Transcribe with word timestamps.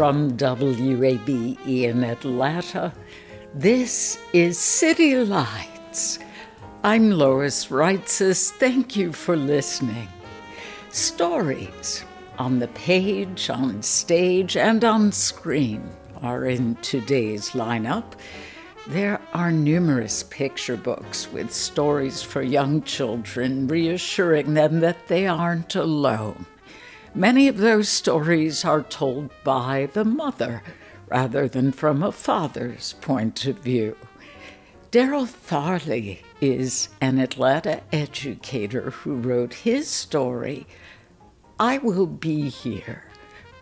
From 0.00 0.30
WABE 0.38 1.58
in 1.66 2.04
Atlanta, 2.04 2.90
this 3.54 4.18
is 4.32 4.56
City 4.56 5.14
Lights. 5.14 6.18
I'm 6.82 7.10
Lois 7.10 7.66
Reitzes. 7.66 8.50
Thank 8.52 8.96
you 8.96 9.12
for 9.12 9.36
listening. 9.36 10.08
Stories 10.88 12.02
on 12.38 12.60
the 12.60 12.68
page, 12.68 13.50
on 13.50 13.82
stage, 13.82 14.56
and 14.56 14.82
on 14.84 15.12
screen 15.12 15.86
are 16.22 16.46
in 16.46 16.76
today's 16.76 17.50
lineup. 17.50 18.14
There 18.86 19.20
are 19.34 19.52
numerous 19.52 20.22
picture 20.22 20.78
books 20.78 21.30
with 21.30 21.52
stories 21.52 22.22
for 22.22 22.40
young 22.40 22.84
children, 22.84 23.68
reassuring 23.68 24.54
them 24.54 24.80
that 24.80 25.08
they 25.08 25.26
aren't 25.26 25.74
alone. 25.74 26.46
Many 27.14 27.48
of 27.48 27.58
those 27.58 27.88
stories 27.88 28.64
are 28.64 28.82
told 28.82 29.30
by 29.42 29.90
the 29.92 30.04
mother 30.04 30.62
rather 31.08 31.48
than 31.48 31.72
from 31.72 32.04
a 32.04 32.12
father's 32.12 32.92
point 33.00 33.46
of 33.46 33.58
view. 33.58 33.96
Daryl 34.92 35.26
Farley 35.26 36.22
is 36.40 36.88
an 37.00 37.18
Atlanta 37.18 37.82
educator 37.92 38.90
who 38.90 39.16
wrote 39.16 39.54
his 39.54 39.88
story, 39.88 40.68
I 41.58 41.78
Will 41.78 42.06
Be 42.06 42.48
Here, 42.48 43.04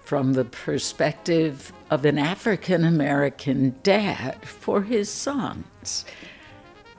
from 0.05 0.35
the 0.35 0.45
perspective 0.45 1.73
of 1.91 2.05
an 2.05 2.19
African 2.19 2.85
American 2.85 3.77
dad 3.83 4.45
for 4.45 4.83
his 4.83 5.09
sons. 5.09 6.05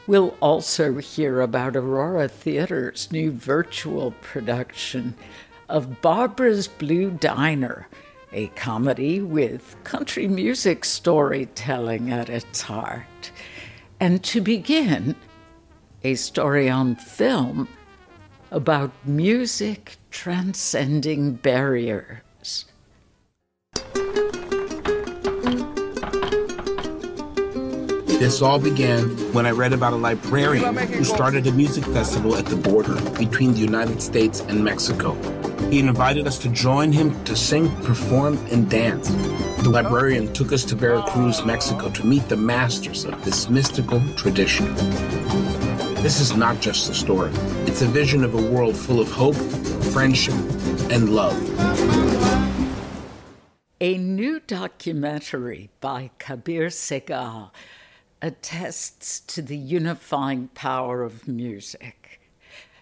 We'll 0.08 0.36
also 0.42 0.96
hear 0.96 1.42
about 1.42 1.76
Aurora 1.76 2.28
Theater's 2.28 3.12
new 3.12 3.32
virtual 3.32 4.12
production 4.22 5.14
of 5.70 6.02
Barbara's 6.02 6.68
Blue 6.68 7.12
Diner, 7.12 7.88
a 8.34 8.48
comedy 8.50 9.22
with 9.22 9.76
country 9.84 10.28
music 10.28 10.84
storytelling 10.84 12.12
at 12.12 12.30
its 12.30 12.62
heart. 12.62 13.32
And 14.00 14.24
to 14.26 14.42
begin, 14.42 15.16
a 16.04 16.16
story 16.16 16.70
on 16.70 16.96
film 16.96 17.68
about 18.52 18.92
music 19.06 19.98
transcending 20.12 21.34
barriers. 21.34 22.66
This 28.20 28.42
all 28.42 28.60
began 28.60 29.08
when 29.34 29.46
I 29.46 29.52
read 29.52 29.72
about 29.72 29.94
a 29.94 29.96
librarian 29.96 30.76
who 30.76 31.04
started 31.06 31.48
a 31.48 31.54
music 31.54 31.86
festival 31.86 32.36
at 32.36 32.46
the 32.46 32.58
border 32.58 33.00
between 33.18 33.54
the 33.54 33.60
United 33.60 34.02
States 34.02 34.42
and 34.42 34.64
Mexico. 34.64 35.39
He 35.70 35.78
invited 35.78 36.26
us 36.26 36.40
to 36.40 36.50
join 36.50 36.92
him 36.92 37.24
to 37.26 37.36
sing, 37.36 37.70
perform, 37.84 38.44
and 38.50 38.68
dance. 38.68 39.08
The 39.62 39.70
librarian 39.70 40.34
took 40.34 40.52
us 40.52 40.66
to 40.66 40.76
Veracruz, 40.76 41.46
Mexico 41.46 41.92
to 41.92 42.08
meet 42.08 42.28
the 42.28 42.38
masters 42.38 43.06
of 43.06 43.24
this 43.24 43.50
mystical 43.50 44.02
tradition. 44.16 44.74
This 46.02 46.20
is 46.20 46.36
not 46.36 46.60
just 46.60 46.90
a 46.90 46.96
story, 46.96 47.30
it's 47.68 47.84
a 47.84 47.86
vision 47.86 48.24
of 48.24 48.34
a 48.34 48.52
world 48.52 48.76
full 48.76 49.00
of 49.00 49.12
hope, 49.12 49.36
friendship, 49.94 50.34
and 50.90 51.14
love. 51.14 51.38
A 53.80 53.96
new 54.00 54.40
documentary 54.40 55.70
by 55.82 56.10
Kabir 56.18 56.70
Sehgal 56.70 57.52
attests 58.24 59.20
to 59.20 59.44
the 59.44 59.58
unifying 59.58 60.48
power 60.56 61.04
of 61.04 61.28
music. 61.28 62.22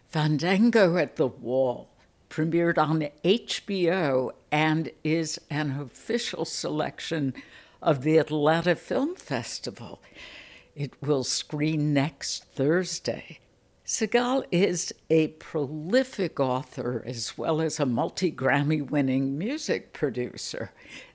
Fandango 0.07 0.95
at 0.95 1.17
the 1.17 1.27
Wall 1.27 1.89
premiered 2.29 2.77
on 2.77 3.07
HBO 3.23 4.31
and 4.51 4.91
is 5.03 5.39
an 5.49 5.79
official 5.79 6.45
selection 6.45 7.33
of 7.81 8.01
the 8.01 8.17
Atlanta 8.17 8.75
Film 8.75 9.15
Festival. 9.15 10.01
It 10.75 10.93
will 11.01 11.23
screen 11.23 11.93
next 11.93 12.43
Thursday. 12.45 13.39
Sehgal 13.87 14.43
is 14.51 14.93
a 15.09 15.29
prolific 15.29 16.41
author 16.41 17.01
as 17.05 17.37
well 17.37 17.61
as 17.61 17.79
a 17.79 17.85
multi 17.85 18.29
Grammy 18.29 18.81
winning 18.81 19.37
music 19.37 19.93
producer. 19.93 20.71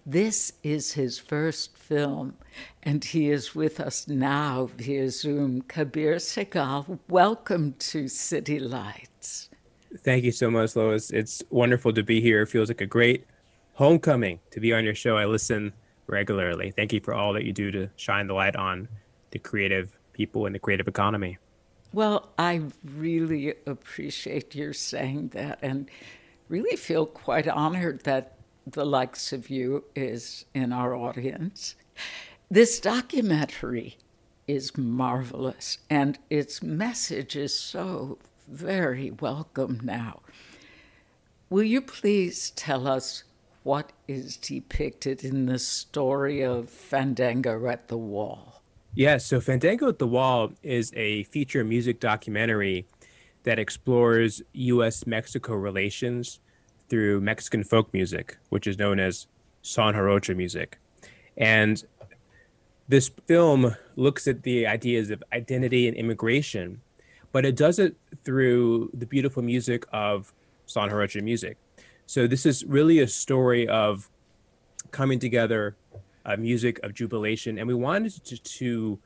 This 0.07 0.55
is 0.63 0.95
his 0.95 1.19
first 1.19 1.77
film, 1.77 2.39
and 2.83 3.05
he 3.05 3.29
is 3.29 3.55
with 3.55 3.79
us 3.79 4.09
now 4.09 4.71
via 4.79 5.11
Zoom. 5.11 5.61
Kabir 5.63 6.17
Sehgal, 6.17 6.99
welcome 7.11 7.75
to 7.79 8.09
City 8.09 8.59
Lights. 8.59 9.51
Thank 9.99 10.25
you 10.25 10.33
so 10.33 10.51
much, 10.51 10.75
Lois. 10.75 11.11
It's 11.11 11.43
wonderful 11.51 11.93
to 11.93 12.03
be 12.03 12.21
here. 12.21 12.43
It 12.43 12.47
feels 12.47 12.69
like 12.69 12.81
a 12.81 12.87
great 12.87 13.27
homecoming 13.75 14.41
to 14.51 14.61
be 14.61 14.73
on 14.73 14.85
your 14.85 14.95
show. 14.95 15.17
I 15.17 15.27
listen 15.27 15.73
regularly. 16.07 16.71
Thank 16.71 16.93
you 16.93 17.01
for 17.01 17.15
all 17.15 17.33
that 17.35 17.45
you 17.45 17.53
do 17.53 17.71
to 17.71 17.91
shine 17.97 18.27
the 18.27 18.35
light 18.35 18.57
on 18.57 18.89
the 19.31 19.39
creative 19.39 19.97
people 20.13 20.47
in 20.47 20.53
the 20.53 20.59
creative 20.59 20.89
economy. 20.89 21.39
Well, 21.93 22.31
I 22.39 22.63
really 22.85 23.55
appreciate 23.67 24.55
your 24.55 24.73
saying 24.73 25.29
that 25.29 25.59
and 25.63 25.91
really 26.49 26.77
feel 26.77 27.07
quite 27.07 27.47
honored 27.49 28.05
that 28.05 28.37
the 28.67 28.87
likes 28.87 29.33
of 29.33 29.51
you 29.51 29.85
is 29.95 30.47
in 30.55 30.73
our 30.73 30.95
audience. 30.95 31.75
This 32.51 32.81
documentary 32.81 33.99
is 34.47 34.77
marvelous, 34.77 35.79
and 35.89 36.19
its 36.31 36.63
message 36.63 37.37
is 37.37 37.55
so 37.55 38.19
very 38.53 39.11
welcome 39.11 39.81
now. 39.83 40.21
Will 41.49 41.63
you 41.63 41.81
please 41.81 42.51
tell 42.51 42.87
us 42.87 43.25
what 43.63 43.93
is 44.07 44.37
depicted 44.37 45.25
in 45.25 45.47
the 45.47 45.59
story 45.59 46.43
of 46.43 46.69
Fandango 46.69 47.67
at 47.67 47.89
the 47.89 47.97
Wall? 47.97 48.63
Yes, 48.95 49.25
so 49.25 49.41
Fandango 49.41 49.89
at 49.89 49.99
the 49.99 50.07
Wall 50.07 50.53
is 50.63 50.93
a 50.95 51.23
feature 51.25 51.65
music 51.65 51.99
documentary 51.99 52.87
that 53.45 53.59
explores 53.59 54.43
U.S. 54.53 55.07
Mexico 55.07 55.55
relations 55.55 56.41
through 56.89 57.21
Mexican 57.23 57.65
folk 57.65 57.93
music, 57.95 58.37
which 58.51 58.67
is 58.67 58.79
known 58.79 59.01
as 59.01 59.27
son 59.63 59.95
jarocho 59.95 60.37
music. 60.37 60.79
And 61.37 61.83
this 62.87 63.11
film 63.27 63.77
looks 63.97 64.29
at 64.29 64.43
the 64.43 64.67
ideas 64.67 65.11
of 65.11 65.25
identity 65.33 65.89
and 65.89 65.97
immigration, 65.97 66.83
but 67.33 67.45
it 67.45 67.57
does 67.57 67.79
it 67.79 67.97
through 68.25 68.91
the 68.95 69.07
beautiful 69.07 69.43
music 69.43 69.85
of 69.93 70.33
son 70.67 70.91
jarocho 70.91 71.23
music. 71.23 71.57
So 72.07 72.27
this 72.27 72.47
is 72.47 72.65
really 72.65 73.01
a 73.01 73.09
story 73.09 73.67
of 73.67 74.11
coming 74.91 75.19
together, 75.19 75.77
uh, 76.25 76.37
music 76.37 76.79
of 76.83 76.95
jubilation, 76.95 77.59
and 77.59 77.67
we 77.67 77.75
wanted 77.75 78.25
to, 78.25 78.37
to 78.37 78.99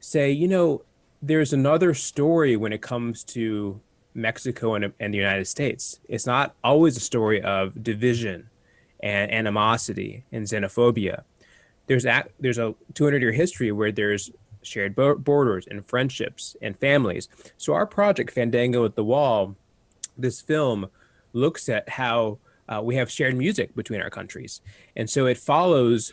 say, 0.00 0.30
you 0.30 0.48
know, 0.48 0.82
there's 1.22 1.52
another 1.52 1.94
story 1.94 2.56
when 2.56 2.72
it 2.72 2.82
comes 2.82 3.24
to 3.24 3.80
Mexico 4.14 4.74
and, 4.74 4.92
and 5.00 5.14
the 5.14 5.18
United 5.18 5.46
States. 5.46 6.00
It's 6.08 6.26
not 6.26 6.54
always 6.62 6.96
a 6.96 7.00
story 7.00 7.40
of 7.40 7.82
division 7.82 8.50
and 9.00 9.32
animosity 9.32 10.24
and 10.32 10.44
xenophobia. 10.44 11.22
There's 11.86 12.04
a, 12.04 12.24
there's 12.38 12.58
a 12.58 12.74
200 12.94 13.22
year 13.22 13.32
history 13.32 13.72
where 13.72 13.92
there's 13.92 14.30
shared 14.62 14.94
borders 14.94 15.66
and 15.70 15.86
friendships 15.86 16.56
and 16.62 16.78
families. 16.78 17.28
So 17.56 17.74
our 17.74 17.86
project 17.86 18.30
Fandango 18.30 18.84
at 18.84 18.96
the 18.96 19.04
Wall 19.04 19.56
this 20.16 20.40
film 20.40 20.88
looks 21.32 21.68
at 21.68 21.88
how 21.88 22.38
uh, 22.68 22.80
we 22.82 22.96
have 22.96 23.10
shared 23.10 23.36
music 23.36 23.74
between 23.74 24.00
our 24.00 24.10
countries. 24.10 24.60
And 24.96 25.08
so 25.08 25.26
it 25.26 25.38
follows 25.38 26.12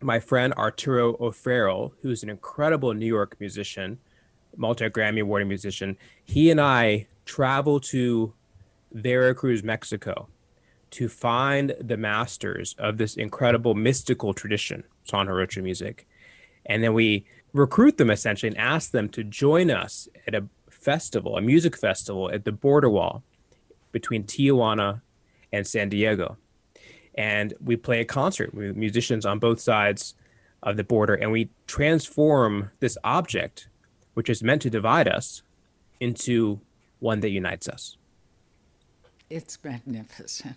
my 0.00 0.20
friend 0.20 0.54
Arturo 0.54 1.16
O'Farrill, 1.20 1.92
who's 2.02 2.22
an 2.22 2.30
incredible 2.30 2.94
New 2.94 3.06
York 3.06 3.36
musician, 3.40 3.98
multi 4.56 4.88
Grammy 4.88 5.22
awarded 5.22 5.48
musician. 5.48 5.96
He 6.24 6.50
and 6.50 6.60
I 6.60 7.06
travel 7.24 7.80
to 7.80 8.32
Veracruz, 8.92 9.62
Mexico, 9.62 10.28
to 10.90 11.08
find 11.08 11.74
the 11.80 11.96
masters 11.96 12.74
of 12.78 12.96
this 12.96 13.16
incredible 13.16 13.74
mystical 13.74 14.32
tradition, 14.32 14.84
son 15.04 15.26
jarocho 15.26 15.62
music. 15.62 16.06
And 16.66 16.82
then 16.82 16.94
we 16.94 17.26
recruit 17.58 17.96
them 17.98 18.10
essentially 18.10 18.48
and 18.48 18.58
ask 18.58 18.90
them 18.92 19.08
to 19.10 19.24
join 19.24 19.70
us 19.70 20.08
at 20.26 20.34
a 20.34 20.46
festival, 20.70 21.36
a 21.36 21.40
music 21.40 21.76
festival 21.76 22.30
at 22.30 22.44
the 22.44 22.52
border 22.52 22.88
wall 22.88 23.22
between 23.92 24.24
Tijuana 24.24 25.00
and 25.52 25.66
San 25.66 25.88
Diego. 25.88 26.36
And 27.14 27.54
we 27.62 27.76
play 27.76 28.00
a 28.00 28.04
concert 28.04 28.54
with 28.54 28.76
musicians 28.76 29.26
on 29.26 29.38
both 29.38 29.60
sides 29.60 30.14
of 30.62 30.76
the 30.76 30.84
border, 30.84 31.14
and 31.14 31.32
we 31.32 31.50
transform 31.66 32.70
this 32.80 32.96
object, 33.04 33.68
which 34.14 34.28
is 34.28 34.42
meant 34.42 34.62
to 34.62 34.70
divide 34.70 35.08
us, 35.08 35.42
into 36.00 36.60
one 37.00 37.20
that 37.20 37.30
unites 37.30 37.68
us. 37.68 37.96
It's 39.30 39.62
magnificent. 39.62 40.56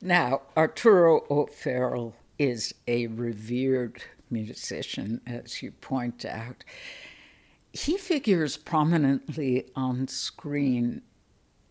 Now, 0.00 0.42
Arturo 0.56 1.24
O'Farrill 1.30 2.14
is 2.38 2.74
a 2.86 3.06
revered 3.06 4.02
musician, 4.30 5.20
as 5.26 5.62
you 5.62 5.72
point 5.72 6.24
out. 6.24 6.64
He 7.72 7.96
figures 7.98 8.56
prominently 8.56 9.66
on 9.74 10.08
screen, 10.08 11.02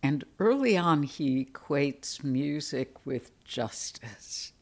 and 0.02 0.24
early 0.38 0.76
on 0.76 1.02
he 1.02 1.44
equates 1.44 2.22
music 2.22 2.94
with 3.04 3.32
justice. 3.44 4.52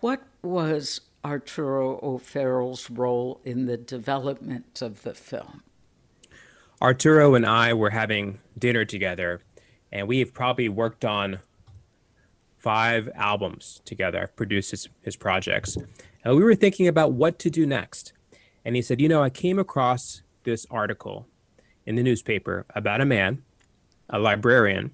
What 0.00 0.22
was 0.42 1.00
Arturo 1.24 1.98
O'Farrill's 2.02 2.90
role 2.90 3.40
in 3.44 3.66
the 3.66 3.76
development 3.76 4.82
of 4.82 5.02
the 5.02 5.14
film? 5.14 5.62
Arturo 6.82 7.34
and 7.34 7.46
I 7.46 7.72
were 7.72 7.90
having 7.90 8.38
dinner 8.58 8.84
together, 8.84 9.40
and 9.90 10.06
we 10.06 10.18
have 10.18 10.34
probably 10.34 10.68
worked 10.68 11.04
on 11.04 11.40
five 12.58 13.08
albums 13.14 13.80
together. 13.84 14.22
I've 14.22 14.36
produced 14.36 14.70
his, 14.70 14.88
his 15.02 15.16
projects. 15.16 15.76
And 16.24 16.36
we 16.36 16.42
were 16.42 16.54
thinking 16.54 16.88
about 16.88 17.12
what 17.12 17.38
to 17.40 17.50
do 17.50 17.66
next. 17.66 18.14
And 18.64 18.74
he 18.74 18.82
said, 18.82 19.00
You 19.00 19.08
know, 19.08 19.22
I 19.22 19.30
came 19.30 19.58
across 19.58 20.22
this 20.44 20.66
article 20.70 21.28
in 21.86 21.96
the 21.96 22.02
newspaper 22.02 22.64
about 22.74 23.02
a 23.02 23.04
man, 23.04 23.42
a 24.08 24.18
librarian, 24.18 24.92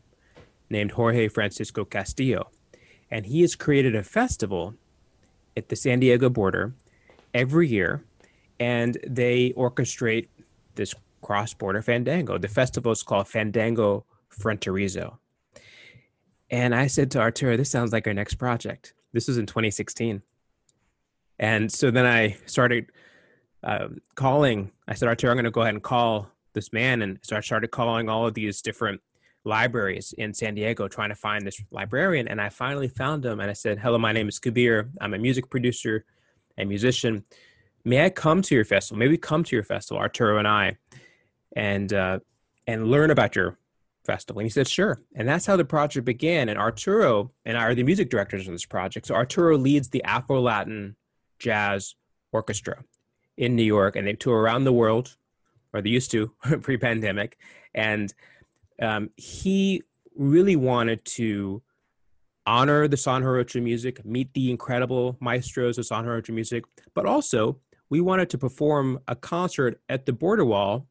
named 0.69 0.93
Jorge 0.93 1.29
Francisco 1.29 1.85
Castillo. 1.85 2.50
And 3.11 3.27
he 3.27 3.41
has 3.43 3.55
created 3.55 3.94
a 3.94 4.03
festival 4.03 4.75
at 5.56 5.69
the 5.69 5.77
San 5.77 6.00
Diego 6.00 6.29
border 6.29 6.75
every 7.32 7.69
year. 7.69 8.05
And 8.59 8.99
they 9.06 9.53
orchestrate 9.56 10.29
this 10.75 10.94
cross 11.23 11.55
border 11.55 11.82
fandango. 11.82 12.38
The 12.38 12.49
festival 12.49 12.93
is 12.93 13.03
called 13.03 13.29
Fandango 13.29 14.05
Fronterizo. 14.31 15.19
And 16.50 16.75
I 16.75 16.88
said 16.88 17.11
to 17.12 17.21
Arturo, 17.21 17.56
this 17.56 17.71
sounds 17.71 17.93
like 17.93 18.06
our 18.06 18.15
next 18.15 18.35
project. 18.35 18.94
This 19.12 19.29
was 19.29 19.38
in 19.38 19.47
2016. 19.47 20.23
And 21.41 21.73
so 21.73 21.91
then 21.91 22.07
I 22.07 22.37
started 22.45 22.93
uh, 23.65 23.89
calling. 24.15 24.71
I 24.87 24.95
said, 24.95 25.09
Arturo, 25.09 25.33
I'm 25.33 25.37
going 25.37 25.45
to 25.47 25.51
go 25.51 25.63
ahead 25.63 25.75
and 25.75 25.83
call 25.83 26.31
this 26.53 26.71
man. 26.73 27.01
And 27.01 27.19
so 27.23 27.35
I 27.35 27.41
started 27.41 27.69
calling 27.69 28.11
all 28.11 28.27
of 28.27 28.35
these 28.35 28.61
different 28.61 29.01
libraries 29.45 30.13
in 30.19 30.35
San 30.35 30.55
Diego 30.55 30.87
trying 30.87 31.09
to 31.09 31.15
find 31.15 31.47
this 31.47 31.61
librarian. 31.71 32.29
And 32.29 32.43
I 32.43 32.51
finally 32.51 32.89
found 32.89 33.25
him. 33.25 33.41
And 33.41 33.51
I 33.51 33.55
said, 33.55 33.79
Hello, 33.79 33.97
my 33.97 34.13
name 34.13 34.29
is 34.29 34.39
Kabir. 34.39 34.91
I'm 35.01 35.15
a 35.15 35.19
music 35.19 35.49
producer 35.49 36.05
and 36.59 36.69
musician. 36.69 37.25
May 37.87 38.05
I 38.05 38.11
come 38.11 38.43
to 38.43 38.55
your 38.55 38.67
festival? 38.67 38.99
Maybe 38.99 39.17
come 39.17 39.43
to 39.45 39.57
your 39.57 39.65
festival, 39.65 39.99
Arturo 39.99 40.37
and 40.37 40.47
I, 40.47 40.77
and 41.57 41.91
uh, 41.91 42.19
and 42.67 42.91
learn 42.91 43.11
about 43.11 43.35
your 43.35 43.57
festival? 44.05 44.41
And 44.41 44.45
he 44.45 44.51
said, 44.51 44.69
sure. 44.69 45.01
And 45.15 45.27
that's 45.27 45.47
how 45.47 45.57
the 45.57 45.65
project 45.65 46.05
began. 46.05 46.51
And 46.51 46.59
Arturo 46.59 47.33
and 47.47 47.57
I 47.57 47.63
are 47.63 47.75
the 47.75 47.83
music 47.83 48.11
directors 48.11 48.47
of 48.47 48.53
this 48.53 48.67
project. 48.67 49.07
So 49.07 49.15
Arturo 49.15 49.57
leads 49.57 49.89
the 49.89 50.05
Afro 50.05 50.39
Latin 50.43 50.97
Jazz 51.41 51.97
Orchestra 52.33 52.85
in 53.37 53.57
New 53.57 53.65
York, 53.65 53.97
and 53.97 54.07
they 54.07 54.13
tour 54.13 54.39
around 54.39 54.65
the 54.65 54.73
world, 54.73 55.17
or 55.73 55.83
they 55.83 55.91
used 55.91 56.11
to 56.13 56.33
pre 56.63 56.77
pandemic. 56.77 57.37
And 57.75 58.13
um, 58.81 59.11
he 59.17 59.83
really 60.15 60.57
wanted 60.57 61.05
to 61.05 61.63
honor 62.47 62.89
the 62.89 62.97
Son 62.97 63.23
Jarocho 63.23 63.63
music, 63.63 64.05
meet 64.05 64.33
the 64.35 64.51
incredible 64.51 65.17
maestros 65.21 65.79
of 65.79 65.87
Son 65.87 66.05
Jarocho 66.05 66.35
music, 66.35 66.65
but 66.95 67.07
also 67.07 67.59
we 67.89 68.01
wanted 68.01 68.31
to 68.31 68.39
perform 68.39 69.01
a 69.09 69.17
concert 69.17 69.81
at 69.89 70.07
the 70.07 70.13
border 70.13 70.45
wall 70.45 70.87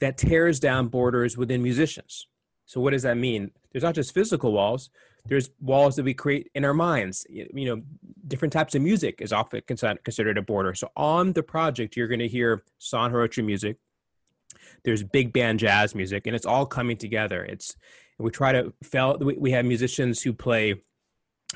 that 0.00 0.18
tears 0.18 0.58
down 0.58 0.88
borders 0.88 1.36
within 1.36 1.62
musicians. 1.62 2.26
So 2.66 2.80
what 2.80 2.90
does 2.90 3.02
that 3.02 3.16
mean? 3.16 3.50
There's 3.70 3.84
not 3.84 3.94
just 3.94 4.14
physical 4.14 4.52
walls. 4.52 4.90
There's 5.26 5.50
walls 5.60 5.96
that 5.96 6.04
we 6.04 6.14
create 6.14 6.50
in 6.54 6.64
our 6.64 6.74
minds. 6.74 7.26
You 7.30 7.48
know, 7.52 7.82
different 8.26 8.52
types 8.52 8.74
of 8.74 8.82
music 8.82 9.20
is 9.20 9.32
often 9.32 9.62
considered 9.62 10.38
a 10.38 10.42
border. 10.42 10.74
So 10.74 10.90
on 10.96 11.32
the 11.32 11.42
project, 11.42 11.96
you're 11.96 12.08
going 12.08 12.20
to 12.20 12.28
hear 12.28 12.64
son 12.78 13.12
jarocho 13.12 13.44
music. 13.44 13.76
There's 14.84 15.02
big 15.02 15.32
band 15.32 15.60
jazz 15.60 15.94
music, 15.94 16.26
and 16.26 16.34
it's 16.34 16.46
all 16.46 16.66
coming 16.66 16.96
together. 16.96 17.44
It's 17.44 17.76
we 18.18 18.30
try 18.30 18.52
to 18.52 18.72
felt 18.82 19.22
we 19.24 19.52
have 19.52 19.64
musicians 19.64 20.22
who 20.22 20.32
play, 20.32 20.82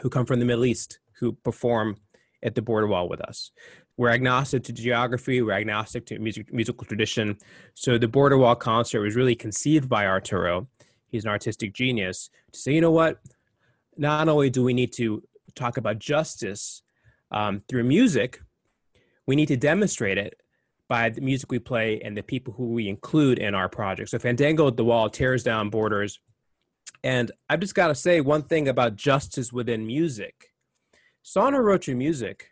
who 0.00 0.10
come 0.10 0.26
from 0.26 0.38
the 0.38 0.46
Middle 0.46 0.64
East, 0.64 1.00
who 1.18 1.32
perform 1.32 1.96
at 2.42 2.54
the 2.54 2.62
border 2.62 2.86
wall 2.86 3.08
with 3.08 3.20
us. 3.20 3.50
We're 3.96 4.10
agnostic 4.10 4.64
to 4.64 4.72
geography. 4.72 5.40
We're 5.42 5.52
agnostic 5.52 6.06
to 6.06 6.18
music, 6.18 6.52
musical 6.52 6.86
tradition. 6.86 7.38
So 7.74 7.98
the 7.98 8.08
Border 8.08 8.36
Wall 8.36 8.54
concert 8.54 9.00
was 9.00 9.16
really 9.16 9.34
conceived 9.34 9.88
by 9.88 10.06
Arturo. 10.06 10.68
He's 11.08 11.24
an 11.24 11.30
artistic 11.30 11.72
genius 11.72 12.28
to 12.52 12.58
say, 12.58 12.72
you 12.72 12.80
know 12.82 12.90
what? 12.90 13.20
Not 13.96 14.28
only 14.28 14.50
do 14.50 14.62
we 14.62 14.74
need 14.74 14.92
to 14.94 15.22
talk 15.54 15.76
about 15.76 15.98
justice 15.98 16.82
um, 17.30 17.62
through 17.68 17.84
music, 17.84 18.40
we 19.26 19.36
need 19.36 19.48
to 19.48 19.56
demonstrate 19.56 20.18
it 20.18 20.40
by 20.88 21.10
the 21.10 21.20
music 21.20 21.50
we 21.50 21.58
play 21.58 22.00
and 22.00 22.16
the 22.16 22.22
people 22.22 22.54
who 22.54 22.68
we 22.68 22.88
include 22.88 23.38
in 23.38 23.54
our 23.54 23.68
project. 23.68 24.10
So 24.10 24.18
Fandango 24.18 24.68
at 24.68 24.76
the 24.76 24.84
Wall 24.84 25.10
tears 25.10 25.42
down 25.42 25.70
borders. 25.70 26.20
And 27.02 27.32
I've 27.48 27.60
just 27.60 27.74
got 27.74 27.88
to 27.88 27.94
say 27.94 28.20
one 28.20 28.42
thing 28.42 28.68
about 28.68 28.96
justice 28.96 29.52
within 29.52 29.86
music. 29.86 30.52
Son 31.22 31.54
jarocho 31.54 31.96
music 31.96 32.50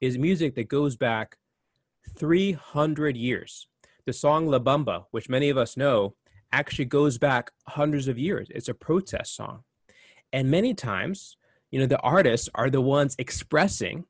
is 0.00 0.16
music 0.16 0.54
that 0.54 0.68
goes 0.68 0.96
back 0.96 1.38
300 2.16 3.16
years. 3.16 3.66
The 4.06 4.12
song 4.12 4.46
La 4.46 4.58
Bamba, 4.58 5.06
which 5.10 5.28
many 5.28 5.48
of 5.48 5.56
us 5.56 5.76
know, 5.76 6.14
actually 6.52 6.84
goes 6.84 7.18
back 7.18 7.50
hundreds 7.68 8.08
of 8.08 8.18
years. 8.18 8.48
It's 8.50 8.68
a 8.68 8.74
protest 8.74 9.34
song. 9.34 9.64
And 10.32 10.50
many 10.50 10.74
times, 10.74 11.36
you 11.70 11.80
know, 11.80 11.86
the 11.86 12.00
artists 12.00 12.48
are 12.54 12.70
the 12.70 12.80
ones 12.80 13.14
expressing 13.18 14.04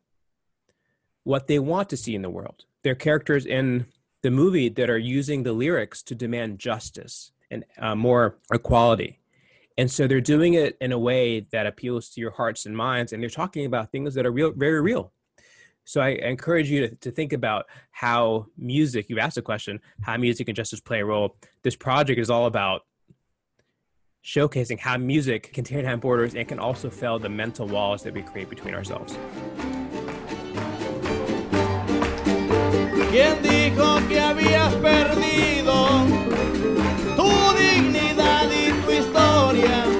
what 1.24 1.46
they 1.46 1.58
want 1.58 1.88
to 1.90 1.96
see 1.96 2.14
in 2.14 2.22
the 2.22 2.30
world. 2.30 2.64
They're 2.82 2.94
characters 2.94 3.46
in 3.46 3.86
the 4.22 4.30
movie 4.30 4.68
that 4.68 4.90
are 4.90 4.98
using 4.98 5.42
the 5.42 5.52
lyrics 5.52 6.02
to 6.04 6.14
demand 6.14 6.58
justice 6.58 7.32
and 7.50 7.64
uh, 7.78 7.94
more 7.94 8.38
equality. 8.52 9.20
And 9.78 9.90
so 9.90 10.06
they're 10.06 10.20
doing 10.20 10.54
it 10.54 10.76
in 10.80 10.92
a 10.92 10.98
way 10.98 11.40
that 11.52 11.66
appeals 11.66 12.10
to 12.10 12.20
your 12.20 12.32
hearts 12.32 12.66
and 12.66 12.76
minds. 12.76 13.12
And 13.12 13.22
they're 13.22 13.30
talking 13.30 13.64
about 13.64 13.90
things 13.90 14.14
that 14.14 14.26
are 14.26 14.30
real, 14.30 14.52
very 14.52 14.80
real. 14.80 15.12
So 15.84 16.00
I 16.00 16.10
encourage 16.10 16.70
you 16.70 16.88
to, 16.88 16.94
to 16.96 17.10
think 17.10 17.32
about 17.32 17.66
how 17.90 18.46
music, 18.56 19.08
you 19.08 19.18
asked 19.18 19.38
a 19.38 19.42
question, 19.42 19.80
how 20.00 20.16
music 20.16 20.48
and 20.48 20.56
justice 20.56 20.80
play 20.80 21.00
a 21.00 21.04
role. 21.04 21.36
This 21.62 21.74
project 21.74 22.20
is 22.20 22.30
all 22.30 22.46
about 22.46 22.82
showcasing 24.24 24.78
how 24.78 24.96
music 24.96 25.52
can 25.52 25.64
tear 25.64 25.82
down 25.82 25.98
borders 25.98 26.34
and 26.34 26.46
can 26.46 26.58
also 26.58 26.88
fell 26.88 27.18
the 27.18 27.28
mental 27.28 27.66
walls 27.66 28.02
that 28.04 28.14
we 28.14 28.22
create 28.22 28.48
between 28.48 28.74
ourselves. 28.74 29.18
¿Quién 33.10 33.42
dijo 33.42 34.08
que 34.08 34.20
habías 34.20 34.74
perdido 34.76 36.06
tu 37.16 37.28
dignidad 37.58 38.48
y 38.50 38.72
tu 38.86 38.92
historia? 38.92 39.91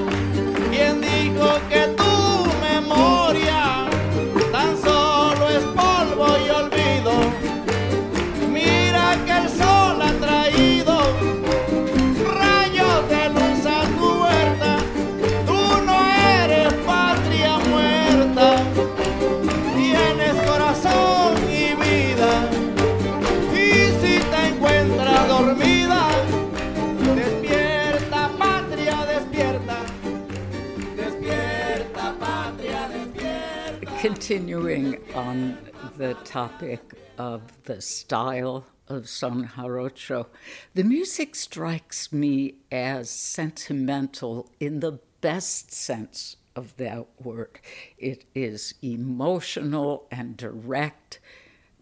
Continuing 34.25 35.01
on 35.17 35.59
the 35.97 36.15
topic 36.15 36.95
of 37.19 37.43
the 37.65 37.81
style 37.81 38.65
of 38.87 39.09
Son 39.09 39.51
Jarocho, 39.57 40.27
the 40.75 40.85
music 40.85 41.35
strikes 41.35 42.13
me 42.13 42.55
as 42.71 43.11
sentimental 43.11 44.49
in 44.61 44.79
the 44.79 45.01
best 45.23 45.73
sense 45.73 46.37
of 46.55 46.77
that 46.77 47.05
word. 47.21 47.59
It 47.99 48.25
is 48.33 48.75
emotional 48.81 50.07
and 50.13 50.37
direct. 50.37 51.19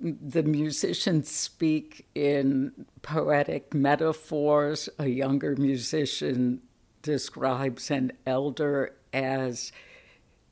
The 0.00 0.42
musicians 0.42 1.30
speak 1.30 2.06
in 2.14 2.86
poetic 3.02 3.74
metaphors. 3.74 4.88
A 4.98 5.08
younger 5.08 5.56
musician 5.56 6.62
describes 7.02 7.90
an 7.90 8.12
elder 8.24 8.94
as 9.12 9.72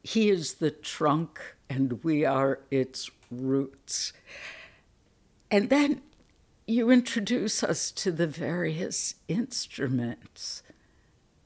he 0.02 0.28
is 0.28 0.54
the 0.54 0.70
trunk 0.70 1.40
and 1.68 2.02
we 2.02 2.24
are 2.24 2.60
its 2.70 3.10
roots. 3.30 4.12
And 5.50 5.70
then 5.70 6.02
you 6.66 6.90
introduce 6.90 7.62
us 7.62 7.90
to 7.92 8.12
the 8.12 8.26
various 8.26 9.14
instruments, 9.26 10.62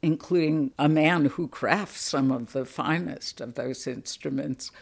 including 0.03 0.73
a 0.79 0.89
man 0.89 1.27
who 1.27 1.47
crafts 1.47 2.01
some 2.01 2.33
of 2.33 2.53
the 2.53 2.65
finest 2.65 3.41
of 3.41 3.55
those 3.55 3.87
instruments. 3.87 4.73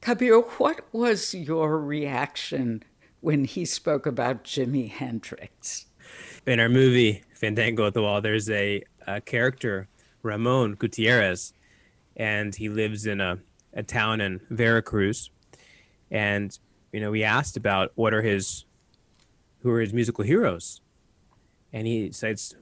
Kabir, 0.00 0.40
what 0.40 0.84
was 0.92 1.32
your 1.34 1.78
reaction 1.78 2.82
when 3.20 3.44
he 3.44 3.64
spoke 3.64 4.04
about 4.04 4.44
Jimi 4.44 4.90
Hendrix? 4.90 5.86
In 6.46 6.60
our 6.60 6.68
movie 6.68 7.22
Fandango 7.34 7.86
at 7.86 7.94
the 7.94 8.02
Wall, 8.02 8.20
there's 8.20 8.50
a, 8.50 8.82
a 9.06 9.20
character, 9.20 9.88
Ramon 10.22 10.74
Gutierrez, 10.74 11.52
and 12.16 12.54
he 12.54 12.68
lives 12.68 13.06
in 13.06 13.20
a, 13.20 13.38
a 13.74 13.82
town 13.82 14.20
in 14.20 14.40
Veracruz. 14.50 15.30
And, 16.10 16.56
you 16.92 17.00
know, 17.00 17.10
we 17.10 17.24
asked 17.24 17.56
about 17.56 17.92
what 17.94 18.14
are 18.14 18.22
his 18.22 18.64
who 19.62 19.70
are 19.70 19.80
his 19.80 19.92
musical 19.92 20.24
heroes. 20.24 20.80
And 21.72 21.86
he 21.86 22.12
cites 22.12 22.54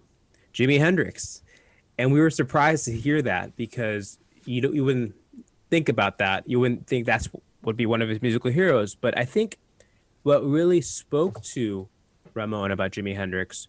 Jimi 0.54 0.78
Hendrix. 0.78 1.42
And 1.99 2.12
we 2.12 2.21
were 2.21 2.31
surprised 2.31 2.85
to 2.87 2.92
hear 2.92 3.21
that 3.23 3.57
because 3.57 4.19
you 4.45 4.61
don't, 4.61 4.75
you 4.75 4.85
wouldn't 4.85 5.14
think 5.69 5.88
about 5.88 6.19
that. 6.19 6.49
You 6.49 6.61
wouldn't 6.61 6.87
think 6.87 7.07
that's 7.07 7.28
would 7.62 7.76
be 7.76 7.87
one 7.87 8.02
of 8.02 8.09
his 8.09 8.23
musical 8.23 8.50
heroes. 8.50 8.95
But 8.95 9.16
I 9.16 9.25
think 9.25 9.59
what 10.23 10.45
really 10.45 10.81
spoke 10.81 11.42
to 11.42 11.88
Ramon 12.35 12.71
about 12.71 12.92
Jimi 12.92 13.14
Hendrix 13.14 13.69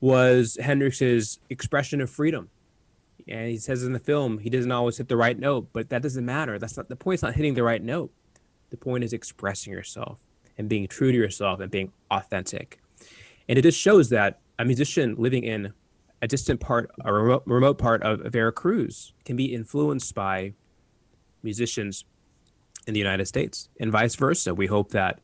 was 0.00 0.58
Hendrix's 0.60 1.38
expression 1.48 2.00
of 2.00 2.10
freedom. 2.10 2.50
And 3.26 3.48
he 3.48 3.56
says 3.56 3.82
in 3.82 3.92
the 3.92 3.98
film, 3.98 4.38
he 4.38 4.50
doesn't 4.50 4.70
always 4.70 4.98
hit 4.98 5.08
the 5.08 5.16
right 5.16 5.38
note, 5.38 5.68
but 5.72 5.88
that 5.88 6.02
doesn't 6.02 6.24
matter. 6.24 6.58
That's 6.58 6.76
not 6.76 6.88
the 6.88 6.96
point. 6.96 7.14
It's 7.14 7.22
not 7.22 7.34
hitting 7.34 7.54
the 7.54 7.62
right 7.62 7.82
note. 7.82 8.12
The 8.70 8.76
point 8.76 9.04
is 9.04 9.12
expressing 9.12 9.72
yourself 9.72 10.18
and 10.58 10.68
being 10.68 10.86
true 10.86 11.10
to 11.10 11.16
yourself 11.16 11.60
and 11.60 11.70
being 11.70 11.92
authentic. 12.10 12.80
And 13.48 13.58
it 13.58 13.62
just 13.62 13.78
shows 13.78 14.10
that 14.10 14.40
a 14.58 14.64
musician 14.64 15.14
living 15.16 15.44
in 15.44 15.72
a 16.22 16.26
distant 16.26 16.60
part, 16.60 16.90
a 17.04 17.12
remote, 17.12 17.42
remote 17.46 17.78
part 17.78 18.02
of 18.02 18.20
Veracruz, 18.20 19.12
can 19.24 19.36
be 19.36 19.54
influenced 19.54 20.14
by 20.14 20.52
musicians 21.42 22.04
in 22.86 22.94
the 22.94 23.00
United 23.00 23.26
States 23.26 23.68
and 23.80 23.90
vice 23.90 24.14
versa. 24.14 24.54
We 24.54 24.66
hope 24.66 24.90
that 24.90 25.20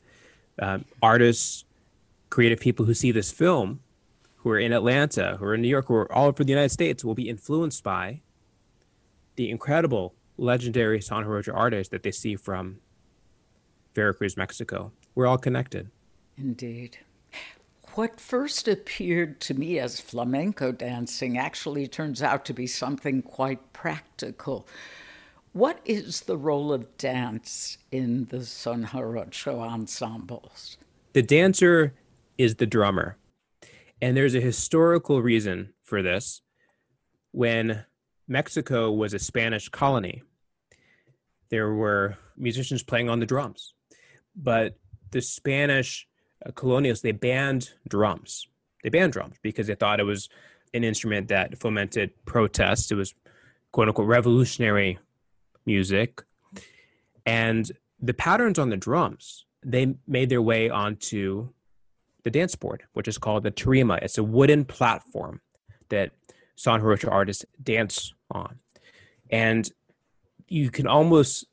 um, 0.58 0.84
artists, 1.02 1.64
creative 2.28 2.60
people 2.60 2.84
who 2.86 2.94
see 2.94 3.12
this 3.12 3.30
film, 3.30 3.80
who 4.42 4.50
are 4.50 4.58
in 4.58 4.72
Atlanta, 4.72 5.36
who 5.38 5.44
are 5.44 5.54
in 5.54 5.62
New 5.62 5.68
York, 5.68 5.88
who 5.88 5.94
are 5.94 6.12
all 6.12 6.28
over 6.28 6.42
the 6.42 6.50
United 6.50 6.70
States, 6.70 7.04
will 7.04 7.14
be 7.14 7.28
influenced 7.28 7.84
by 7.84 8.20
the 9.36 9.50
incredible, 9.50 10.14
legendary 10.38 11.00
Son 11.00 11.24
Jarocho 11.24 11.54
artists 11.54 11.90
that 11.90 12.02
they 12.02 12.10
see 12.10 12.36
from 12.36 12.78
Veracruz, 13.94 14.36
Mexico. 14.36 14.92
We're 15.14 15.26
all 15.26 15.38
connected. 15.38 15.90
Indeed. 16.38 16.98
What 17.94 18.20
first 18.20 18.68
appeared 18.68 19.40
to 19.42 19.54
me 19.54 19.78
as 19.78 20.00
flamenco 20.00 20.72
dancing 20.72 21.36
actually 21.36 21.86
turns 21.88 22.22
out 22.22 22.44
to 22.46 22.54
be 22.54 22.66
something 22.66 23.20
quite 23.20 23.72
practical. 23.72 24.66
What 25.52 25.80
is 25.84 26.22
the 26.22 26.36
role 26.36 26.72
of 26.72 26.96
dance 26.96 27.76
in 27.90 28.26
the 28.26 28.44
Son 28.46 28.86
Jarocho 28.86 29.58
ensembles? 29.58 30.78
The 31.12 31.22
dancer 31.22 31.92
is 32.38 32.54
the 32.54 32.66
drummer. 32.66 33.16
And 34.02 34.16
there's 34.16 34.34
a 34.34 34.40
historical 34.40 35.20
reason 35.20 35.74
for 35.82 36.02
this. 36.02 36.42
When 37.32 37.84
Mexico 38.26 38.90
was 38.90 39.14
a 39.14 39.18
Spanish 39.18 39.68
colony, 39.68 40.22
there 41.50 41.72
were 41.72 42.16
musicians 42.36 42.82
playing 42.82 43.08
on 43.10 43.20
the 43.20 43.26
drums. 43.26 43.74
But 44.34 44.78
the 45.10 45.20
Spanish 45.20 46.06
uh, 46.44 46.52
colonials 46.52 47.02
they 47.02 47.12
banned 47.12 47.70
drums. 47.88 48.46
They 48.82 48.88
banned 48.88 49.12
drums 49.12 49.36
because 49.42 49.66
they 49.66 49.74
thought 49.74 50.00
it 50.00 50.04
was 50.04 50.28
an 50.72 50.84
instrument 50.84 51.28
that 51.28 51.58
fomented 51.58 52.12
protest. 52.24 52.92
It 52.92 52.94
was 52.94 53.14
quote 53.72 53.88
unquote 53.88 54.06
revolutionary 54.06 54.98
music, 55.66 56.22
and 57.26 57.70
the 58.00 58.14
patterns 58.14 58.58
on 58.58 58.70
the 58.70 58.76
drums 58.76 59.44
they 59.62 59.94
made 60.06 60.30
their 60.30 60.40
way 60.40 60.70
onto 60.70 61.50
the 62.22 62.30
dance 62.30 62.54
board, 62.54 62.84
which 62.92 63.08
is 63.08 63.18
called 63.18 63.42
the 63.42 63.50
tarima. 63.50 63.98
It's 64.02 64.18
a 64.18 64.24
wooden 64.24 64.64
platform 64.64 65.40
that 65.88 66.12
Son 66.56 66.80
Jarocho 66.80 67.10
artists 67.10 67.44
dance 67.62 68.12
on, 68.30 68.58
and 69.30 69.70
you 70.48 70.70
can 70.70 70.86
almost 70.86 71.46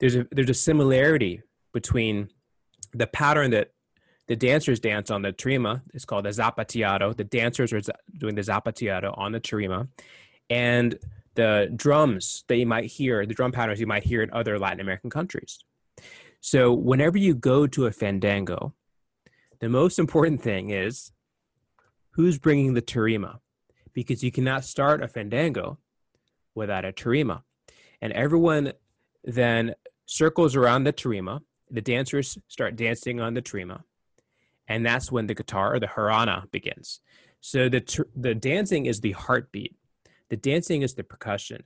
there's 0.00 0.16
a 0.16 0.26
there's 0.30 0.50
a 0.50 0.54
similarity 0.54 1.42
between 1.72 2.28
the 2.92 3.06
pattern 3.06 3.50
that 3.52 3.70
the 4.26 4.36
dancers 4.36 4.80
dance 4.80 5.10
on 5.10 5.22
the 5.22 5.32
tarima 5.32 5.82
it's 5.94 6.04
called 6.04 6.24
the 6.24 6.30
zapateado. 6.30 7.16
The 7.16 7.24
dancers 7.24 7.72
are 7.72 7.80
doing 8.16 8.34
the 8.34 8.42
zapateado 8.42 9.16
on 9.16 9.32
the 9.32 9.40
tarima, 9.40 9.88
and 10.50 10.98
the 11.34 11.72
drums 11.74 12.44
that 12.48 12.56
you 12.56 12.66
might 12.66 12.84
hear, 12.84 13.24
the 13.24 13.34
drum 13.34 13.52
patterns 13.52 13.80
you 13.80 13.86
might 13.86 14.04
hear 14.04 14.22
in 14.22 14.30
other 14.32 14.58
Latin 14.58 14.80
American 14.80 15.10
countries. 15.10 15.64
So 16.40 16.72
whenever 16.72 17.16
you 17.16 17.34
go 17.34 17.66
to 17.68 17.86
a 17.86 17.92
fandango, 17.92 18.74
the 19.62 19.68
most 19.68 20.00
important 20.00 20.42
thing 20.42 20.70
is 20.70 21.12
who's 22.10 22.36
bringing 22.36 22.74
the 22.74 22.82
tarima, 22.82 23.38
because 23.92 24.24
you 24.24 24.32
cannot 24.32 24.64
start 24.64 25.00
a 25.00 25.06
fandango 25.06 25.78
without 26.52 26.84
a 26.84 26.92
tarima, 26.92 27.42
and 28.00 28.12
everyone 28.12 28.72
then 29.22 29.74
circles 30.04 30.56
around 30.56 30.82
the 30.82 30.92
tarima 30.92 31.40
the 31.70 31.80
dancers 31.80 32.36
start 32.48 32.76
dancing 32.76 33.20
on 33.20 33.34
the 33.34 33.40
tarima, 33.40 33.82
and 34.66 34.84
that's 34.84 35.10
when 35.12 35.28
the 35.28 35.34
guitar 35.34 35.74
or 35.74 35.78
the 35.78 35.86
harana 35.86 36.50
begins. 36.50 37.00
So 37.40 37.68
the 37.68 38.04
the 38.14 38.34
dancing 38.34 38.86
is 38.86 39.00
the 39.00 39.12
heartbeat. 39.12 39.74
The 40.28 40.36
dancing 40.36 40.82
is 40.82 40.94
the 40.94 41.04
percussion 41.04 41.62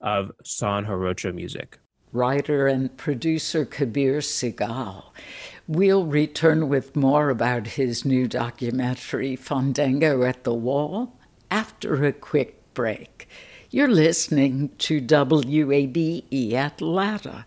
of 0.00 0.30
Son 0.44 0.86
Jarocho 0.86 1.34
music. 1.34 1.78
Writer 2.12 2.66
and 2.66 2.96
producer 2.96 3.64
Kabir 3.64 4.18
Sehgal. 4.18 5.04
We'll 5.72 6.04
return 6.04 6.68
with 6.68 6.96
more 6.96 7.30
about 7.30 7.68
his 7.68 8.04
new 8.04 8.26
documentary, 8.26 9.36
Fandango 9.36 10.24
at 10.24 10.42
the 10.42 10.52
Wall, 10.52 11.16
after 11.48 12.04
a 12.04 12.12
quick 12.12 12.74
break. 12.74 13.28
You're 13.70 13.86
listening 13.86 14.70
to 14.78 15.00
WABE 15.00 16.54
Atlanta 16.54 17.46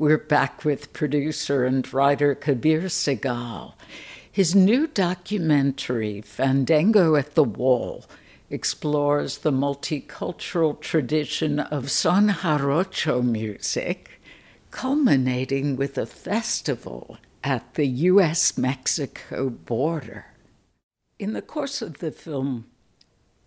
we're 0.00 0.16
back 0.16 0.64
with 0.64 0.94
producer 0.94 1.66
and 1.66 1.92
writer 1.92 2.34
Kabir 2.34 2.84
Sehgal. 2.84 3.74
His 4.32 4.54
new 4.54 4.86
documentary, 4.86 6.22
Fandango 6.22 7.16
at 7.16 7.34
the 7.34 7.44
Wall, 7.44 8.06
explores 8.48 9.36
the 9.36 9.52
multicultural 9.52 10.80
tradition 10.80 11.60
of 11.60 11.90
son 11.90 12.30
jarocho 12.30 13.22
music, 13.22 14.22
culminating 14.70 15.76
with 15.76 15.98
a 15.98 16.06
festival 16.06 17.18
at 17.44 17.74
the 17.74 17.86
US 17.86 18.56
Mexico 18.56 19.50
border. 19.50 20.28
In 21.18 21.34
the 21.34 21.42
course 21.42 21.82
of 21.82 21.98
the 21.98 22.10
film, 22.10 22.64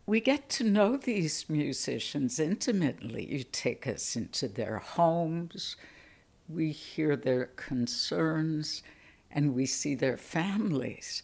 we 0.05 0.19
get 0.19 0.49
to 0.49 0.63
know 0.63 0.97
these 0.97 1.49
musicians 1.49 2.39
intimately. 2.39 3.25
You 3.25 3.43
take 3.43 3.87
us 3.87 4.15
into 4.15 4.47
their 4.47 4.77
homes, 4.77 5.77
we 6.47 6.71
hear 6.71 7.15
their 7.15 7.47
concerns, 7.55 8.83
and 9.31 9.55
we 9.55 9.65
see 9.65 9.95
their 9.95 10.17
families. 10.17 11.23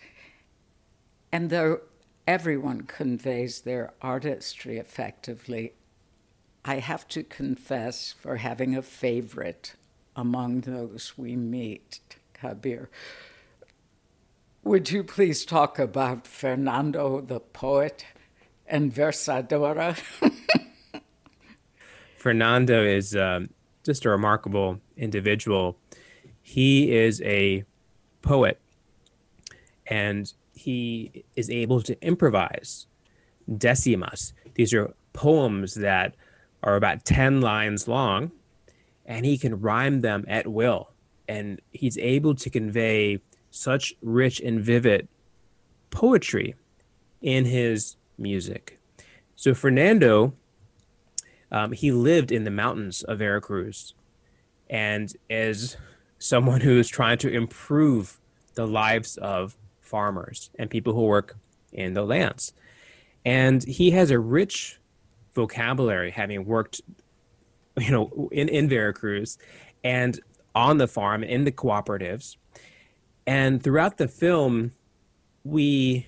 And 1.32 1.50
though 1.50 1.82
everyone 2.28 2.82
conveys 2.82 3.62
their 3.62 3.94
artistry 4.02 4.78
effectively, 4.78 5.74
I 6.66 6.76
have 6.76 7.08
to 7.10 7.24
confess 7.24 8.14
for 8.20 8.38
having 8.38 8.76
a 8.76 8.82
favorite 8.82 9.76
among 10.16 10.62
those 10.62 11.18
we 11.18 11.36
meet, 11.36 12.00
Kabir. 12.34 12.90
Would 14.64 14.92
you 14.92 15.04
please 15.04 15.46
talk 15.46 15.80
about 15.80 16.28
Fernando 16.28 17.22
the 17.22 17.40
poet 17.40 18.06
and 18.68 18.94
Versadora? 18.94 19.98
Fernando 22.18 22.84
is 22.84 23.16
um, 23.16 23.50
just 23.84 24.06
a 24.06 24.10
remarkable 24.10 24.80
individual. 24.98 25.78
He 26.42 26.92
is 26.92 27.22
a 27.22 27.64
poet 28.22 28.60
and 29.88 30.32
he 30.54 31.24
is 31.36 31.50
able 31.50 31.82
to 31.82 32.00
improvise 32.06 32.88
decimas. 33.50 34.34
These 34.56 34.74
are 34.74 34.94
poems 35.14 35.76
that 35.76 36.16
are 36.64 36.76
about 36.76 37.06
10 37.06 37.42
lines 37.42 37.88
long 37.88 38.32
and 39.06 39.26
he 39.26 39.38
can 39.38 39.60
rhyme 39.60 40.02
them 40.02 40.26
at 40.28 40.48
will. 40.48 40.92
And 41.28 41.62
he's 41.72 41.98
able 41.98 42.36
to 42.36 42.50
convey 42.50 43.20
such 43.52 43.94
rich 44.02 44.40
and 44.40 44.62
vivid 44.62 45.08
poetry 45.90 46.56
in 47.22 47.46
his 47.46 47.96
music. 48.18 48.80
So 49.36 49.54
Fernando, 49.54 50.34
um, 51.52 51.72
he 51.72 51.92
lived 51.92 52.32
in 52.32 52.44
the 52.44 52.52
mountains 52.52 53.04
of 53.04 53.20
Veracruz, 53.20 53.94
and 54.70 55.14
as 55.30 55.78
someone 56.20 56.62
who 56.62 56.78
is 56.78 56.88
trying 56.88 57.18
to 57.20 57.30
improve 57.30 58.20
the 58.56 58.68
lives 58.68 59.18
of 59.18 59.58
farmers 59.80 60.50
and 60.60 60.70
people 60.70 60.94
who 60.94 61.04
work 61.04 61.38
in 61.72 61.94
the 61.94 62.04
lands, 62.04 62.54
and 63.26 63.64
he 63.64 63.92
has 63.92 64.12
a 64.12 64.20
rich 64.20 64.80
vocabulary, 65.34 66.12
having 66.12 66.46
worked, 66.46 66.82
you 67.78 67.92
know, 67.92 68.30
in 68.32 68.50
in 68.50 68.70
Veracruz, 68.70 69.38
and 69.84 70.20
on 70.54 70.78
the 70.78 70.88
farm 70.88 71.24
in 71.24 71.46
the 71.46 71.52
cooperatives, 71.52 72.38
and 73.26 73.64
throughout 73.64 73.98
the 73.98 74.08
film, 74.08 74.72
we, 75.44 76.08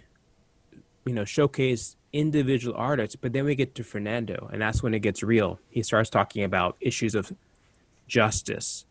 you 1.05 1.13
know, 1.13 1.25
showcase 1.25 1.95
individual 2.13 2.75
artists, 2.77 3.15
but 3.15 3.33
then 3.33 3.45
we 3.45 3.55
get 3.55 3.75
to 3.75 3.83
Fernando, 3.83 4.49
and 4.51 4.61
that's 4.61 4.83
when 4.83 4.93
it 4.93 4.99
gets 4.99 5.23
real. 5.23 5.59
He 5.69 5.83
starts 5.83 6.09
talking 6.09 6.43
about 6.43 6.77
issues 6.81 7.15
of 7.15 7.31
justice 8.07 8.85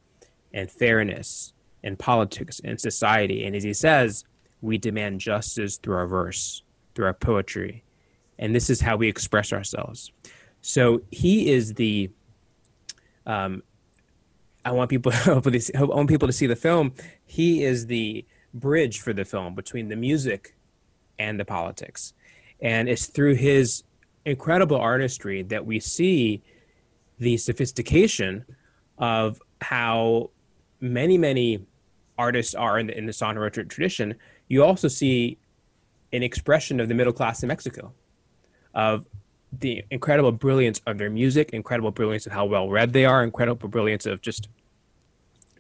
and 0.52 0.70
fairness 0.70 1.52
and 1.82 1.98
politics 1.98 2.60
and 2.64 2.80
society. 2.80 3.44
And 3.44 3.54
as 3.54 3.62
he 3.62 3.74
says, 3.74 4.24
we 4.61 4.78
demand 4.78 5.20
justice 5.20 5.76
through 5.76 5.96
our 5.96 6.06
verse, 6.06 6.62
through 6.94 7.06
our 7.06 7.14
poetry. 7.14 7.85
And 8.38 8.54
this 8.54 8.70
is 8.70 8.80
how 8.80 8.96
we 8.96 9.09
express 9.09 9.52
ourselves. 9.52 10.12
So 10.62 11.02
he 11.11 11.50
is 11.50 11.74
the 11.74 12.11
um, 13.26 13.62
I 14.64 14.72
want 14.72 14.90
people 14.90 15.12
hopefully 15.12 15.61
I 15.76 15.83
want 15.83 16.09
people 16.09 16.28
to 16.28 16.33
see 16.33 16.46
the 16.46 16.56
film. 16.56 16.92
He 17.24 17.62
is 17.62 17.87
the 17.87 18.24
bridge 18.52 19.00
for 19.00 19.12
the 19.12 19.24
film 19.24 19.54
between 19.54 19.88
the 19.88 19.96
music 19.96 20.54
and 21.18 21.38
the 21.38 21.44
politics. 21.44 22.14
And 22.62 22.88
it's 22.88 23.07
through 23.07 23.35
his 23.35 23.85
incredible 24.25 24.77
artistry 24.77 25.42
that 25.44 25.64
we 25.64 25.81
see 25.81 26.42
the 27.18 27.37
sophistication 27.37 28.44
of 28.99 29.40
how 29.61 30.31
many, 30.81 31.18
many 31.18 31.66
artists 32.18 32.55
are 32.55 32.79
in 32.79 32.87
the, 32.87 32.96
in 32.96 33.07
the 33.07 33.12
son 33.12 33.37
jarocho 33.37 33.68
tradition. 33.68 34.14
You 34.49 34.64
also 34.64 34.88
see 34.88 35.38
an 36.12 36.23
expression 36.23 36.81
of 36.81 36.88
the 36.88 36.94
middle 36.94 37.12
class 37.12 37.42
in 37.42 37.49
Mexico, 37.49 37.92
of 38.75 39.07
the 39.53 39.85
incredible 39.90 40.33
brilliance 40.33 40.81
of 40.87 40.99
their 40.99 41.11
music, 41.11 41.51
incredible 41.51 41.90
brilliance 41.90 42.27
of 42.27 42.33
how 42.33 42.44
well 42.44 42.68
read 42.68 42.92
they 42.92 43.05
are, 43.05 43.23
incredible 43.23 43.68
brilliance 43.68 44.07
of 44.07 44.20
just 44.20 44.49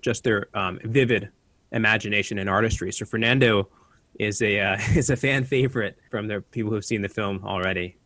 just 0.00 0.24
their 0.24 0.48
um, 0.54 0.78
vivid 0.84 1.28
imagination 1.72 2.38
and 2.38 2.48
artistry. 2.48 2.90
So 2.90 3.04
Fernando 3.04 3.68
is 4.18 4.42
a 4.42 4.60
uh, 4.60 4.78
is 4.94 5.10
a 5.10 5.16
fan 5.16 5.44
favorite 5.44 5.98
from 6.10 6.28
the 6.28 6.40
people 6.40 6.70
who've 6.70 6.84
seen 6.84 7.02
the 7.02 7.08
film 7.08 7.42
already. 7.44 7.96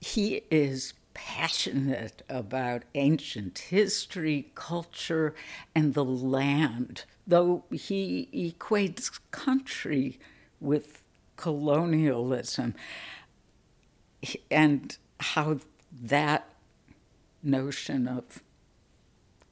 He 0.00 0.42
is 0.50 0.94
passionate 1.14 2.22
about 2.28 2.82
ancient 2.94 3.58
history, 3.58 4.50
culture, 4.54 5.34
and 5.74 5.94
the 5.94 6.04
land, 6.04 7.04
though 7.26 7.64
he 7.70 8.28
equates 8.32 9.20
country 9.30 10.18
with 10.60 11.02
colonialism 11.36 12.74
and 14.50 14.96
how 15.20 15.58
that 15.90 16.48
notion 17.42 18.06
of 18.08 18.42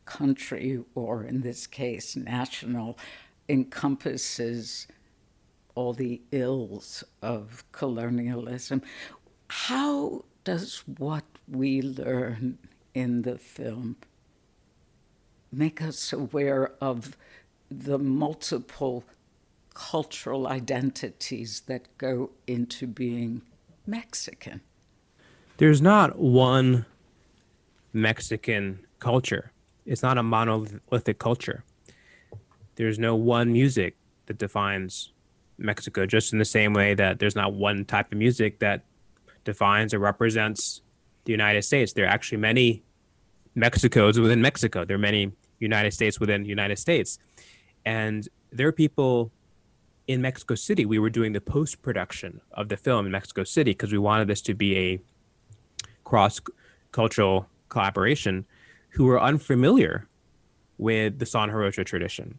country, 0.04 0.82
or 0.94 1.24
in 1.24 1.40
this 1.42 1.66
case, 1.66 2.16
national, 2.16 2.98
encompasses 3.48 4.86
all 5.74 5.92
the 5.92 6.20
ills 6.32 7.04
of 7.22 7.64
colonialism. 7.72 8.82
How 9.48 10.24
does 10.44 10.84
what 10.98 11.24
we 11.48 11.82
learn 11.82 12.58
in 12.94 13.22
the 13.22 13.38
film 13.38 13.96
make 15.52 15.82
us 15.82 16.12
aware 16.12 16.72
of 16.80 17.16
the 17.70 17.98
multiple 17.98 19.04
cultural 19.74 20.46
identities 20.48 21.62
that 21.66 21.88
go 21.98 22.30
into 22.46 22.86
being 22.86 23.42
Mexican? 23.86 24.60
There's 25.56 25.82
not 25.82 26.18
one 26.18 26.86
Mexican 27.92 28.80
culture. 28.98 29.52
It's 29.84 30.02
not 30.02 30.18
a 30.18 30.22
monolithic 30.22 31.18
culture. 31.18 31.64
There's 32.76 32.98
no 32.98 33.14
one 33.14 33.52
music 33.52 33.96
that 34.26 34.38
defines 34.38 35.12
Mexico, 35.60 36.06
just 36.06 36.32
in 36.32 36.38
the 36.38 36.44
same 36.44 36.72
way 36.72 36.94
that 36.94 37.18
there's 37.18 37.36
not 37.36 37.52
one 37.52 37.84
type 37.84 38.12
of 38.12 38.18
music 38.18 38.58
that 38.60 38.84
defines 39.44 39.94
or 39.94 39.98
represents 39.98 40.82
the 41.24 41.32
United 41.32 41.62
States. 41.62 41.92
There 41.92 42.04
are 42.04 42.08
actually 42.08 42.38
many 42.38 42.82
Mexicos 43.56 44.20
within 44.20 44.40
Mexico. 44.40 44.84
There 44.84 44.96
are 44.96 44.98
many 44.98 45.32
United 45.58 45.92
States 45.92 46.18
within 46.18 46.44
United 46.44 46.78
States. 46.78 47.18
And 47.84 48.28
there 48.52 48.66
are 48.68 48.72
people 48.72 49.30
in 50.06 50.20
Mexico 50.20 50.54
City. 50.54 50.84
We 50.86 50.98
were 50.98 51.10
doing 51.10 51.32
the 51.32 51.40
post 51.40 51.82
production 51.82 52.40
of 52.52 52.68
the 52.68 52.76
film 52.76 53.06
in 53.06 53.12
Mexico 53.12 53.44
City 53.44 53.72
because 53.72 53.92
we 53.92 53.98
wanted 53.98 54.28
this 54.28 54.42
to 54.42 54.54
be 54.54 54.76
a 54.76 55.00
cross 56.04 56.40
cultural 56.92 57.46
collaboration 57.68 58.44
who 58.90 59.04
were 59.04 59.20
unfamiliar 59.20 60.08
with 60.78 61.18
the 61.18 61.26
Son 61.26 61.50
Jarocho 61.50 61.84
tradition. 61.84 62.38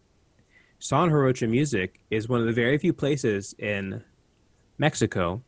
Son 0.81 1.11
Jarocho 1.11 1.47
music 1.47 1.99
is 2.09 2.27
one 2.27 2.39
of 2.39 2.47
the 2.47 2.51
very 2.51 2.75
few 2.79 2.91
places 2.91 3.53
in 3.59 4.03
Mexico 4.79 5.43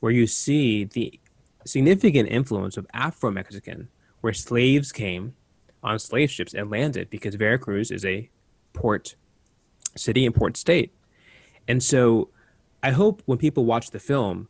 where 0.00 0.10
you 0.10 0.26
see 0.26 0.84
the 0.84 1.20
significant 1.66 2.30
influence 2.30 2.78
of 2.78 2.86
Afro 2.94 3.30
Mexican, 3.30 3.88
where 4.22 4.32
slaves 4.32 4.90
came 4.90 5.34
on 5.82 5.98
slave 5.98 6.30
ships 6.30 6.54
and 6.54 6.70
landed 6.70 7.10
because 7.10 7.34
Veracruz 7.34 7.90
is 7.90 8.02
a 8.06 8.30
port 8.72 9.14
city 9.94 10.24
and 10.24 10.34
port 10.34 10.56
state. 10.56 10.90
And 11.68 11.82
so 11.82 12.30
I 12.82 12.90
hope 12.90 13.22
when 13.26 13.36
people 13.36 13.66
watch 13.66 13.90
the 13.90 14.00
film, 14.00 14.48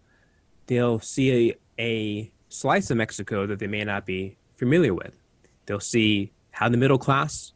they'll 0.68 1.01
see 1.01 1.51
a, 1.51 1.83
a 1.83 2.33
slice 2.48 2.92
of 2.92 2.96
Mexico 2.96 3.44
that 3.48 3.59
they 3.59 3.66
may 3.66 3.83
not 3.83 4.07
be 4.07 4.37
familiar 4.57 4.94
with. 4.94 5.18
They'll 5.66 5.81
see 5.81 6.31
how 6.53 6.68
the 6.68 6.77
middle 6.77 6.98
class 6.98 7.55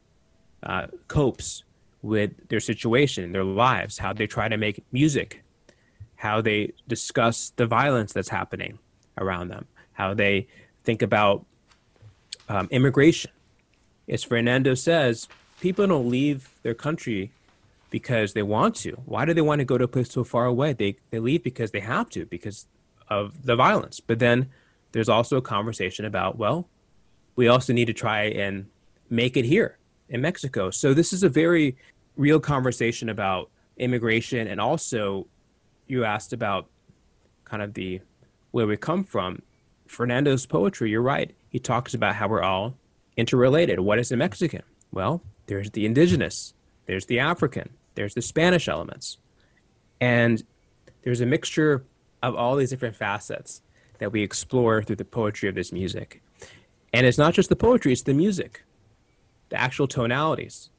uh, 0.64 0.88
copes 1.06 1.62
with 2.02 2.48
their 2.48 2.60
situation, 2.60 3.32
their 3.32 3.44
lives, 3.44 3.98
how 3.98 4.12
they 4.12 4.26
try 4.26 4.48
to 4.48 4.56
make 4.56 4.84
music, 4.92 5.42
how 6.16 6.40
they 6.40 6.72
discuss 6.88 7.52
the 7.56 7.66
violence 7.66 8.12
that's 8.12 8.28
happening 8.28 8.78
around 9.18 9.48
them, 9.48 9.66
how 9.92 10.12
they 10.12 10.46
think 10.84 11.00
about 11.00 11.46
um, 12.48 12.68
immigration. 12.70 13.30
As 14.08 14.24
Fernando 14.24 14.74
says, 14.74 15.28
people 15.60 15.86
don't 15.86 16.10
leave 16.10 16.50
their 16.62 16.74
country 16.74 17.30
because 17.90 18.32
they 18.32 18.42
want 18.42 18.74
to. 18.74 18.90
Why 19.04 19.24
do 19.24 19.32
they 19.32 19.40
want 19.40 19.60
to 19.60 19.64
go 19.64 19.78
to 19.78 19.84
a 19.84 19.88
place 19.88 20.10
so 20.10 20.24
far 20.24 20.46
away? 20.46 20.72
They 20.72 20.96
they 21.10 21.20
leave 21.20 21.44
because 21.44 21.70
they 21.70 21.80
have 21.80 22.10
to 22.10 22.26
because 22.26 22.66
of 23.08 23.44
the 23.44 23.54
violence. 23.54 24.00
But 24.00 24.18
then 24.18 24.50
there's 24.92 25.08
also 25.08 25.36
a 25.36 25.42
conversation 25.42 26.04
about 26.04 26.36
well, 26.36 26.68
we 27.36 27.48
also 27.48 27.72
need 27.72 27.86
to 27.86 27.92
try 27.92 28.24
and 28.24 28.66
make 29.08 29.36
it 29.36 29.44
here 29.44 29.78
in 30.08 30.20
Mexico. 30.20 30.70
So 30.70 30.94
this 30.94 31.12
is 31.12 31.22
a 31.22 31.28
very 31.28 31.76
real 32.16 32.40
conversation 32.40 33.08
about 33.08 33.50
immigration 33.76 34.46
and 34.46 34.60
also 34.60 35.26
you 35.86 36.04
asked 36.04 36.32
about 36.32 36.68
kind 37.44 37.62
of 37.62 37.74
the 37.74 38.00
where 38.50 38.66
we 38.66 38.76
come 38.76 39.04
from. 39.04 39.42
Fernando's 39.86 40.46
poetry, 40.46 40.90
you're 40.90 41.02
right. 41.02 41.34
He 41.50 41.58
talks 41.58 41.92
about 41.92 42.14
how 42.14 42.28
we're 42.28 42.42
all 42.42 42.74
interrelated. 43.16 43.80
What 43.80 43.98
is 43.98 44.10
a 44.12 44.16
Mexican? 44.16 44.62
Well, 44.90 45.22
there's 45.46 45.70
the 45.70 45.84
indigenous, 45.84 46.54
there's 46.86 47.06
the 47.06 47.18
African, 47.18 47.70
there's 47.94 48.14
the 48.14 48.22
Spanish 48.22 48.68
elements. 48.68 49.18
And 50.00 50.42
there's 51.02 51.20
a 51.20 51.26
mixture 51.26 51.84
of 52.22 52.34
all 52.34 52.56
these 52.56 52.70
different 52.70 52.96
facets 52.96 53.62
that 53.98 54.12
we 54.12 54.22
explore 54.22 54.82
through 54.82 54.96
the 54.96 55.04
poetry 55.04 55.48
of 55.48 55.54
this 55.54 55.72
music. 55.72 56.22
And 56.92 57.06
it's 57.06 57.18
not 57.18 57.34
just 57.34 57.48
the 57.48 57.56
poetry, 57.56 57.92
it's 57.92 58.02
the 58.02 58.14
music, 58.14 58.64
the 59.48 59.60
actual 59.60 59.86
tonalities. 59.86 60.70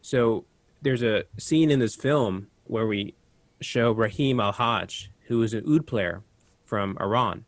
So 0.00 0.44
there's 0.82 1.02
a 1.02 1.24
scene 1.38 1.70
in 1.70 1.78
this 1.78 1.94
film 1.94 2.48
where 2.64 2.86
we 2.86 3.14
show 3.60 3.92
Rahim 3.92 4.38
AlHaj, 4.38 5.08
who 5.28 5.42
is 5.42 5.54
an 5.54 5.64
oud 5.66 5.86
player 5.86 6.22
from 6.64 6.98
Iran. 7.00 7.44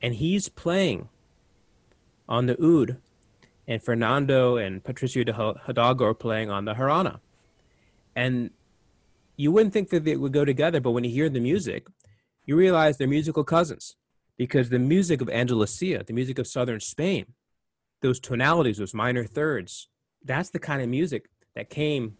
And 0.00 0.14
he's 0.14 0.48
playing 0.48 1.08
on 2.28 2.46
the 2.46 2.56
oud, 2.62 2.98
and 3.66 3.82
Fernando 3.82 4.56
and 4.56 4.82
Patricio 4.82 5.24
de 5.24 5.32
Hidalgo 5.32 6.06
are 6.06 6.14
playing 6.14 6.50
on 6.50 6.64
the 6.64 6.74
harana, 6.74 7.18
And 8.14 8.50
you 9.36 9.50
wouldn't 9.50 9.72
think 9.72 9.90
that 9.90 10.04
they 10.04 10.16
would 10.16 10.32
go 10.32 10.44
together, 10.44 10.80
but 10.80 10.92
when 10.92 11.04
you 11.04 11.10
hear 11.10 11.28
the 11.28 11.40
music, 11.40 11.88
you 12.46 12.56
realize 12.56 12.96
they're 12.96 13.08
musical 13.08 13.44
cousins 13.44 13.96
because 14.36 14.70
the 14.70 14.78
music 14.78 15.20
of 15.20 15.28
Andalusia, 15.28 16.04
the 16.06 16.12
music 16.12 16.38
of 16.38 16.46
southern 16.46 16.80
Spain, 16.80 17.26
those 18.00 18.20
tonalities, 18.20 18.78
those 18.78 18.94
minor 18.94 19.24
thirds, 19.24 19.88
that's 20.24 20.50
the 20.50 20.58
kind 20.58 20.80
of 20.80 20.88
music 20.88 21.28
that 21.54 21.68
came 21.68 22.16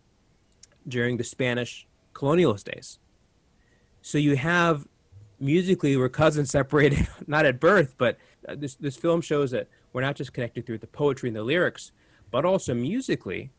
during 0.86 1.16
the 1.16 1.24
Spanish 1.24 1.86
colonialist 2.14 2.64
days. 2.64 2.98
So 4.02 4.18
you 4.18 4.36
have 4.36 4.86
musically 5.38 5.96
we're 5.96 6.08
cousins 6.08 6.50
separated 6.50 7.08
not 7.26 7.46
at 7.46 7.60
birth, 7.60 7.94
but 7.98 8.18
uh, 8.48 8.54
this 8.56 8.74
this 8.76 8.96
film 8.96 9.20
shows 9.20 9.50
that 9.50 9.68
we're 9.92 10.02
not 10.02 10.16
just 10.16 10.32
connected 10.32 10.66
through 10.66 10.78
the 10.78 10.86
poetry 10.86 11.28
and 11.28 11.36
the 11.36 11.42
lyrics, 11.42 11.92
but 12.30 12.44
also 12.44 12.74
musically 12.74 13.50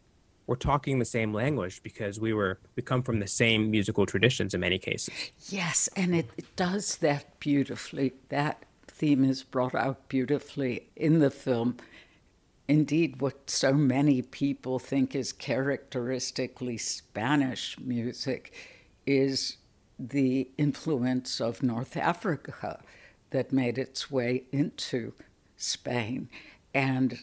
we're 0.48 0.56
talking 0.56 1.00
the 1.00 1.06
same 1.06 1.34
language 1.34 1.82
because 1.84 2.20
we 2.20 2.34
were 2.34 2.60
we 2.76 2.84
come 2.84 3.02
from 3.02 3.20
the 3.20 3.28
same 3.28 3.72
musical 3.72 4.06
traditions 4.06 4.54
in 4.54 4.60
many 4.60 4.78
cases. 4.78 5.14
Yes, 5.50 5.90
and 5.96 6.16
it, 6.16 6.30
it 6.38 6.56
does 6.56 6.98
that 6.98 7.40
beautifully. 7.40 8.14
That 8.30 8.66
theme 8.88 9.24
is 9.24 9.44
brought 9.44 9.76
out 9.76 10.08
beautifully 10.10 10.90
in 10.96 11.20
the 11.20 11.32
film. 11.32 11.78
Indeed, 12.68 13.22
what 13.22 13.50
so 13.50 13.74
many 13.74 14.22
people 14.22 14.80
think 14.80 15.16
is 15.16 15.34
characteristically 15.34 16.78
Spanish 16.78 17.78
music 17.80 18.54
is 19.06 19.58
the 20.00 20.50
influence 20.58 21.42
of 21.42 21.62
North 21.62 21.98
Africa 21.98 22.82
that 23.32 23.52
made 23.52 23.78
its 23.78 24.10
way 24.10 24.44
into 24.52 25.14
Spain. 25.58 26.30
And 26.74 27.20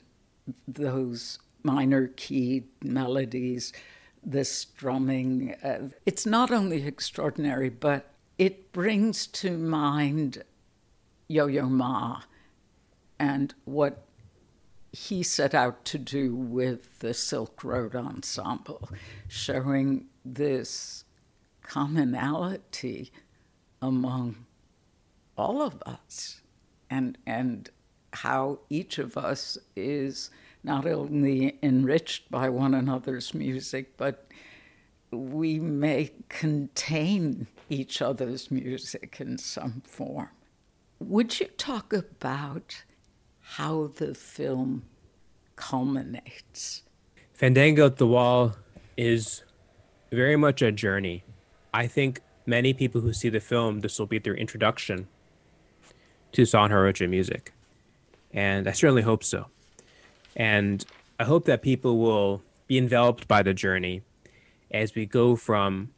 those 0.66 1.38
minor 1.62 2.08
key 2.08 2.64
melodies, 2.82 3.72
the 4.24 4.44
strumming. 4.44 5.54
Uh, 5.62 5.88
it's 6.06 6.26
not 6.26 6.50
only 6.50 6.86
extraordinary, 6.86 7.68
but 7.68 8.10
it 8.38 8.72
brings 8.72 9.26
to 9.26 9.56
mind 9.56 10.42
Yo 11.26 11.46
Yo 11.46 11.66
Ma 11.66 12.22
and 13.18 13.54
what 13.64 14.04
he 15.06 15.22
set 15.22 15.54
out 15.54 15.84
to 15.84 15.96
do 15.96 16.34
with 16.34 16.98
the 16.98 17.14
Silk 17.14 17.62
Road 17.62 17.94
Ensemble, 17.94 18.88
showing 19.28 20.06
this 20.24 21.04
commonality 21.62 23.12
among 23.80 24.44
all 25.36 25.62
of 25.62 25.80
us 25.86 26.40
and, 26.90 27.16
and 27.26 27.70
how 28.12 28.58
each 28.68 28.98
of 28.98 29.16
us 29.16 29.56
is 29.76 30.30
not 30.64 30.84
only 30.84 31.58
enriched 31.62 32.28
by 32.28 32.48
one 32.48 32.74
another's 32.74 33.32
music, 33.32 33.96
but 33.96 34.26
we 35.12 35.60
may 35.60 36.10
contain 36.28 37.46
each 37.70 38.02
other's 38.02 38.50
music 38.50 39.18
in 39.20 39.38
some 39.38 39.80
form. 39.86 40.30
Would 40.98 41.38
you 41.38 41.46
talk 41.46 41.92
about 41.92 42.82
how 43.56 43.90
the 43.96 44.14
film 44.14 44.82
culminates? 45.56 46.82
Fandango 47.32 47.86
at 47.86 47.96
the 47.96 48.06
Wall 48.06 48.54
is 48.96 49.42
very 50.12 50.36
much 50.36 50.60
a 50.60 50.70
journey. 50.70 51.24
I 51.72 51.86
think 51.86 52.20
many 52.44 52.74
people 52.74 53.00
who 53.00 53.12
see 53.12 53.30
the 53.30 53.40
film, 53.40 53.80
this 53.80 53.98
will 53.98 54.06
be 54.06 54.18
their 54.18 54.34
introduction 54.34 55.08
to 56.32 56.44
Son 56.44 56.70
Jarocho 56.70 57.08
music. 57.08 57.54
And 58.32 58.68
I 58.68 58.72
certainly 58.72 59.02
hope 59.02 59.24
so. 59.24 59.46
And 60.36 60.84
I 61.18 61.24
hope 61.24 61.46
that 61.46 61.62
people 61.62 61.98
will 61.98 62.42
be 62.66 62.76
enveloped 62.76 63.26
by 63.26 63.42
the 63.42 63.54
journey 63.54 64.02
as 64.70 64.94
we 64.94 65.06
go 65.06 65.36
from 65.36 65.90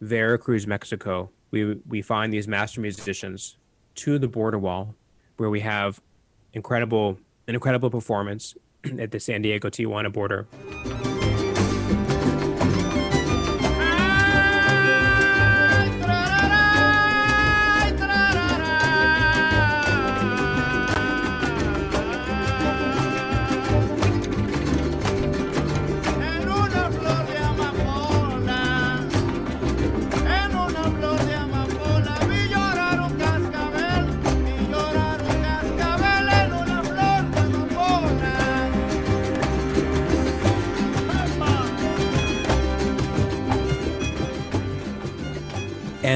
Veracruz, 0.00 0.66
Mexico. 0.66 1.30
We, 1.52 1.74
we 1.88 2.02
find 2.02 2.32
these 2.32 2.48
master 2.48 2.80
musicians 2.80 3.56
to 3.96 4.18
the 4.18 4.28
border 4.28 4.58
wall 4.58 4.96
where 5.36 5.48
we 5.48 5.60
have 5.60 6.00
incredible 6.52 7.18
an 7.46 7.54
incredible 7.54 7.90
performance 7.90 8.54
at 8.98 9.10
the 9.10 9.20
San 9.20 9.42
Diego 9.42 9.68
Tijuana 9.68 10.12
border. 10.12 10.46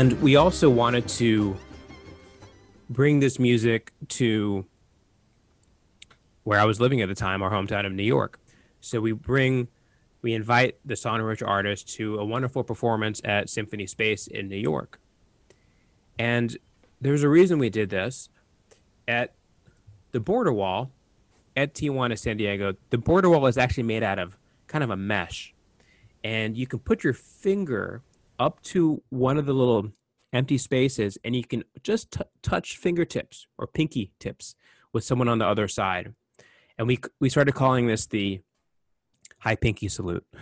And 0.04 0.20
we 0.20 0.36
also 0.36 0.68
wanted 0.68 1.08
to 1.08 1.56
bring 2.90 3.20
this 3.20 3.38
music 3.38 3.90
to 4.08 4.66
where 6.42 6.60
I 6.60 6.66
was 6.66 6.78
living 6.78 7.00
at 7.00 7.08
the 7.08 7.14
time, 7.14 7.42
our 7.42 7.50
hometown 7.50 7.86
of 7.86 7.92
New 7.92 8.02
York. 8.02 8.38
So 8.82 9.00
we 9.00 9.12
bring, 9.12 9.68
we 10.20 10.34
invite 10.34 10.76
the 10.84 10.94
Son 10.94 11.20
Jarocho 11.20 11.48
artist 11.48 11.88
to 11.94 12.18
a 12.18 12.24
wonderful 12.26 12.62
performance 12.62 13.22
at 13.24 13.48
Symphony 13.48 13.86
Space 13.86 14.26
in 14.26 14.46
New 14.50 14.58
York. 14.58 15.00
And 16.18 16.58
there's 17.00 17.22
a 17.22 17.28
reason 17.30 17.58
we 17.58 17.70
did 17.70 17.88
this. 17.88 18.28
At 19.08 19.32
the 20.12 20.20
border 20.20 20.52
wall 20.52 20.90
at 21.56 21.72
Tijuana, 21.72 22.18
San 22.18 22.36
Diego, 22.36 22.74
the 22.90 22.98
border 22.98 23.30
wall 23.30 23.46
is 23.46 23.56
actually 23.56 23.84
made 23.84 24.02
out 24.02 24.18
of 24.18 24.36
kind 24.66 24.84
of 24.84 24.90
a 24.90 24.98
mesh. 24.98 25.54
And 26.22 26.58
you 26.58 26.66
can 26.66 26.80
put 26.80 27.04
your 27.04 27.14
finger 27.14 28.02
up 28.38 28.62
to 28.62 29.02
one 29.10 29.38
of 29.38 29.46
the 29.46 29.52
little 29.52 29.90
empty 30.32 30.58
spaces 30.58 31.16
and 31.24 31.36
you 31.36 31.44
can 31.44 31.64
just 31.82 32.10
t- 32.10 32.20
touch 32.42 32.76
fingertips 32.76 33.46
or 33.56 33.66
pinky 33.66 34.12
tips 34.18 34.54
with 34.92 35.04
someone 35.04 35.28
on 35.28 35.38
the 35.38 35.46
other 35.46 35.68
side. 35.68 36.14
And 36.76 36.88
we 36.88 36.98
we 37.20 37.28
started 37.28 37.54
calling 37.54 37.86
this 37.86 38.06
the 38.06 38.40
high 39.38 39.56
pinky 39.56 39.88
salute. 39.88 40.26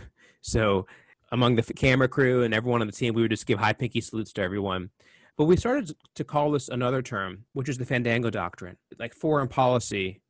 So 0.45 0.89
among 1.31 1.55
the 1.55 1.63
camera 1.63 2.09
crew 2.09 2.43
and 2.43 2.53
everyone 2.53 2.81
on 2.81 2.89
the 2.89 2.93
team, 2.93 3.15
we 3.15 3.23
would 3.23 3.31
just 3.31 3.47
give 3.47 3.61
high 3.61 3.75
pinky 3.75 4.01
salutes 4.01 4.33
to 4.33 4.43
everyone. 4.43 4.91
But 5.37 5.45
we 5.45 5.57
started 5.57 5.95
to 6.17 6.25
call 6.25 6.51
this 6.51 6.69
another 6.69 7.01
term, 7.01 7.45
which 7.53 7.69
is 7.69 7.79
the 7.79 7.87
Fandango 7.87 8.29
Doctrine, 8.29 8.77
like 8.99 9.15
foreign 9.15 9.47
policy 9.47 10.21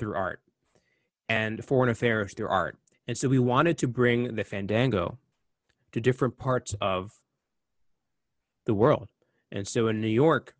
through 0.00 0.16
art 0.16 0.40
and 1.28 1.64
foreign 1.64 1.90
affairs 1.90 2.34
through 2.34 2.48
art. 2.48 2.76
And 3.06 3.16
so 3.16 3.28
we 3.28 3.38
wanted 3.38 3.78
to 3.78 3.86
bring 3.88 4.34
the 4.34 4.42
Fandango 4.44 5.18
to 5.92 6.00
different 6.00 6.38
parts 6.38 6.74
of 6.80 7.12
the 8.64 8.74
world. 8.74 9.08
And 9.50 9.66
so 9.66 9.88
in 9.88 10.00
New 10.00 10.08
York, 10.08 10.54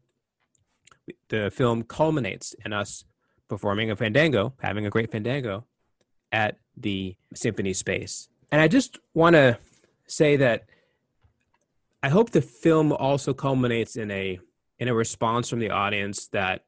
the 1.29 1.51
film 1.51 1.83
culminates 1.83 2.55
in 2.65 2.73
us 2.73 3.05
performing 3.49 3.91
a 3.91 3.97
fandango, 3.97 4.55
having 4.61 4.87
a 4.87 4.91
great 4.91 5.13
fandango 5.13 5.67
at 6.33 6.59
the 6.77 7.17
symphony 7.35 7.73
space. 7.73 8.29
And 8.51 8.61
I 8.61 8.69
just 8.69 8.99
want 9.15 9.35
to 9.35 9.59
say 10.07 10.37
that 10.37 10.65
I 12.03 12.09
hope 12.09 12.31
the 12.31 12.43
film 12.43 12.93
also 12.93 13.35
culminates 13.35 13.97
in 13.97 14.11
a 14.11 14.39
in 14.79 14.89
a 14.89 14.95
response 14.95 15.49
from 15.49 15.59
the 15.59 15.71
audience 15.71 16.29
that 16.29 16.65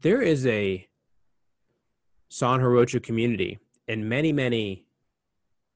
there 0.00 0.22
is 0.22 0.46
a 0.46 0.86
Son 2.28 2.60
Jarocho 2.60 3.02
community 3.02 3.58
in 3.86 4.08
many 4.08 4.32
many 4.32 4.86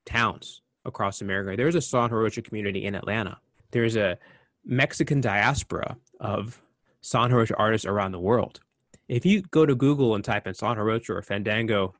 towns 0.07 0.62
across 0.85 1.21
America. 1.21 1.57
There's 1.57 1.75
a 1.75 1.81
Son 1.81 2.11
Jarocho 2.11 2.45
community 2.45 2.85
in 2.85 2.95
Atlanta. 2.95 3.38
There's 3.71 3.97
a 3.97 4.19
Mexican 4.64 5.21
diaspora 5.21 5.97
of 6.21 6.61
Son 7.01 7.31
Jarocho 7.31 7.55
artists 7.59 7.87
around 7.87 8.12
the 8.12 8.21
world. 8.21 8.61
If 9.09 9.25
you 9.25 9.43
go 9.43 9.64
to 9.64 9.75
Google 9.75 10.14
and 10.14 10.25
type 10.25 10.47
in 10.47 10.55
Son 10.55 10.77
Jarocho 10.77 11.11
or 11.11 11.23
Fandango 11.23 11.95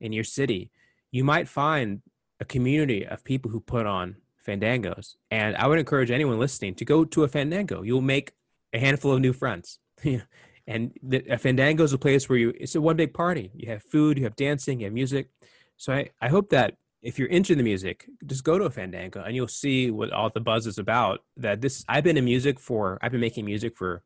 in 0.00 0.12
your 0.12 0.24
city, 0.24 0.70
you 1.10 1.24
might 1.24 1.48
find 1.48 2.02
a 2.40 2.44
community 2.44 3.06
of 3.06 3.24
people 3.24 3.50
who 3.50 3.60
put 3.60 3.86
on 3.86 4.16
fandangos. 4.46 5.16
And 5.30 5.56
I 5.56 5.66
would 5.66 5.78
encourage 5.78 6.10
anyone 6.10 6.38
listening 6.38 6.74
to 6.76 6.84
go 6.84 7.04
to 7.04 7.24
a 7.24 7.28
fandango. 7.28 7.82
You'll 7.82 8.00
make 8.00 8.32
a 8.72 8.78
handful 8.78 9.12
of 9.12 9.20
new 9.20 9.32
friends. 9.32 9.78
and 10.66 10.92
the, 11.02 11.24
a 11.28 11.38
fandango 11.38 11.84
is 11.84 11.92
a 11.92 11.98
place 11.98 12.28
where 12.28 12.38
you 12.38 12.52
it's 12.58 12.74
a 12.74 12.80
one 12.80 12.96
big 12.96 13.12
party. 13.12 13.50
You 13.54 13.68
have 13.70 13.82
food, 13.82 14.18
you 14.18 14.24
have 14.24 14.36
dancing, 14.36 14.80
you 14.80 14.86
have 14.86 14.94
music. 14.94 15.28
So 15.76 15.92
I, 15.92 16.10
I 16.20 16.28
hope 16.28 16.50
that 16.50 16.76
if 17.02 17.18
you're 17.18 17.28
into 17.28 17.54
the 17.54 17.62
music, 17.62 18.06
just 18.26 18.44
go 18.44 18.58
to 18.58 18.64
a 18.64 18.70
fandango 18.70 19.22
and 19.22 19.34
you'll 19.34 19.48
see 19.48 19.90
what 19.90 20.12
all 20.12 20.30
the 20.30 20.40
buzz 20.40 20.66
is 20.66 20.78
about. 20.78 21.22
That 21.36 21.60
this 21.60 21.84
I've 21.88 22.04
been 22.04 22.16
in 22.16 22.24
music 22.24 22.60
for 22.60 22.98
I've 23.02 23.12
been 23.12 23.20
making 23.20 23.44
music 23.44 23.76
for 23.76 24.02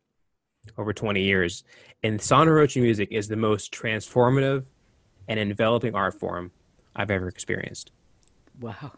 over 0.78 0.92
20 0.92 1.22
years, 1.22 1.64
and 2.02 2.20
Son 2.20 2.48
music 2.48 3.08
is 3.10 3.28
the 3.28 3.36
most 3.36 3.72
transformative 3.72 4.64
and 5.28 5.38
enveloping 5.38 5.94
art 5.94 6.18
form 6.18 6.52
I've 6.96 7.10
ever 7.10 7.28
experienced. 7.28 7.90
Wow. 8.60 8.92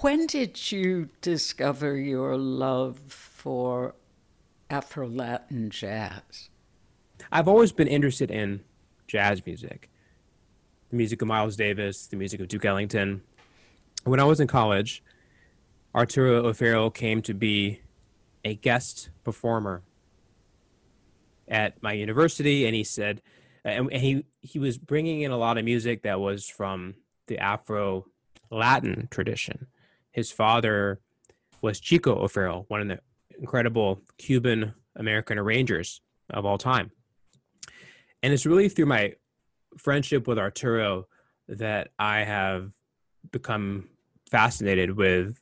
When 0.00 0.26
did 0.26 0.70
you 0.70 1.08
discover 1.20 1.96
your 1.96 2.36
love 2.36 2.98
for 3.08 3.94
Afro 4.70 5.08
Latin 5.08 5.70
jazz? 5.70 6.50
I've 7.30 7.48
always 7.48 7.72
been 7.72 7.88
interested 7.88 8.30
in 8.30 8.62
jazz 9.06 9.44
music, 9.44 9.88
the 10.90 10.96
music 10.96 11.22
of 11.22 11.28
Miles 11.28 11.56
Davis, 11.56 12.06
the 12.06 12.16
music 12.16 12.40
of 12.40 12.48
Duke 12.48 12.64
Ellington. 12.64 13.22
When 14.04 14.20
I 14.20 14.24
was 14.24 14.40
in 14.40 14.46
college, 14.46 15.02
Arturo 15.94 16.46
O'Farrill 16.46 16.90
came 16.90 17.22
to 17.22 17.34
be 17.34 17.80
a 18.44 18.54
guest 18.54 19.10
performer 19.24 19.82
at 21.46 21.82
my 21.82 21.92
university, 21.92 22.66
and 22.66 22.74
he 22.74 22.84
said, 22.84 23.22
and 23.64 23.92
he 23.92 24.24
he 24.40 24.58
was 24.58 24.78
bringing 24.78 25.22
in 25.22 25.30
a 25.30 25.36
lot 25.36 25.58
of 25.58 25.64
music 25.64 26.02
that 26.02 26.20
was 26.20 26.48
from 26.48 26.94
the 27.26 27.38
Afro 27.38 28.06
Latin 28.50 29.08
tradition. 29.10 29.66
His 30.12 30.30
father 30.30 31.00
was 31.60 31.80
Chico 31.80 32.14
O'Farrill, 32.14 32.64
one 32.68 32.80
of 32.80 32.88
the 32.88 33.00
incredible 33.38 34.00
Cuban 34.16 34.74
American 34.96 35.38
arrangers 35.38 36.00
of 36.30 36.46
all 36.46 36.58
time. 36.58 36.92
And 38.22 38.32
it's 38.32 38.46
really 38.46 38.68
through 38.68 38.86
my 38.86 39.14
friendship 39.78 40.26
with 40.26 40.38
Arturo 40.38 41.06
that 41.48 41.88
I 41.98 42.20
have 42.20 42.70
become 43.30 43.88
fascinated 44.30 44.96
with 44.96 45.40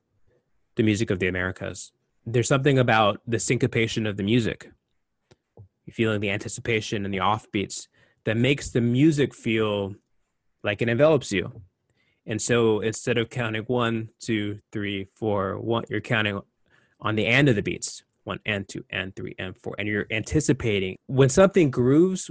the 0.76 0.82
music 0.82 1.10
of 1.10 1.18
the 1.18 1.28
Americas. 1.28 1.92
There's 2.24 2.48
something 2.48 2.78
about 2.78 3.20
the 3.26 3.38
syncopation 3.38 4.06
of 4.06 4.16
the 4.16 4.22
music, 4.22 4.70
feeling 5.90 6.20
the 6.20 6.30
anticipation 6.30 7.04
and 7.04 7.12
the 7.12 7.18
offbeats 7.18 7.88
that 8.24 8.36
makes 8.36 8.70
the 8.70 8.80
music 8.80 9.34
feel 9.34 9.94
like 10.62 10.82
it 10.82 10.88
envelops 10.88 11.32
you. 11.32 11.62
And 12.26 12.42
so 12.42 12.80
instead 12.80 13.18
of 13.18 13.30
counting 13.30 13.62
one, 13.62 14.10
two, 14.20 14.60
three, 14.72 15.06
four, 15.14 15.58
one, 15.60 15.84
you're 15.88 16.00
counting 16.00 16.40
on 17.00 17.14
the 17.14 17.26
end 17.26 17.48
of 17.48 17.54
the 17.54 17.62
beats 17.62 18.02
one 18.26 18.40
and 18.44 18.68
two 18.68 18.84
and 18.90 19.14
three 19.14 19.34
and 19.38 19.56
four. 19.56 19.74
And 19.78 19.88
you're 19.88 20.06
anticipating 20.10 20.96
when 21.06 21.28
something 21.28 21.70
grooves 21.70 22.30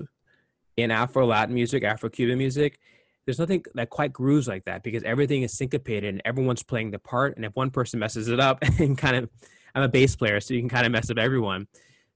in 0.78 0.92
Afro 0.92 1.26
Latin 1.26 1.56
music, 1.56 1.84
Afro 1.84 2.10
Cuban 2.10 2.38
music, 2.38 2.80
there's 3.26 3.40
nothing 3.40 3.64
that 3.74 3.90
quite 3.90 4.14
grooves 4.14 4.48
like 4.48 4.66
that 4.66 4.84
because 4.84 5.04
everything 5.04 5.44
is 5.44 5.54
syncopated 5.58 6.14
and 6.14 6.22
everyone's 6.26 6.64
playing 6.64 6.92
the 6.92 7.00
part. 7.00 7.36
And 7.36 7.46
if 7.46 7.56
one 7.56 7.72
person 7.72 8.00
messes 8.00 8.28
it 8.28 8.40
up 8.40 8.60
and 8.80 8.98
kind 8.98 9.16
of, 9.16 9.30
I'm 9.74 9.84
a 9.84 9.90
bass 9.90 10.16
player, 10.16 10.40
so 10.40 10.54
you 10.54 10.60
can 10.60 10.70
kind 10.70 10.86
of 10.86 10.92
mess 10.92 11.10
up 11.10 11.18
everyone. 11.18 11.68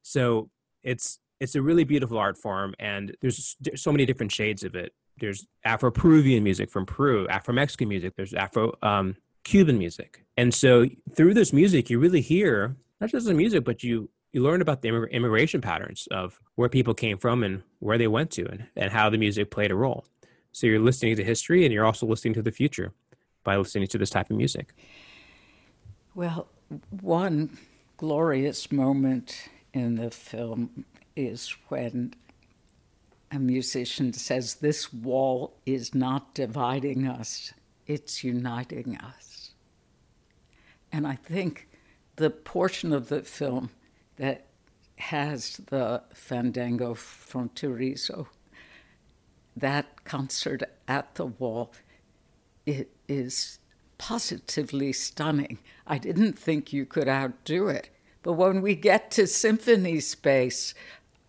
So 0.02 0.50
it's 0.84 1.20
it's 1.40 1.56
a 1.56 1.62
really 1.62 1.86
beautiful 1.86 2.18
art 2.18 2.38
form, 2.38 2.76
and 2.80 3.16
there's, 3.22 3.56
there's 3.62 3.82
so 3.82 3.94
many 3.94 4.06
different 4.06 4.30
shades 4.30 4.66
of 4.66 4.76
it 4.76 4.92
there's 5.20 5.48
Afro 5.64 5.92
Peruvian 5.92 6.44
music 6.44 6.70
from 6.70 6.86
Peru, 6.86 7.28
Afro 7.28 7.54
Mexican 7.54 7.90
music, 7.90 8.14
there's 8.16 8.34
Afro 8.34 8.74
um, 8.82 9.16
Cuban 9.44 9.78
music. 9.78 10.24
And 10.38 10.54
so 10.54 10.86
through 11.16 11.34
this 11.34 11.54
music, 11.54 11.90
you 11.90 12.00
really 12.00 12.22
hear 12.22 12.76
not 13.00 13.10
just 13.10 13.26
the 13.26 13.34
music, 13.34 13.64
but 13.64 13.84
you 13.84 14.10
you 14.32 14.44
learn 14.44 14.62
about 14.62 14.82
the 14.82 14.90
immigration 15.06 15.62
patterns 15.62 16.08
of 16.12 16.40
where 16.56 16.70
people 16.70 16.94
came 16.94 17.18
from 17.18 17.44
and 17.44 17.64
where 17.80 17.98
they 17.98 18.08
went 18.08 18.32
to 18.32 18.46
and, 18.46 18.68
and 18.76 18.92
how 18.92 19.10
the 19.10 19.18
music 19.18 19.50
played 19.50 19.72
a 19.72 19.76
role. 19.76 20.06
So 20.52 20.68
you're 20.68 20.80
listening 20.80 21.16
to 21.16 21.24
history 21.24 21.66
and 21.66 21.74
you're 21.74 21.86
also 21.86 22.06
listening 22.06 22.34
to 22.36 22.42
the 22.42 22.52
future 22.52 22.94
by 23.44 23.58
listening 23.58 23.88
to 23.88 23.98
this 23.98 24.10
type 24.10 24.30
of 24.30 24.38
music. 24.38 24.74
Well, 26.14 26.48
one 27.02 27.58
glorious 27.98 28.72
moment 28.72 29.50
in 29.74 29.96
the 29.96 30.12
film 30.12 30.86
is 31.16 31.56
when 31.70 32.14
a 33.32 33.40
musician 33.40 34.14
says, 34.14 34.56
This 34.56 34.92
wall 34.94 35.56
is 35.66 35.94
not 35.96 36.34
dividing 36.34 37.08
us, 37.08 37.54
it's 37.88 38.24
uniting 38.24 38.98
us. 38.98 39.52
And 40.92 41.06
I 41.06 41.16
think 41.16 41.68
the 42.16 42.30
portion 42.30 42.92
of 42.92 43.10
the 43.10 43.22
film 43.22 43.70
that 44.20 44.46
has 44.98 45.58
the 45.68 46.04
Fandango 46.14 46.94
Fronterizo, 46.94 48.28
that 49.56 50.04
concert 50.04 50.64
at 50.88 51.16
the 51.16 51.26
wall, 51.26 51.74
it 52.66 52.92
is 53.08 53.60
positively 53.98 54.94
stunning. 54.94 55.60
I 55.88 55.98
didn't 55.98 56.38
think 56.38 56.72
you 56.72 56.86
could 56.86 57.08
outdo 57.08 57.70
it. 57.70 57.90
But 58.22 58.34
when 58.34 58.62
we 58.62 58.76
get 58.76 59.10
to 59.12 59.26
symphony 59.26 60.02
space, 60.02 60.74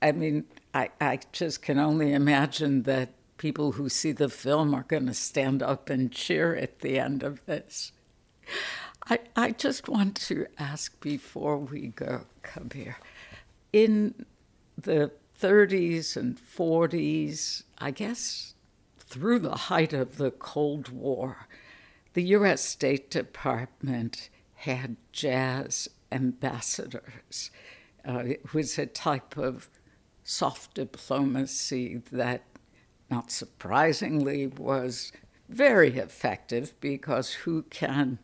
I 0.02 0.12
mean, 0.12 0.44
I, 0.74 0.90
I 1.00 1.20
just 1.32 1.62
can 1.62 1.78
only 1.78 2.12
imagine 2.12 2.82
that 2.82 3.10
people 3.38 3.72
who 3.72 3.88
see 3.88 4.12
the 4.12 4.28
film 4.28 4.74
are 4.74 4.82
going 4.82 5.06
to 5.06 5.14
stand 5.14 5.62
up 5.62 5.88
and 5.88 6.10
cheer 6.12 6.54
at 6.56 6.80
the 6.80 6.98
end 6.98 7.22
of 7.22 7.44
this. 7.46 7.92
I, 9.10 9.18
I 9.34 9.50
just 9.50 9.88
want 9.88 10.14
to 10.28 10.46
ask 10.56 10.98
before 11.00 11.58
we 11.58 11.88
go, 11.88 12.26
Kabir, 12.42 12.96
in 13.72 14.24
the 14.78 15.10
30s 15.42 16.16
and 16.16 16.38
40s, 16.38 17.64
I 17.78 17.90
guess 17.90 18.54
through 18.98 19.40
the 19.40 19.56
height 19.56 19.92
of 19.92 20.16
the 20.16 20.30
Cold 20.30 20.90
War, 20.90 21.48
the 22.14 22.22
US 22.22 22.62
State 22.62 23.10
Department 23.10 24.30
had 24.54 24.96
jazz 25.10 25.88
ambassadors. 26.12 27.50
Uh, 28.06 28.18
it 28.18 28.54
was 28.54 28.78
a 28.78 28.86
type 28.86 29.36
of 29.36 29.68
soft 30.22 30.74
diplomacy 30.74 32.00
that, 32.12 32.42
not 33.10 33.32
surprisingly, 33.32 34.46
was 34.46 35.10
very 35.48 35.98
effective 35.98 36.74
because 36.80 37.32
who 37.32 37.62
can 37.62 38.20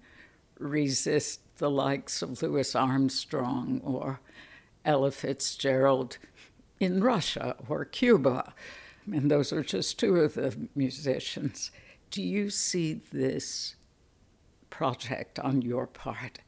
resist 0.58 1.40
the 1.58 1.70
likes 1.70 2.22
of 2.22 2.42
Louis 2.42 2.74
Armstrong 2.74 3.80
or 3.84 4.20
Ella 4.84 5.10
Fitzgerald 5.10 6.18
in 6.80 7.02
Russia 7.02 7.56
or 7.68 7.84
Cuba? 7.84 8.54
And 9.10 9.30
those 9.30 9.52
are 9.52 9.62
just 9.62 9.98
two 9.98 10.16
of 10.16 10.34
the 10.34 10.68
musicians. 10.74 11.70
Do 12.10 12.22
you 12.22 12.50
see 12.50 13.00
this 13.12 13.76
project 14.70 15.38
on 15.38 15.62
your 15.62 15.86
part 15.86 16.40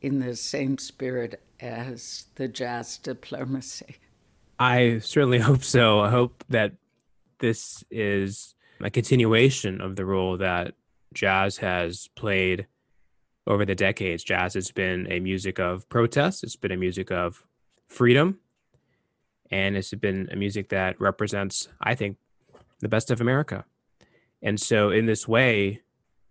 in 0.00 0.20
the 0.20 0.36
same 0.36 0.78
spirit 0.78 1.42
as 1.60 2.26
the 2.36 2.48
jazz 2.48 2.98
diplomacy? 2.98 3.96
I 4.58 4.98
certainly 5.00 5.38
hope 5.40 5.64
so. 5.64 6.00
I 6.00 6.10
hope 6.10 6.44
that 6.48 6.72
this 7.40 7.82
is 7.90 8.54
a 8.80 8.90
continuation 8.90 9.80
of 9.80 9.96
the 9.96 10.04
role 10.04 10.36
that 10.38 10.74
jazz 11.12 11.56
has 11.58 12.08
played 12.14 12.66
over 13.46 13.64
the 13.64 13.74
decades. 13.74 14.24
Jazz 14.24 14.54
has 14.54 14.70
been 14.70 15.10
a 15.10 15.20
music 15.20 15.58
of 15.58 15.88
protest, 15.88 16.42
it's 16.42 16.56
been 16.56 16.72
a 16.72 16.76
music 16.76 17.10
of 17.10 17.44
freedom, 17.88 18.38
and 19.50 19.76
it's 19.76 19.92
been 19.94 20.28
a 20.32 20.36
music 20.36 20.70
that 20.70 21.00
represents, 21.00 21.68
I 21.80 21.94
think, 21.94 22.16
the 22.80 22.88
best 22.88 23.10
of 23.10 23.20
America. 23.20 23.64
And 24.42 24.60
so, 24.60 24.90
in 24.90 25.06
this 25.06 25.26
way, 25.28 25.82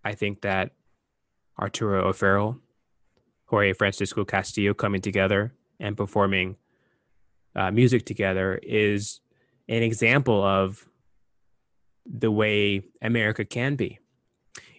I 0.03 0.13
think 0.13 0.41
that 0.41 0.71
Arturo 1.59 2.07
O'Farrill, 2.07 2.59
Jorge 3.45 3.73
Francisco 3.73 4.25
Castillo 4.25 4.73
coming 4.73 5.01
together 5.01 5.53
and 5.79 5.95
performing 5.95 6.57
uh, 7.55 7.71
music 7.71 8.05
together 8.05 8.59
is 8.63 9.19
an 9.69 9.83
example 9.83 10.43
of 10.43 10.87
the 12.05 12.31
way 12.31 12.83
America 13.01 13.45
can 13.45 13.75
be. 13.75 13.99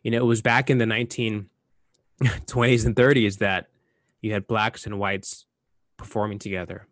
You 0.02 0.10
know, 0.10 0.18
it 0.18 0.26
was 0.26 0.42
back 0.42 0.70
in 0.70 0.78
the 0.78 0.86
19 0.86 1.48
20s 2.22 2.86
and 2.86 2.96
30s 2.96 3.38
that 3.38 3.66
you 4.20 4.32
had 4.32 4.46
blacks 4.46 4.86
and 4.86 4.98
whites 4.98 5.46
performing 5.96 6.38
together. 6.38 6.86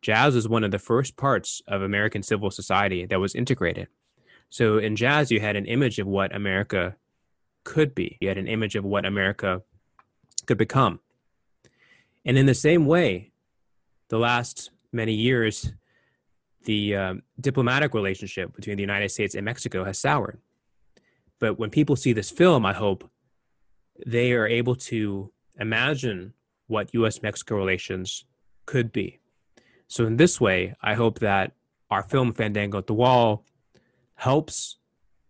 Jazz 0.00 0.34
was 0.34 0.48
one 0.48 0.64
of 0.64 0.70
the 0.70 0.78
first 0.78 1.16
parts 1.16 1.60
of 1.66 1.82
American 1.82 2.22
civil 2.22 2.50
society 2.50 3.04
that 3.06 3.18
was 3.18 3.34
integrated. 3.34 3.88
So 4.50 4.78
in 4.78 4.96
jazz, 4.96 5.30
you 5.30 5.40
had 5.40 5.56
an 5.56 5.66
image 5.66 5.98
of 5.98 6.06
what 6.06 6.34
America 6.34 6.96
could 7.64 7.94
be, 7.94 8.16
you 8.20 8.28
had 8.28 8.38
an 8.38 8.46
image 8.46 8.76
of 8.76 8.84
what 8.84 9.04
America 9.04 9.62
could 10.46 10.58
become. 10.58 11.00
And 12.24 12.38
in 12.38 12.46
the 12.46 12.54
same 12.54 12.86
way, 12.86 13.32
the 14.08 14.18
last 14.18 14.70
many 14.92 15.12
years, 15.12 15.72
the 16.64 16.96
um, 16.96 17.22
diplomatic 17.40 17.94
relationship 17.94 18.54
between 18.54 18.76
the 18.76 18.82
United 18.82 19.10
States 19.10 19.34
and 19.34 19.44
Mexico 19.44 19.84
has 19.84 19.98
soured. 19.98 20.38
But 21.38 21.58
when 21.58 21.70
people 21.70 21.96
see 21.96 22.12
this 22.12 22.30
film, 22.30 22.64
I 22.64 22.72
hope 22.72 23.08
they 24.06 24.32
are 24.32 24.46
able 24.46 24.74
to 24.74 25.32
imagine 25.58 26.34
what 26.66 26.94
US 26.94 27.22
Mexico 27.22 27.56
relations 27.56 28.24
could 28.66 28.92
be. 28.92 29.18
So, 29.86 30.06
in 30.06 30.16
this 30.16 30.40
way, 30.40 30.74
I 30.82 30.94
hope 30.94 31.20
that 31.20 31.52
our 31.90 32.02
film 32.02 32.32
Fandango 32.32 32.78
at 32.78 32.86
the 32.86 32.94
Wall 32.94 33.44
helps 34.14 34.76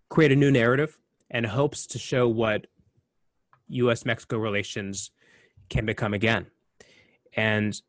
create 0.08 0.32
a 0.32 0.36
new 0.36 0.50
narrative 0.50 0.98
and 1.30 1.46
helps 1.46 1.86
to 1.86 1.98
show 1.98 2.28
what 2.28 2.66
US 3.68 4.04
Mexico 4.04 4.38
relations 4.38 5.10
can 5.68 5.86
become 5.86 6.14
again. 6.14 6.46
And 7.34 7.80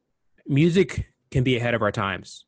music 0.45 1.07
can 1.31 1.43
be 1.43 1.55
ahead 1.57 1.73
of 1.73 1.81
our 1.81 1.91
times. 1.91 2.45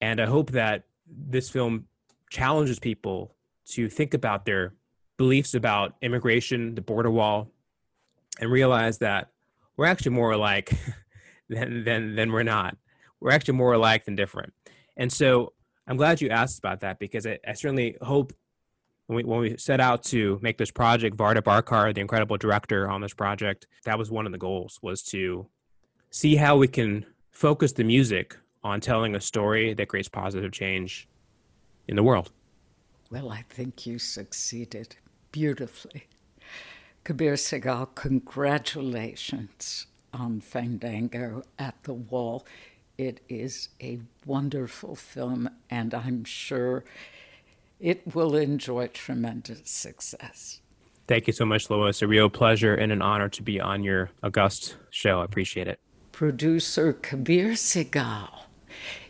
And 0.00 0.20
I 0.20 0.26
hope 0.26 0.50
that 0.50 0.84
this 1.06 1.48
film 1.48 1.86
challenges 2.30 2.78
people 2.78 3.34
to 3.66 3.88
think 3.88 4.14
about 4.14 4.44
their 4.44 4.74
beliefs 5.16 5.54
about 5.54 5.94
immigration, 6.02 6.74
the 6.74 6.80
border 6.80 7.10
wall, 7.10 7.50
and 8.40 8.50
realize 8.50 8.98
that 8.98 9.30
we're 9.76 9.86
actually 9.86 10.12
more 10.12 10.32
alike 10.32 10.72
than, 11.48 11.84
than, 11.84 12.14
than 12.14 12.32
we're 12.32 12.42
not. 12.42 12.76
We're 13.20 13.30
actually 13.30 13.54
more 13.54 13.74
alike 13.74 14.04
than 14.04 14.16
different. 14.16 14.52
And 14.96 15.12
so 15.12 15.52
I'm 15.86 15.96
glad 15.96 16.20
you 16.20 16.28
asked 16.28 16.58
about 16.58 16.80
that 16.80 16.98
because 16.98 17.26
I, 17.26 17.38
I 17.46 17.54
certainly 17.54 17.96
hope 18.02 18.32
when 19.06 19.16
we, 19.16 19.24
when 19.24 19.40
we 19.40 19.56
set 19.56 19.80
out 19.80 20.04
to 20.04 20.38
make 20.42 20.58
this 20.58 20.70
project, 20.70 21.16
Varda 21.16 21.42
Bar-Kar, 21.42 21.92
the 21.92 22.00
incredible 22.00 22.36
director 22.36 22.88
on 22.88 23.00
this 23.00 23.14
project, 23.14 23.66
that 23.84 23.98
was 23.98 24.10
one 24.10 24.26
of 24.26 24.32
the 24.32 24.38
goals 24.38 24.78
was 24.82 25.02
to 25.04 25.48
see 26.10 26.36
how 26.36 26.56
we 26.56 26.68
can 26.68 27.06
focus 27.30 27.72
the 27.72 27.84
music 27.84 28.36
on 28.62 28.80
telling 28.80 29.14
a 29.14 29.20
story 29.20 29.74
that 29.74 29.88
creates 29.88 30.08
positive 30.08 30.52
change 30.52 31.08
in 31.88 31.96
the 31.96 32.02
world. 32.02 32.30
Well, 33.12 33.30
I 33.30 33.44
think 33.50 33.86
you 33.86 33.98
succeeded 33.98 34.96
beautifully. 35.32 36.06
Kabir 37.04 37.34
Sehgal, 37.34 37.94
congratulations 37.94 39.86
on 40.14 40.40
Fandango 40.40 41.42
at 41.58 41.74
the 41.82 41.92
Wall. 41.92 42.46
It 42.96 43.20
is 43.28 43.68
a 43.82 44.00
wonderful 44.24 44.96
film, 44.96 45.50
and 45.68 45.92
I'm 45.92 46.24
sure 46.24 46.84
it 47.78 48.14
will 48.14 48.34
enjoy 48.34 48.86
tremendous 48.86 49.68
success. 49.70 50.62
Thank 51.06 51.26
you 51.26 51.34
so 51.34 51.44
much, 51.44 51.68
Lois. 51.68 52.00
A 52.00 52.06
real 52.06 52.30
pleasure 52.30 52.74
and 52.74 52.90
an 52.90 53.02
honor 53.02 53.28
to 53.28 53.42
be 53.42 53.60
on 53.60 53.82
your 53.82 54.08
august 54.22 54.76
show. 54.88 55.20
I 55.20 55.26
appreciate 55.26 55.68
it. 55.68 55.78
Producer 56.12 56.94
Kabir 56.94 57.50
Sehgal. 57.50 58.44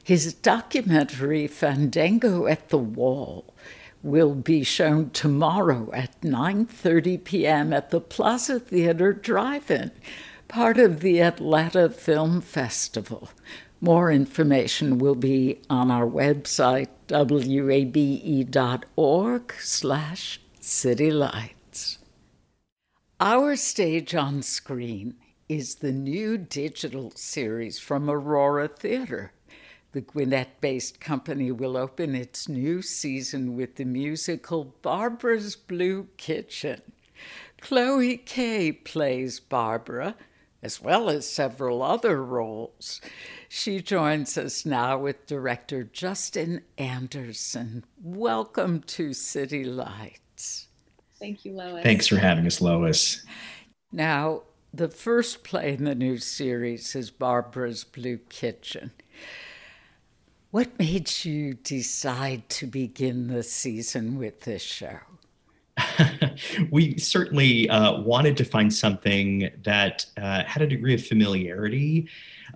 His 0.03 0.35
documentary, 0.35 1.47
Fandango 1.47 2.49
at 2.49 2.71
the 2.71 2.79
Wall, 2.79 3.55
will 4.03 4.35
be 4.35 4.62
shown 4.65 5.11
tomorrow 5.11 5.91
at 5.93 6.21
9:30 6.21 7.23
p.m. 7.25 7.73
at 7.73 7.91
the 7.91 8.01
Plaza 8.01 8.59
Theater 8.59 9.12
Drive-In, 9.12 9.93
part 10.49 10.79
of 10.79 11.01
the 11.01 11.21
Atlanta 11.21 11.88
Film 11.88 12.41
Festival. 12.41 13.31
More 13.81 14.12
information 14.12 14.99
will 14.99 15.17
be 15.17 15.61
on 15.69 15.91
our 15.91 16.07
website 16.07 16.88
wabe.org 17.67 19.55
slash 19.59 20.41
citylights. 20.61 21.99
Our 23.21 23.57
stage 23.57 24.15
on 24.15 24.43
screen 24.43 25.15
is 25.49 25.77
the 25.77 25.93
new 25.93 26.38
digital 26.38 27.12
series 27.15 27.79
from 27.79 28.09
Aurora 28.09 28.69
Theater. 28.69 29.33
The 29.93 30.01
Gwinnett 30.01 30.63
based 30.63 31.01
company 31.01 31.53
will 31.53 31.77
open 31.77 32.15
its 32.15 32.49
new 32.49 32.81
season 32.81 33.57
with 33.57 33.77
the 33.77 33.85
musical 33.85 34.75
Barbara's 34.81 35.55
Blue 35.55 36.09
Kitchen. 36.17 36.81
Chloe 37.61 38.17
Kay 38.17 38.73
plays 38.73 39.39
Barbara, 39.39 40.15
as 40.63 40.81
well 40.81 41.11
as 41.11 41.29
several 41.29 41.83
other 41.83 42.25
roles. 42.25 43.03
She 43.51 43.83
joins 43.83 44.39
us 44.39 44.65
now 44.65 44.97
with 44.97 45.27
director 45.27 45.85
Justin 45.85 46.63
Anderson. 46.79 47.85
Welcome 48.03 48.81
to 48.85 49.13
City 49.13 49.63
Lights. 49.63 50.69
Thank 51.19 51.45
you, 51.45 51.53
Lois. 51.53 51.83
Thanks 51.83 52.07
for 52.07 52.17
having 52.17 52.47
us, 52.47 52.63
Lois. 52.63 53.27
Now, 53.93 54.45
the 54.73 54.89
first 54.89 55.45
play 55.45 55.75
in 55.75 55.85
the 55.85 55.95
new 55.95 56.17
series 56.17 56.97
is 56.97 57.11
Barbara's 57.11 57.85
Blue 57.85 58.17
Kitchen. 58.31 58.93
What 60.53 60.79
made 60.79 61.25
you 61.25 61.55
decide 61.55 62.47
to 62.51 62.67
begin 62.67 63.29
the 63.29 63.43
season 63.43 64.19
with 64.19 64.43
this 64.43 64.61
show? 64.61 64.99
we 66.71 66.99
certainly 66.99 67.71
uh, 67.71 68.03
wanted 68.03 68.37
to 68.37 68.45
find 68.45 68.71
something 68.71 69.51
that 69.65 70.05
uh, 70.19 70.45
had 70.45 70.61
a 70.61 70.67
degree 70.67 70.93
of 70.93 71.03
familiarity 71.03 72.07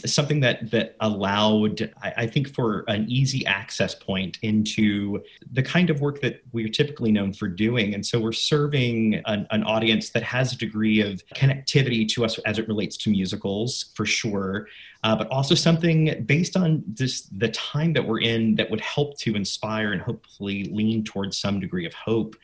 something 0.04 0.40
that 0.40 0.70
that 0.70 0.96
allowed 1.00 1.92
I, 2.02 2.12
I, 2.18 2.26
think 2.26 2.52
for 2.52 2.84
an 2.88 3.06
easy 3.08 3.46
access 3.46 3.94
point 3.94 4.38
into 4.42 5.22
the 5.52 5.62
kind 5.62 5.88
of 5.90 6.00
work 6.00 6.20
that 6.20 6.42
we're 6.52 6.68
typically 6.68 7.12
known 7.12 7.32
for 7.32 7.48
doing. 7.48 7.94
And 7.94 8.04
so 8.04 8.20
we're 8.20 8.32
serving 8.32 9.22
an, 9.26 9.46
an 9.50 9.62
audience 9.64 10.10
that 10.10 10.22
has 10.22 10.52
a 10.52 10.56
degree 10.56 11.00
of 11.00 11.22
connectivity 11.34 12.06
to 12.08 12.24
us 12.24 12.38
as 12.40 12.58
it 12.58 12.68
relates 12.68 12.96
to 12.98 13.10
musicals 13.10 13.92
for 13.94 14.04
sure 14.04 14.66
uh, 15.06 15.14
but 15.14 15.28
also 15.30 15.54
something 15.54 16.24
based 16.26 16.56
on 16.56 16.82
just 16.94 17.38
the 17.38 17.48
time 17.50 17.92
that 17.92 18.04
we're 18.04 18.20
in 18.20 18.56
that 18.56 18.68
would 18.68 18.80
help 18.80 19.16
to 19.18 19.36
inspire 19.36 19.92
and 19.92 20.02
hopefully 20.02 20.64
lean 20.64 21.04
towards 21.04 21.38
some 21.38 21.60
degree 21.60 21.86
of 21.86 21.94
hope. 21.94 22.34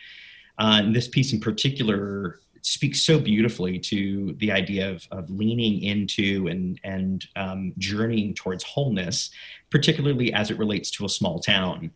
Uh, 0.59 0.81
and 0.85 0.95
this 0.95 1.09
piece 1.09 1.33
in 1.33 1.41
particular 1.41 2.39
speaks 2.63 3.03
so 3.03 3.19
beautifully 3.19 3.79
to 3.79 4.35
the 4.39 4.51
idea 4.53 4.89
of, 4.91 5.07
of 5.11 5.29
leaning 5.31 5.83
into 5.83 6.47
and 6.49 6.81
and 6.85 7.27
um, 7.37 7.73
journeying 7.79 8.35
towards 8.35 8.65
wholeness, 8.65 9.31
particularly 9.71 10.33
as 10.33 10.51
it 10.51 10.59
relates 10.59 10.91
to 10.93 11.05
a 11.05 11.09
small 11.09 11.41
town, 11.41 11.91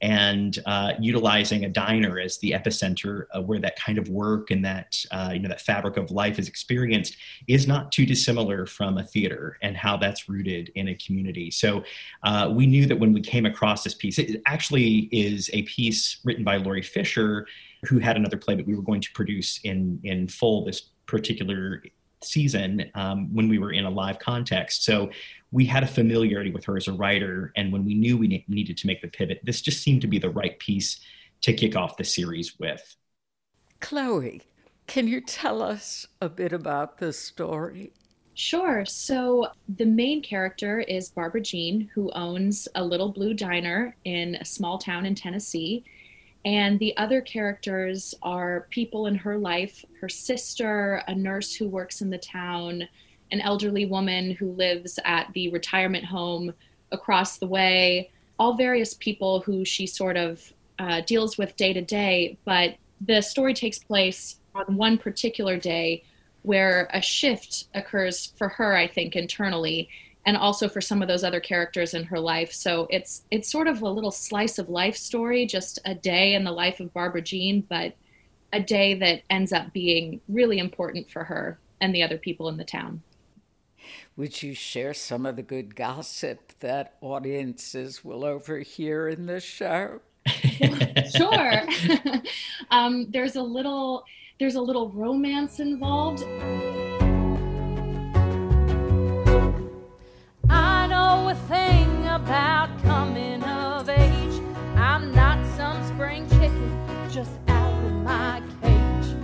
and 0.00 0.60
uh, 0.66 0.92
utilizing 1.00 1.64
a 1.64 1.68
diner 1.68 2.20
as 2.20 2.38
the 2.38 2.52
epicenter 2.52 3.24
where 3.46 3.58
that 3.58 3.76
kind 3.76 3.98
of 3.98 4.08
work 4.08 4.50
and 4.52 4.64
that 4.64 4.96
uh, 5.10 5.30
you 5.32 5.40
know 5.40 5.48
that 5.48 5.60
fabric 5.60 5.96
of 5.96 6.10
life 6.12 6.38
is 6.38 6.46
experienced 6.48 7.16
is 7.48 7.66
not 7.66 7.90
too 7.90 8.06
dissimilar 8.06 8.64
from 8.64 8.98
a 8.98 9.04
theater 9.04 9.58
and 9.60 9.76
how 9.76 9.96
that's 9.96 10.28
rooted 10.28 10.70
in 10.76 10.88
a 10.88 10.94
community. 10.94 11.50
So 11.50 11.82
uh, 12.22 12.48
we 12.52 12.66
knew 12.66 12.86
that 12.86 12.98
when 12.98 13.12
we 13.12 13.20
came 13.20 13.44
across 13.44 13.82
this 13.82 13.94
piece, 13.94 14.18
it 14.18 14.40
actually 14.46 15.08
is 15.10 15.50
a 15.52 15.62
piece 15.62 16.18
written 16.24 16.44
by 16.44 16.56
Lori 16.56 16.82
Fischer 16.82 17.46
who 17.84 17.98
had 17.98 18.16
another 18.16 18.36
play 18.36 18.54
that 18.54 18.66
we 18.66 18.74
were 18.74 18.82
going 18.82 19.00
to 19.00 19.12
produce 19.12 19.60
in 19.64 20.00
in 20.04 20.28
full 20.28 20.64
this 20.64 20.90
particular 21.06 21.82
season 22.24 22.90
um, 22.94 23.34
when 23.34 23.48
we 23.48 23.58
were 23.58 23.72
in 23.72 23.84
a 23.84 23.90
live 23.90 24.18
context. 24.18 24.84
So 24.84 25.10
we 25.50 25.64
had 25.64 25.82
a 25.82 25.86
familiarity 25.86 26.50
with 26.50 26.64
her 26.64 26.76
as 26.76 26.88
a 26.88 26.92
writer, 26.92 27.52
and 27.56 27.72
when 27.72 27.84
we 27.84 27.94
knew 27.94 28.16
we 28.16 28.28
ne- 28.28 28.44
needed 28.48 28.76
to 28.78 28.86
make 28.86 29.02
the 29.02 29.08
pivot, 29.08 29.40
this 29.42 29.60
just 29.60 29.82
seemed 29.82 30.00
to 30.02 30.06
be 30.06 30.18
the 30.18 30.30
right 30.30 30.58
piece 30.58 31.00
to 31.42 31.52
kick 31.52 31.76
off 31.76 31.96
the 31.96 32.04
series 32.04 32.58
with. 32.58 32.96
Chloe, 33.80 34.42
can 34.86 35.08
you 35.08 35.20
tell 35.20 35.60
us 35.60 36.06
a 36.20 36.28
bit 36.28 36.52
about 36.52 36.98
the 36.98 37.12
story? 37.12 37.92
Sure. 38.34 38.84
So 38.86 39.48
the 39.68 39.84
main 39.84 40.22
character 40.22 40.80
is 40.80 41.10
Barbara 41.10 41.42
Jean, 41.42 41.90
who 41.94 42.10
owns 42.12 42.66
a 42.74 42.84
little 42.84 43.12
blue 43.12 43.34
diner 43.34 43.96
in 44.04 44.36
a 44.36 44.44
small 44.44 44.78
town 44.78 45.04
in 45.04 45.14
Tennessee. 45.14 45.84
And 46.44 46.78
the 46.78 46.96
other 46.96 47.20
characters 47.20 48.14
are 48.22 48.66
people 48.70 49.06
in 49.06 49.14
her 49.14 49.38
life 49.38 49.84
her 50.00 50.08
sister, 50.08 51.02
a 51.06 51.14
nurse 51.14 51.54
who 51.54 51.68
works 51.68 52.00
in 52.00 52.10
the 52.10 52.18
town, 52.18 52.88
an 53.30 53.40
elderly 53.40 53.86
woman 53.86 54.32
who 54.32 54.50
lives 54.52 54.98
at 55.04 55.32
the 55.32 55.48
retirement 55.50 56.04
home 56.04 56.52
across 56.90 57.38
the 57.38 57.46
way, 57.46 58.10
all 58.38 58.54
various 58.54 58.94
people 58.94 59.40
who 59.40 59.64
she 59.64 59.86
sort 59.86 60.16
of 60.16 60.52
uh, 60.80 61.00
deals 61.02 61.38
with 61.38 61.56
day 61.56 61.72
to 61.72 61.80
day. 61.80 62.36
But 62.44 62.74
the 63.00 63.20
story 63.20 63.54
takes 63.54 63.78
place 63.78 64.40
on 64.54 64.76
one 64.76 64.98
particular 64.98 65.56
day 65.56 66.02
where 66.42 66.88
a 66.92 67.00
shift 67.00 67.68
occurs 67.74 68.32
for 68.36 68.48
her, 68.48 68.76
I 68.76 68.88
think, 68.88 69.14
internally 69.14 69.88
and 70.24 70.36
also 70.36 70.68
for 70.68 70.80
some 70.80 71.02
of 71.02 71.08
those 71.08 71.24
other 71.24 71.40
characters 71.40 71.94
in 71.94 72.04
her 72.04 72.20
life. 72.20 72.52
So 72.52 72.86
it's 72.90 73.24
it's 73.30 73.50
sort 73.50 73.68
of 73.68 73.82
a 73.82 73.88
little 73.88 74.10
slice 74.10 74.58
of 74.58 74.68
life 74.68 74.96
story, 74.96 75.46
just 75.46 75.78
a 75.84 75.94
day 75.94 76.34
in 76.34 76.44
the 76.44 76.52
life 76.52 76.80
of 76.80 76.92
Barbara 76.92 77.22
Jean, 77.22 77.62
but 77.68 77.94
a 78.52 78.60
day 78.60 78.94
that 78.94 79.22
ends 79.30 79.52
up 79.52 79.72
being 79.72 80.20
really 80.28 80.58
important 80.58 81.10
for 81.10 81.24
her 81.24 81.58
and 81.80 81.94
the 81.94 82.02
other 82.02 82.18
people 82.18 82.48
in 82.48 82.56
the 82.56 82.64
town. 82.64 83.02
Would 84.16 84.42
you 84.42 84.54
share 84.54 84.94
some 84.94 85.26
of 85.26 85.36
the 85.36 85.42
good 85.42 85.74
gossip 85.74 86.52
that 86.60 86.94
audiences 87.00 88.04
will 88.04 88.24
overhear 88.24 89.08
in 89.08 89.26
this 89.26 89.42
show? 89.42 90.00
sure. 91.16 91.62
um, 92.70 93.10
there's 93.10 93.36
a 93.36 93.42
little 93.42 94.04
there's 94.38 94.54
a 94.54 94.60
little 94.60 94.90
romance 94.90 95.60
involved. 95.60 96.24
A 101.32 101.34
thing 101.48 102.06
about 102.08 102.68
coming 102.82 103.42
of 103.44 103.88
age. 103.88 104.42
I'm 104.76 105.14
not 105.14 105.38
some 105.56 105.82
spring 105.88 106.28
chicken, 106.28 107.08
just 107.10 107.30
out 107.48 107.84
of 107.84 107.92
my 108.04 108.42
cage. 108.60 109.14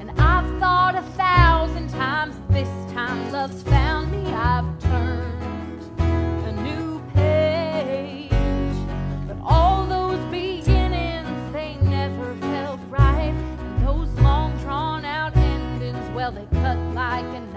And 0.00 0.10
I've 0.12 0.48
thought 0.58 0.94
a 0.94 1.02
thousand 1.18 1.90
times 1.90 2.36
this 2.48 2.70
time 2.90 3.30
love's 3.32 3.62
found 3.64 4.10
me. 4.10 4.32
I've 4.32 4.78
turned 4.78 6.00
a 6.46 6.52
new 6.62 7.02
page. 7.12 8.30
But 9.26 9.36
all 9.42 9.84
those 9.84 10.24
beginnings, 10.30 11.52
they 11.52 11.76
never 11.82 12.34
felt 12.36 12.80
right. 12.88 13.34
And 13.34 13.86
those 13.86 14.08
long 14.20 14.56
drawn 14.60 15.04
out 15.04 15.36
endings, 15.36 16.08
well, 16.16 16.32
they 16.32 16.46
cut 16.62 16.78
like 16.94 17.26
a 17.26 17.47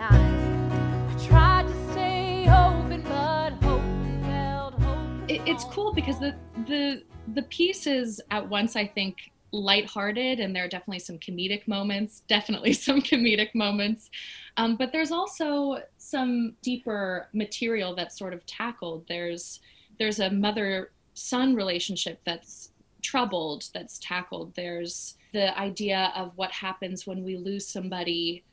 it's 5.52 5.66
cool 5.66 5.92
because 5.92 6.18
the 6.18 6.34
the 6.66 7.04
the 7.34 7.42
piece 7.44 7.86
is 7.86 8.22
at 8.32 8.48
once, 8.48 8.78
I 8.78 8.88
think, 8.88 9.18
lighthearted, 9.52 10.40
and 10.40 10.56
there 10.56 10.64
are 10.64 10.70
definitely 10.70 11.00
some 11.00 11.20
comedic 11.20 11.68
moments. 11.68 12.22
Definitely 12.30 12.72
some 12.72 13.02
comedic 13.02 13.54
moments, 13.54 14.10
um, 14.56 14.78
but 14.78 14.94
there's 14.94 15.12
also 15.12 15.82
some 15.98 16.56
deeper 16.62 17.28
material 17.34 17.94
that's 17.94 18.18
sort 18.18 18.34
of 18.34 18.46
tackled. 18.46 19.06
There's 19.10 19.60
there's 20.00 20.20
a 20.20 20.32
mother 20.32 20.92
son 21.16 21.54
relationship 21.54 22.22
that's 22.24 22.70
troubled 23.02 23.68
that's 23.74 23.98
tackled 23.98 24.54
there's 24.56 25.18
the 25.34 25.58
idea 25.60 26.14
of 26.16 26.32
what 26.36 26.52
happens 26.52 27.08
when 27.08 27.24
we 27.24 27.36
lose 27.36 27.68
somebody 27.68 28.44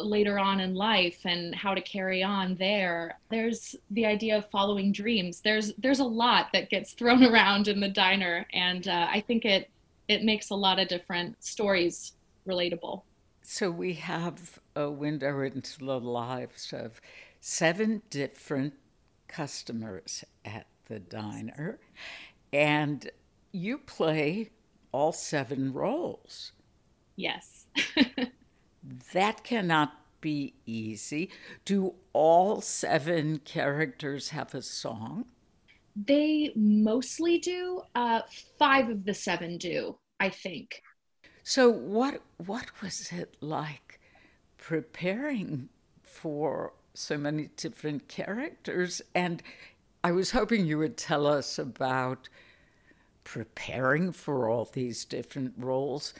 later 0.00 0.38
on 0.38 0.60
in 0.60 0.74
life 0.74 1.20
and 1.24 1.54
how 1.54 1.74
to 1.74 1.80
carry 1.80 2.22
on 2.22 2.54
there 2.56 3.18
there's 3.30 3.74
the 3.90 4.06
idea 4.06 4.38
of 4.38 4.50
following 4.50 4.92
dreams. 4.92 5.40
There's 5.40 5.72
there's 5.74 6.00
a 6.00 6.04
lot 6.04 6.48
that 6.52 6.70
gets 6.70 6.92
thrown 6.98 7.24
around 7.24 7.68
in 7.68 7.80
the 7.80 7.88
diner 7.88 8.46
and 8.52 8.86
uh, 8.88 9.06
i 9.10 9.20
think 9.20 9.44
it 9.44 9.70
it 10.08 10.22
makes 10.24 10.50
a 10.50 10.54
lot 10.54 10.78
of 10.78 10.88
different 10.88 11.42
stories 11.44 12.12
relatable. 12.46 13.02
So 13.42 13.70
we 13.70 13.94
have 13.94 14.58
a 14.74 14.90
window 14.90 15.40
into 15.40 15.78
the 15.78 16.00
lives 16.00 16.72
of 16.72 17.00
seven 17.40 18.02
different 18.10 18.74
customers 19.26 20.24
at 20.44 20.66
the 20.86 20.98
diner, 20.98 21.78
and 22.52 23.10
you 23.52 23.78
play 23.78 24.50
all 24.92 25.12
seven 25.12 25.72
roles. 25.72 26.52
yes 27.16 27.66
That 29.12 29.44
cannot 29.44 29.94
be 30.20 30.54
easy. 30.66 31.30
Do 31.64 31.94
all 32.12 32.60
seven 32.60 33.38
characters 33.40 34.30
have 34.30 34.54
a 34.54 34.62
song? 34.62 35.26
they 35.96 36.52
mostly 36.54 37.38
do 37.38 37.82
uh 37.94 38.20
five 38.58 38.88
of 38.88 39.04
the 39.04 39.14
seven 39.14 39.58
do 39.58 39.98
i 40.20 40.28
think 40.28 40.82
So 41.42 41.68
what 41.70 42.22
what 42.36 42.82
was 42.82 43.10
it 43.12 43.36
like 43.40 44.00
preparing 44.58 45.68
for 46.02 46.74
so 46.94 47.16
many 47.16 47.48
different 47.56 48.08
characters? 48.08 49.00
And 49.14 49.42
I 50.04 50.12
was 50.12 50.32
hoping 50.32 50.66
you 50.66 50.78
would 50.78 50.96
tell 50.96 51.26
us 51.26 51.58
about 51.58 52.28
preparing 53.24 54.12
for 54.12 54.48
all 54.48 54.64
these 54.64 55.04
different 55.04 55.54
roles 55.56 56.14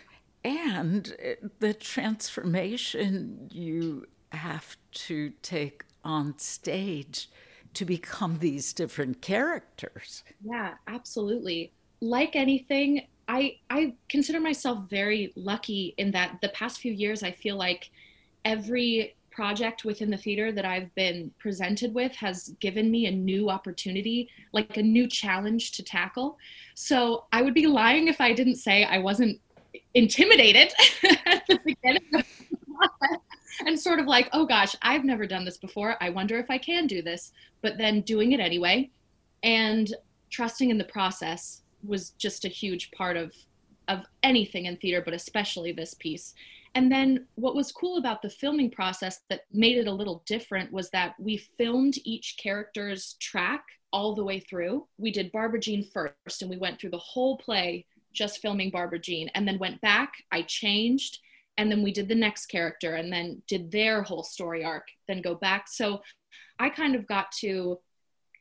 and 0.45 1.14
uh, 1.24 1.47
the 1.59 1.74
transformation 1.74 3.49
you 3.53 4.07
have 4.32 4.76
to 4.93 5.30
take 5.43 5.84
on 6.05 6.39
stage 6.39 7.28
to 7.74 7.84
become 7.84 8.39
these 8.39 8.72
different 8.72 9.20
characters. 9.20 10.24
Yeah, 10.43 10.74
absolutely. 10.86 11.72
Like 12.01 12.36
anything, 12.36 13.07
I 13.28 13.59
I 13.68 13.95
consider 14.09 14.41
myself 14.41 14.89
very 14.89 15.32
lucky 15.36 15.95
in 15.99 16.11
that 16.12 16.39
the 16.41 16.49
past 16.51 16.80
few 16.80 16.93
years 16.93 17.22
I 17.22 17.30
feel 17.30 17.57
like 17.57 17.91
every 18.45 19.14
project 19.30 19.84
within 19.84 20.11
the 20.11 20.16
theater 20.16 20.51
that 20.51 20.64
I've 20.64 20.93
been 20.97 21.30
presented 21.39 21.95
with 21.95 22.12
has 22.16 22.49
given 22.59 22.91
me 22.91 23.07
a 23.07 23.11
new 23.12 23.49
opportunity, 23.49 24.28
like 24.53 24.76
a 24.76 24.82
new 24.82 25.07
challenge 25.07 25.70
to 25.72 25.84
tackle. 25.84 26.39
So 26.74 27.26
I 27.32 27.43
would 27.43 27.55
be 27.55 27.68
lying 27.68 28.09
if 28.09 28.20
I 28.20 28.32
didn't 28.32 28.57
say 28.57 28.82
I 28.82 28.99
wasn't 28.99 29.41
intimidated 29.95 30.72
at 31.26 31.45
the 31.49 31.59
beginning 31.64 32.05
of 32.14 32.24
the 32.51 32.59
process 32.66 33.18
and 33.66 33.78
sort 33.78 33.99
of 33.99 34.07
like, 34.07 34.28
oh 34.32 34.47
gosh, 34.47 34.74
I've 34.82 35.05
never 35.05 35.26
done 35.26 35.45
this 35.45 35.57
before. 35.57 35.97
I 36.01 36.11
wonder 36.11 36.39
if 36.39 36.51
I 36.51 36.59
can 36.59 36.86
do 36.86 37.03
this. 37.03 37.32
But 37.62 37.78
then 37.78 38.03
doing 38.03 38.32
it 38.32 38.41
anyway 38.41 38.91
and 39.43 39.93
trusting 40.30 40.70
in 40.70 40.78
the 40.78 40.84
process 40.84 41.62
was 41.84 42.11
just 42.11 42.45
a 42.45 42.49
huge 42.49 42.91
part 42.93 43.16
of 43.16 43.32
of 43.89 44.05
anything 44.22 44.66
in 44.66 44.76
theater, 44.76 45.01
but 45.03 45.14
especially 45.14 45.72
this 45.72 45.95
piece. 45.95 46.34
And 46.74 46.93
then 46.93 47.26
what 47.36 47.55
was 47.55 47.72
cool 47.72 47.97
about 47.97 48.20
the 48.20 48.28
filming 48.28 48.70
process 48.70 49.22
that 49.30 49.47
made 49.51 49.78
it 49.78 49.86
a 49.86 49.93
little 49.93 50.22
different 50.26 50.70
was 50.70 50.91
that 50.91 51.14
we 51.18 51.39
filmed 51.39 51.95
each 52.05 52.36
character's 52.36 53.14
track 53.14 53.64
all 53.91 54.14
the 54.14 54.22
way 54.22 54.41
through. 54.41 54.86
We 54.99 55.11
did 55.11 55.32
Barbara 55.32 55.61
Jean 55.61 55.82
first, 55.82 56.43
and 56.43 56.51
we 56.51 56.59
went 56.59 56.78
through 56.78 56.91
the 56.91 56.99
whole 56.99 57.39
play 57.39 57.86
just 58.12 58.40
filming 58.40 58.70
Barbara 58.70 58.98
Jean, 58.98 59.28
and 59.34 59.46
then 59.46 59.59
went 59.59 59.80
back. 59.80 60.12
I 60.32 60.42
changed, 60.42 61.18
and 61.56 61.70
then 61.70 61.82
we 61.82 61.92
did 61.92 62.09
the 62.09 62.14
next 62.14 62.46
character, 62.46 62.94
and 62.94 63.12
then 63.12 63.42
did 63.46 63.70
their 63.70 64.02
whole 64.02 64.22
story 64.22 64.64
arc, 64.64 64.86
then 65.06 65.22
go 65.22 65.34
back. 65.34 65.68
So 65.68 66.02
I 66.59 66.68
kind 66.70 66.94
of 66.94 67.06
got 67.06 67.30
to 67.40 67.78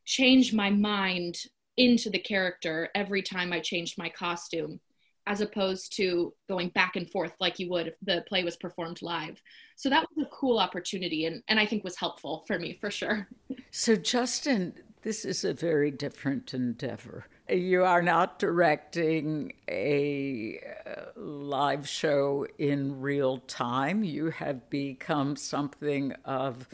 change 0.05 0.53
my 0.53 0.69
mind 0.69 1.37
into 1.77 2.09
the 2.09 2.19
character 2.19 2.89
every 2.95 3.21
time 3.21 3.53
I 3.53 3.59
changed 3.59 3.97
my 3.97 4.09
costume, 4.09 4.79
as 5.27 5.41
opposed 5.41 5.95
to 5.97 6.33
going 6.47 6.69
back 6.69 6.95
and 6.95 7.09
forth 7.09 7.33
like 7.39 7.59
you 7.59 7.69
would 7.69 7.87
if 7.87 7.95
the 8.01 8.23
play 8.27 8.43
was 8.43 8.55
performed 8.55 9.01
live. 9.01 9.41
So 9.75 9.89
that 9.89 10.07
was 10.15 10.25
a 10.25 10.29
cool 10.29 10.57
opportunity 10.57 11.25
and, 11.25 11.43
and 11.47 11.59
I 11.59 11.65
think 11.65 11.83
was 11.83 11.97
helpful 11.97 12.43
for 12.47 12.57
me 12.57 12.77
for 12.79 12.89
sure. 12.89 13.27
So, 13.69 13.95
Justin, 13.95 14.73
this 15.07 15.23
is 15.23 15.45
a 15.45 15.53
very 15.53 15.89
different 15.89 16.53
endeavor. 16.53 17.27
You 17.47 17.85
are 17.85 18.01
not 18.01 18.39
directing 18.39 19.53
a 19.69 20.59
uh, 20.85 21.17
live 21.17 21.87
show 21.87 22.45
in 22.57 22.99
real 22.99 23.37
time. 23.37 24.03
You 24.03 24.31
have 24.31 24.69
become 24.69 25.37
something 25.37 26.11
of 26.25 26.67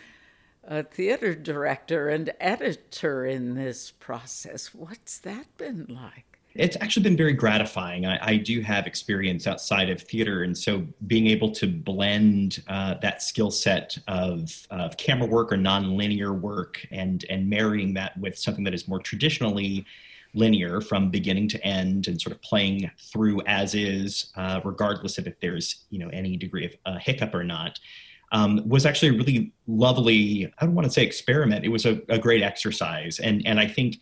a 0.64 0.82
theater 0.82 1.36
director 1.36 2.10
and 2.10 2.34
editor 2.40 3.24
in 3.24 3.54
this 3.54 3.92
process. 3.92 4.74
What's 4.74 5.20
that 5.20 5.56
been 5.58 5.86
like? 5.88 6.33
It's 6.56 6.78
actually 6.82 7.04
been 7.04 7.18
very 7.18 7.34
gratifying. 7.34 8.06
I, 8.06 8.20
I 8.22 8.38
do 8.38 8.62
have 8.62 8.86
experience 8.86 9.47
outside 9.47 9.89
of 9.89 10.01
theater, 10.01 10.43
and 10.43 10.56
so 10.56 10.86
being 11.08 11.28
able 11.28 11.49
to 11.51 11.68
blend 11.68 12.64
uh, 12.68 12.95
that 13.01 13.24
skill 13.24 13.49
set 13.49 13.97
of, 14.08 14.68
of 14.70 14.95
camera 14.97 15.28
work 15.28 15.51
or 15.51 15.58
nonlinear 15.58 16.39
work, 16.39 16.86
and 16.91 17.26
and 17.30 17.49
marrying 17.49 17.95
that 17.95 18.16
with 18.20 18.38
something 18.38 18.64
that 18.66 18.74
is 18.74 18.88
more 18.88 18.99
traditionally 18.99 19.86
linear 20.36 20.80
from 20.80 21.10
beginning 21.10 21.47
to 21.49 21.66
end, 21.66 22.08
and 22.08 22.22
sort 22.22 22.36
of 22.36 22.41
playing 22.43 22.89
through 22.99 23.41
as 23.47 23.74
is, 23.74 24.32
uh, 24.36 24.62
regardless 24.64 25.18
of 25.18 25.26
if 25.26 25.39
there's 25.39 25.86
you 25.89 25.97
know 25.97 26.10
any 26.10 26.38
degree 26.38 26.66
of 26.66 26.76
uh, 26.86 26.99
hiccup 26.99 27.34
or 27.34 27.43
not. 27.43 27.80
Um, 28.32 28.68
was 28.68 28.88
actually 28.88 29.10
a 29.10 29.14
really 29.14 29.54
lovely. 29.68 30.51
I 30.58 30.66
don't 30.66 30.74
want 30.74 30.86
to 30.86 30.91
say 30.91 31.04
experiment. 31.04 31.66
It 31.66 31.70
was 31.70 31.86
a, 31.86 32.01
a 32.10 32.18
great 32.18 32.43
exercise, 32.43 33.20
and 33.20 33.45
and 33.45 33.60
I 33.60 33.68
think 33.68 33.99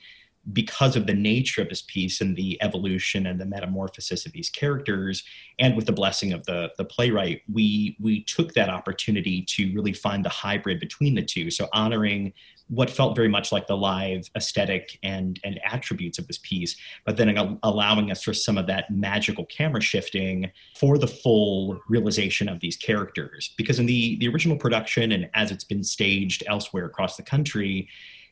because 0.53 0.95
of 0.95 1.05
the 1.05 1.13
nature 1.13 1.61
of 1.61 1.69
this 1.69 1.83
piece 1.83 2.19
and 2.19 2.35
the 2.35 2.61
evolution 2.63 3.27
and 3.27 3.39
the 3.39 3.45
metamorphosis 3.45 4.25
of 4.25 4.31
these 4.31 4.49
characters 4.49 5.23
and 5.59 5.75
with 5.75 5.85
the 5.85 5.91
blessing 5.91 6.33
of 6.33 6.43
the 6.45 6.71
the 6.77 6.85
playwright 6.85 7.41
we 7.51 7.95
we 7.99 8.23
took 8.23 8.53
that 8.53 8.69
opportunity 8.69 9.43
to 9.43 9.71
really 9.73 9.93
find 9.93 10.25
the 10.25 10.29
hybrid 10.29 10.79
between 10.79 11.13
the 11.13 11.21
two. 11.21 11.51
So 11.51 11.67
honoring 11.73 12.33
what 12.69 12.89
felt 12.89 13.15
very 13.17 13.27
much 13.27 13.51
like 13.51 13.67
the 13.67 13.77
live 13.77 14.29
aesthetic 14.35 14.97
and 15.03 15.39
and 15.43 15.59
attributes 15.63 16.17
of 16.17 16.25
this 16.27 16.39
piece 16.39 16.75
but 17.05 17.17
then 17.17 17.59
allowing 17.63 18.09
us 18.09 18.23
for 18.23 18.33
some 18.33 18.57
of 18.57 18.65
that 18.65 18.89
magical 18.89 19.45
camera 19.45 19.81
shifting 19.81 20.49
for 20.75 20.97
the 20.97 21.07
full 21.07 21.79
realization 21.87 22.49
of 22.49 22.59
these 22.61 22.77
characters. 22.77 23.53
Because 23.57 23.77
in 23.77 23.85
the 23.85 24.17
the 24.17 24.27
original 24.27 24.57
production 24.57 25.11
and 25.11 25.29
as 25.35 25.51
it's 25.51 25.63
been 25.63 25.83
staged 25.83 26.43
elsewhere 26.47 26.85
across 26.85 27.15
the 27.15 27.23
country 27.23 27.87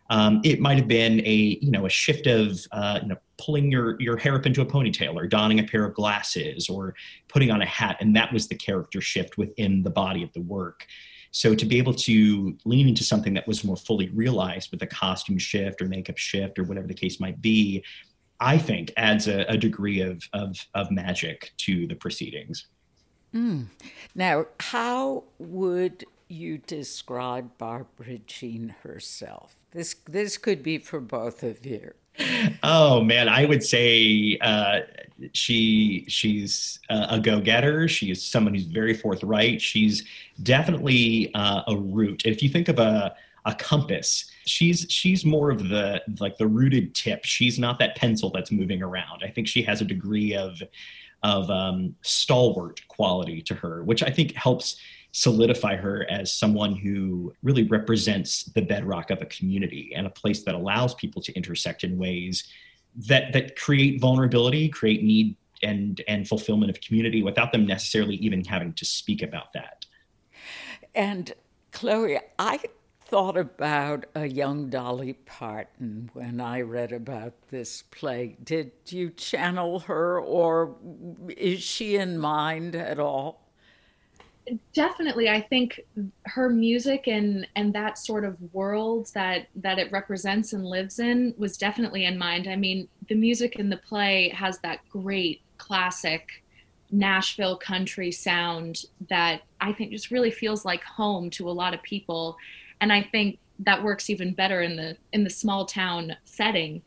um, 0.09 0.41
it 0.43 0.59
might 0.59 0.77
have 0.77 0.87
been 0.87 1.19
a 1.21 1.59
you 1.61 1.71
know 1.71 1.85
a 1.85 1.89
shift 1.89 2.27
of 2.27 2.59
uh, 2.71 2.99
you 3.01 3.09
know 3.09 3.17
pulling 3.37 3.71
your 3.71 3.99
your 4.01 4.17
hair 4.17 4.35
up 4.35 4.45
into 4.45 4.61
a 4.61 4.65
ponytail 4.65 5.15
or 5.15 5.27
donning 5.27 5.59
a 5.59 5.63
pair 5.63 5.85
of 5.85 5.93
glasses 5.93 6.69
or 6.69 6.95
putting 7.27 7.51
on 7.51 7.61
a 7.61 7.65
hat. 7.65 7.97
And 7.99 8.15
that 8.15 8.33
was 8.33 8.47
the 8.47 8.55
character 8.55 9.01
shift 9.01 9.37
within 9.37 9.83
the 9.83 9.89
body 9.89 10.23
of 10.23 10.31
the 10.33 10.41
work. 10.41 10.85
So 11.31 11.53
to 11.53 11.65
be 11.65 11.77
able 11.77 11.93
to 11.93 12.57
lean 12.65 12.87
into 12.87 13.03
something 13.03 13.33
that 13.35 13.47
was 13.47 13.63
more 13.63 13.77
fully 13.77 14.09
realized 14.09 14.71
with 14.71 14.81
a 14.81 14.87
costume 14.87 15.37
shift 15.37 15.81
or 15.81 15.85
makeup 15.85 16.17
shift 16.17 16.57
or 16.57 16.63
whatever 16.63 16.87
the 16.87 16.93
case 16.93 17.19
might 17.19 17.39
be 17.41 17.83
i 18.39 18.57
think 18.57 18.91
adds 18.97 19.27
a, 19.27 19.41
a 19.43 19.57
degree 19.57 20.01
of, 20.01 20.21
of 20.33 20.57
of 20.73 20.91
magic 20.91 21.51
to 21.57 21.87
the 21.87 21.95
proceedings. 21.95 22.67
Mm. 23.33 23.67
now 24.15 24.45
how 24.59 25.25
would 25.37 26.05
you 26.27 26.57
describe 26.57 27.57
barbara 27.59 28.17
jean 28.25 28.75
herself 28.81 29.58
this 29.71 29.95
this 30.05 30.37
could 30.37 30.63
be 30.63 30.77
for 30.77 30.99
both 30.99 31.43
of 31.43 31.65
you 31.65 31.93
oh 32.63 33.01
man, 33.01 33.29
I 33.29 33.45
would 33.45 33.63
say 33.63 34.37
uh, 34.41 34.79
she 35.33 36.05
she's 36.07 36.79
a 36.89 37.19
go-getter. 37.19 37.87
She 37.87 38.11
is 38.11 38.23
someone 38.23 38.53
who's 38.53 38.63
very 38.63 38.93
forthright. 38.93 39.61
She's 39.61 40.03
definitely 40.43 41.31
uh, 41.33 41.63
a 41.67 41.77
root. 41.77 42.23
If 42.25 42.41
you 42.43 42.49
think 42.49 42.67
of 42.69 42.79
a 42.79 43.15
a 43.45 43.55
compass, 43.55 44.29
she's 44.45 44.85
she's 44.89 45.25
more 45.25 45.49
of 45.49 45.69
the 45.69 46.01
like 46.19 46.37
the 46.37 46.47
rooted 46.47 46.93
tip. 46.93 47.25
She's 47.25 47.57
not 47.57 47.79
that 47.79 47.95
pencil 47.95 48.29
that's 48.29 48.51
moving 48.51 48.81
around. 48.81 49.23
I 49.23 49.29
think 49.29 49.47
she 49.47 49.61
has 49.63 49.81
a 49.81 49.85
degree 49.85 50.35
of 50.35 50.61
of 51.23 51.49
um, 51.49 51.95
stalwart 52.01 52.81
quality 52.87 53.41
to 53.41 53.53
her, 53.53 53.83
which 53.83 54.03
I 54.03 54.09
think 54.09 54.33
helps 54.33 54.77
solidify 55.11 55.75
her 55.75 56.05
as 56.09 56.31
someone 56.31 56.75
who 56.75 57.33
really 57.41 57.63
represents 57.63 58.43
the 58.43 58.61
bedrock 58.61 59.09
of 59.09 59.21
a 59.21 59.25
community 59.25 59.91
and 59.95 60.05
a 60.05 60.09
place 60.09 60.43
that 60.43 60.55
allows 60.55 60.93
people 60.95 61.21
to 61.21 61.33
intersect 61.33 61.83
in 61.83 61.97
ways 61.97 62.43
that 62.95 63.33
that 63.33 63.55
create 63.55 63.99
vulnerability, 63.99 64.69
create 64.69 65.03
need 65.03 65.35
and 65.61 66.01
and 66.07 66.27
fulfillment 66.27 66.69
of 66.69 66.79
community 66.81 67.21
without 67.23 67.51
them 67.51 67.65
necessarily 67.65 68.15
even 68.15 68.43
having 68.43 68.73
to 68.73 68.85
speak 68.85 69.21
about 69.21 69.53
that. 69.53 69.85
And 70.95 71.33
Chloe, 71.71 72.19
I 72.37 72.59
thought 73.01 73.37
about 73.37 74.05
a 74.13 74.27
young 74.27 74.69
Dolly 74.69 75.13
Parton 75.13 76.11
when 76.13 76.39
I 76.39 76.61
read 76.61 76.91
about 76.91 77.33
this 77.49 77.81
play. 77.81 78.37
Did 78.43 78.71
you 78.87 79.09
channel 79.09 79.79
her 79.81 80.19
or 80.19 80.75
is 81.29 81.61
she 81.61 81.95
in 81.95 82.19
mind 82.19 82.75
at 82.75 82.99
all? 82.99 83.48
Definitely 84.73 85.29
i 85.29 85.39
think 85.39 85.81
her 86.25 86.49
music 86.49 87.07
and 87.07 87.47
and 87.55 87.73
that 87.73 87.97
sort 87.97 88.23
of 88.23 88.37
world 88.53 89.09
that 89.13 89.47
that 89.55 89.77
it 89.77 89.91
represents 89.91 90.53
and 90.53 90.65
lives 90.65 90.99
in 90.99 91.33
was 91.37 91.57
definitely 91.57 92.05
in 92.05 92.17
mind. 92.17 92.47
I 92.47 92.55
mean 92.55 92.87
the 93.07 93.15
music 93.15 93.55
in 93.57 93.69
the 93.69 93.77
play 93.77 94.29
has 94.29 94.59
that 94.59 94.79
great 94.89 95.41
classic 95.57 96.43
nashville 96.91 97.57
country 97.57 98.11
sound 98.11 98.81
that 99.09 99.41
i 99.61 99.71
think 99.71 99.91
just 99.91 100.09
really 100.09 100.31
feels 100.31 100.65
like 100.65 100.83
home 100.83 101.29
to 101.31 101.49
a 101.49 101.51
lot 101.51 101.73
of 101.73 101.81
people. 101.83 102.37
And 102.81 102.91
i 102.91 103.01
think 103.01 103.39
that 103.59 103.83
works 103.83 104.09
even 104.09 104.33
better 104.33 104.61
in 104.61 104.75
the 104.75 104.97
in 105.13 105.23
the 105.23 105.29
small 105.29 105.65
town 105.65 106.15
setting 106.23 106.81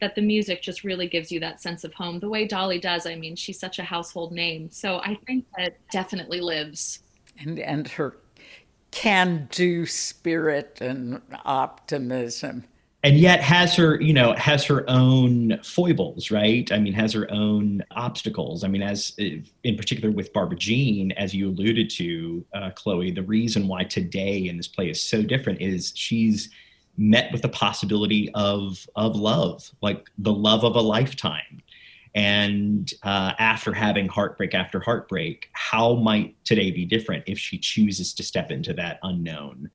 that 0.00 0.14
the 0.14 0.22
music 0.22 0.62
just 0.62 0.84
really 0.84 1.08
gives 1.08 1.32
you 1.32 1.40
that 1.40 1.60
sense 1.60 1.84
of 1.84 1.94
home. 1.94 2.20
The 2.20 2.28
way 2.28 2.46
dolly 2.46 2.78
does 2.78 3.06
i 3.06 3.14
mean 3.14 3.36
she's 3.36 3.58
such 3.58 3.78
a 3.78 3.84
household 3.84 4.32
name. 4.32 4.70
So 4.70 4.98
i 4.98 5.18
think 5.26 5.46
that 5.56 5.76
definitely 5.90 6.40
lives. 6.40 7.00
And, 7.38 7.58
and 7.58 7.88
her 7.88 8.18
can 8.90 9.48
do 9.50 9.84
spirit 9.84 10.78
and 10.80 11.20
optimism. 11.44 12.64
And 13.02 13.18
yet 13.18 13.40
has 13.40 13.76
her 13.76 14.00
you 14.00 14.12
know 14.12 14.32
has 14.34 14.64
her 14.64 14.88
own 14.88 15.60
foibles 15.62 16.30
right? 16.30 16.70
I 16.72 16.78
mean 16.78 16.92
has 16.94 17.12
her 17.12 17.30
own 17.30 17.84
obstacles. 17.92 18.64
I 18.64 18.68
mean 18.68 18.82
as 18.82 19.14
in 19.18 19.76
particular 19.76 20.10
with 20.10 20.32
barbara 20.32 20.56
jean 20.56 21.12
as 21.12 21.34
you 21.34 21.48
alluded 21.48 21.90
to 21.90 22.44
uh, 22.54 22.70
chloe 22.70 23.10
the 23.10 23.22
reason 23.22 23.68
why 23.68 23.84
today 23.84 24.48
in 24.48 24.56
this 24.56 24.68
play 24.68 24.90
is 24.90 25.00
so 25.00 25.22
different 25.22 25.60
is 25.60 25.92
she's 25.94 26.50
met 26.96 27.30
with 27.32 27.42
the 27.42 27.48
possibility 27.48 28.30
of 28.34 28.86
of 28.96 29.16
love 29.16 29.70
like 29.82 30.08
the 30.18 30.32
love 30.32 30.64
of 30.64 30.76
a 30.76 30.80
lifetime 30.80 31.62
and 32.16 32.94
uh, 33.02 33.34
after 33.38 33.74
having 33.74 34.08
heartbreak 34.08 34.54
after 34.54 34.80
heartbreak, 34.80 35.50
how 35.52 35.96
might 35.96 36.34
today 36.46 36.70
be 36.70 36.86
different 36.86 37.24
if 37.26 37.38
she 37.38 37.58
chooses 37.58 38.14
to 38.14 38.22
step 38.22 38.50
into 38.50 38.72
that 38.72 38.98
unknown? 39.02 39.70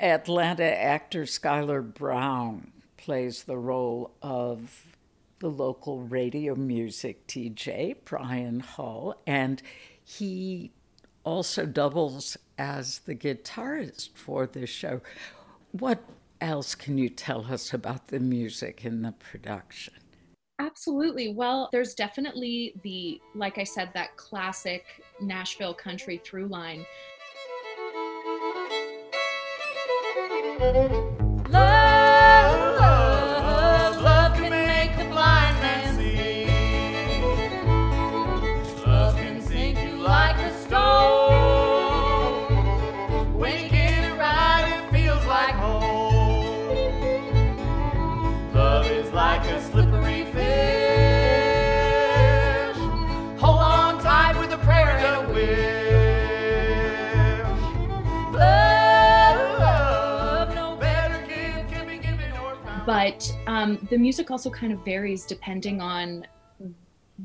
Atlanta 0.00 0.64
actor 0.64 1.24
Skylar 1.24 1.82
Brown 1.82 2.70
plays 2.96 3.42
the 3.42 3.56
role 3.56 4.12
of 4.22 4.96
the 5.40 5.48
local 5.50 6.02
radio 6.02 6.54
music 6.54 7.26
DJ, 7.26 7.96
Brian 8.04 8.60
Hull, 8.60 9.20
and 9.26 9.60
he 10.04 10.70
also 11.24 11.66
doubles 11.66 12.36
as 12.56 13.00
the 13.00 13.16
guitarist 13.16 14.10
for 14.14 14.46
this 14.46 14.70
show. 14.70 15.00
What 15.72 16.00
else 16.42 16.74
can 16.74 16.98
you 16.98 17.08
tell 17.08 17.46
us 17.46 17.72
about 17.72 18.08
the 18.08 18.18
music 18.18 18.84
in 18.84 19.00
the 19.00 19.12
production? 19.12 19.94
Absolutely. 20.58 21.32
Well, 21.32 21.68
there's 21.72 21.94
definitely 21.94 22.74
the, 22.82 23.20
like 23.34 23.58
I 23.58 23.64
said, 23.64 23.90
that 23.94 24.16
classic 24.16 24.84
Nashville 25.20 25.74
country 25.74 26.20
through 26.22 26.48
line. 26.48 26.84
Um, 63.72 63.88
the 63.90 63.98
music 63.98 64.30
also 64.30 64.50
kind 64.50 64.72
of 64.72 64.84
varies 64.84 65.24
depending 65.24 65.80
on 65.80 66.26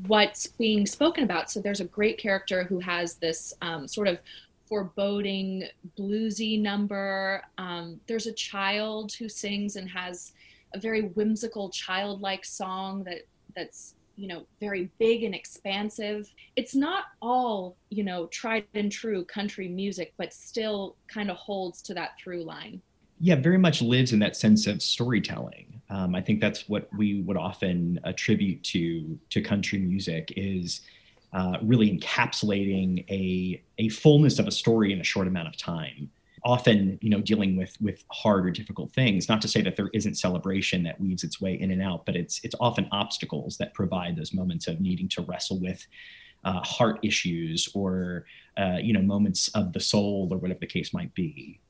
what's 0.06 0.46
being 0.46 0.86
spoken 0.86 1.24
about. 1.24 1.50
So 1.50 1.60
there's 1.60 1.80
a 1.80 1.84
great 1.84 2.18
character 2.18 2.64
who 2.64 2.78
has 2.80 3.14
this 3.14 3.52
um, 3.62 3.88
sort 3.88 4.08
of 4.08 4.18
foreboding 4.66 5.64
bluesy 5.98 6.60
number. 6.60 7.42
Um, 7.56 8.00
there's 8.06 8.26
a 8.26 8.32
child 8.32 9.12
who 9.12 9.28
sings 9.28 9.76
and 9.76 9.88
has 9.88 10.32
a 10.74 10.80
very 10.80 11.02
whimsical 11.02 11.70
childlike 11.70 12.44
song 12.44 13.04
that 13.04 13.22
that's 13.56 13.94
you 14.16 14.28
know 14.28 14.44
very 14.60 14.90
big 14.98 15.22
and 15.22 15.34
expansive 15.34 16.28
it's 16.56 16.74
not 16.74 17.04
all 17.22 17.76
you 17.88 18.02
know 18.02 18.26
tried 18.26 18.64
and 18.74 18.90
true 18.90 19.24
country 19.24 19.68
music 19.68 20.12
but 20.18 20.34
still 20.34 20.96
kind 21.06 21.30
of 21.30 21.36
holds 21.36 21.80
to 21.80 21.94
that 21.94 22.18
through 22.18 22.42
line 22.42 22.82
yeah, 23.20 23.36
very 23.36 23.58
much 23.58 23.82
lives 23.82 24.12
in 24.12 24.18
that 24.20 24.36
sense 24.36 24.66
of 24.66 24.82
storytelling. 24.82 25.80
Um, 25.90 26.14
I 26.14 26.20
think 26.20 26.40
that's 26.40 26.68
what 26.68 26.88
we 26.96 27.22
would 27.22 27.36
often 27.36 27.98
attribute 28.04 28.62
to 28.64 29.18
to 29.30 29.40
country 29.40 29.78
music 29.78 30.32
is 30.36 30.82
uh, 31.32 31.58
really 31.62 31.98
encapsulating 31.98 33.08
a 33.10 33.62
a 33.78 33.88
fullness 33.88 34.38
of 34.38 34.46
a 34.46 34.50
story 34.50 34.92
in 34.92 35.00
a 35.00 35.04
short 35.04 35.26
amount 35.26 35.48
of 35.48 35.56
time. 35.56 36.10
Often, 36.44 36.98
you 37.02 37.10
know, 37.10 37.20
dealing 37.20 37.56
with 37.56 37.76
with 37.80 38.04
hard 38.12 38.46
or 38.46 38.50
difficult 38.50 38.92
things. 38.92 39.28
Not 39.28 39.42
to 39.42 39.48
say 39.48 39.62
that 39.62 39.76
there 39.76 39.90
isn't 39.92 40.16
celebration 40.16 40.82
that 40.84 41.00
weaves 41.00 41.24
its 41.24 41.40
way 41.40 41.58
in 41.58 41.70
and 41.70 41.82
out, 41.82 42.06
but 42.06 42.16
it's 42.16 42.40
it's 42.44 42.54
often 42.60 42.86
obstacles 42.92 43.56
that 43.56 43.74
provide 43.74 44.16
those 44.16 44.32
moments 44.32 44.68
of 44.68 44.80
needing 44.80 45.08
to 45.10 45.22
wrestle 45.22 45.58
with 45.58 45.84
uh, 46.44 46.60
heart 46.60 46.98
issues 47.02 47.68
or 47.74 48.26
uh, 48.56 48.76
you 48.80 48.92
know 48.92 49.02
moments 49.02 49.48
of 49.48 49.72
the 49.72 49.80
soul 49.80 50.28
or 50.30 50.38
whatever 50.38 50.60
the 50.60 50.66
case 50.66 50.92
might 50.92 51.12
be. 51.14 51.60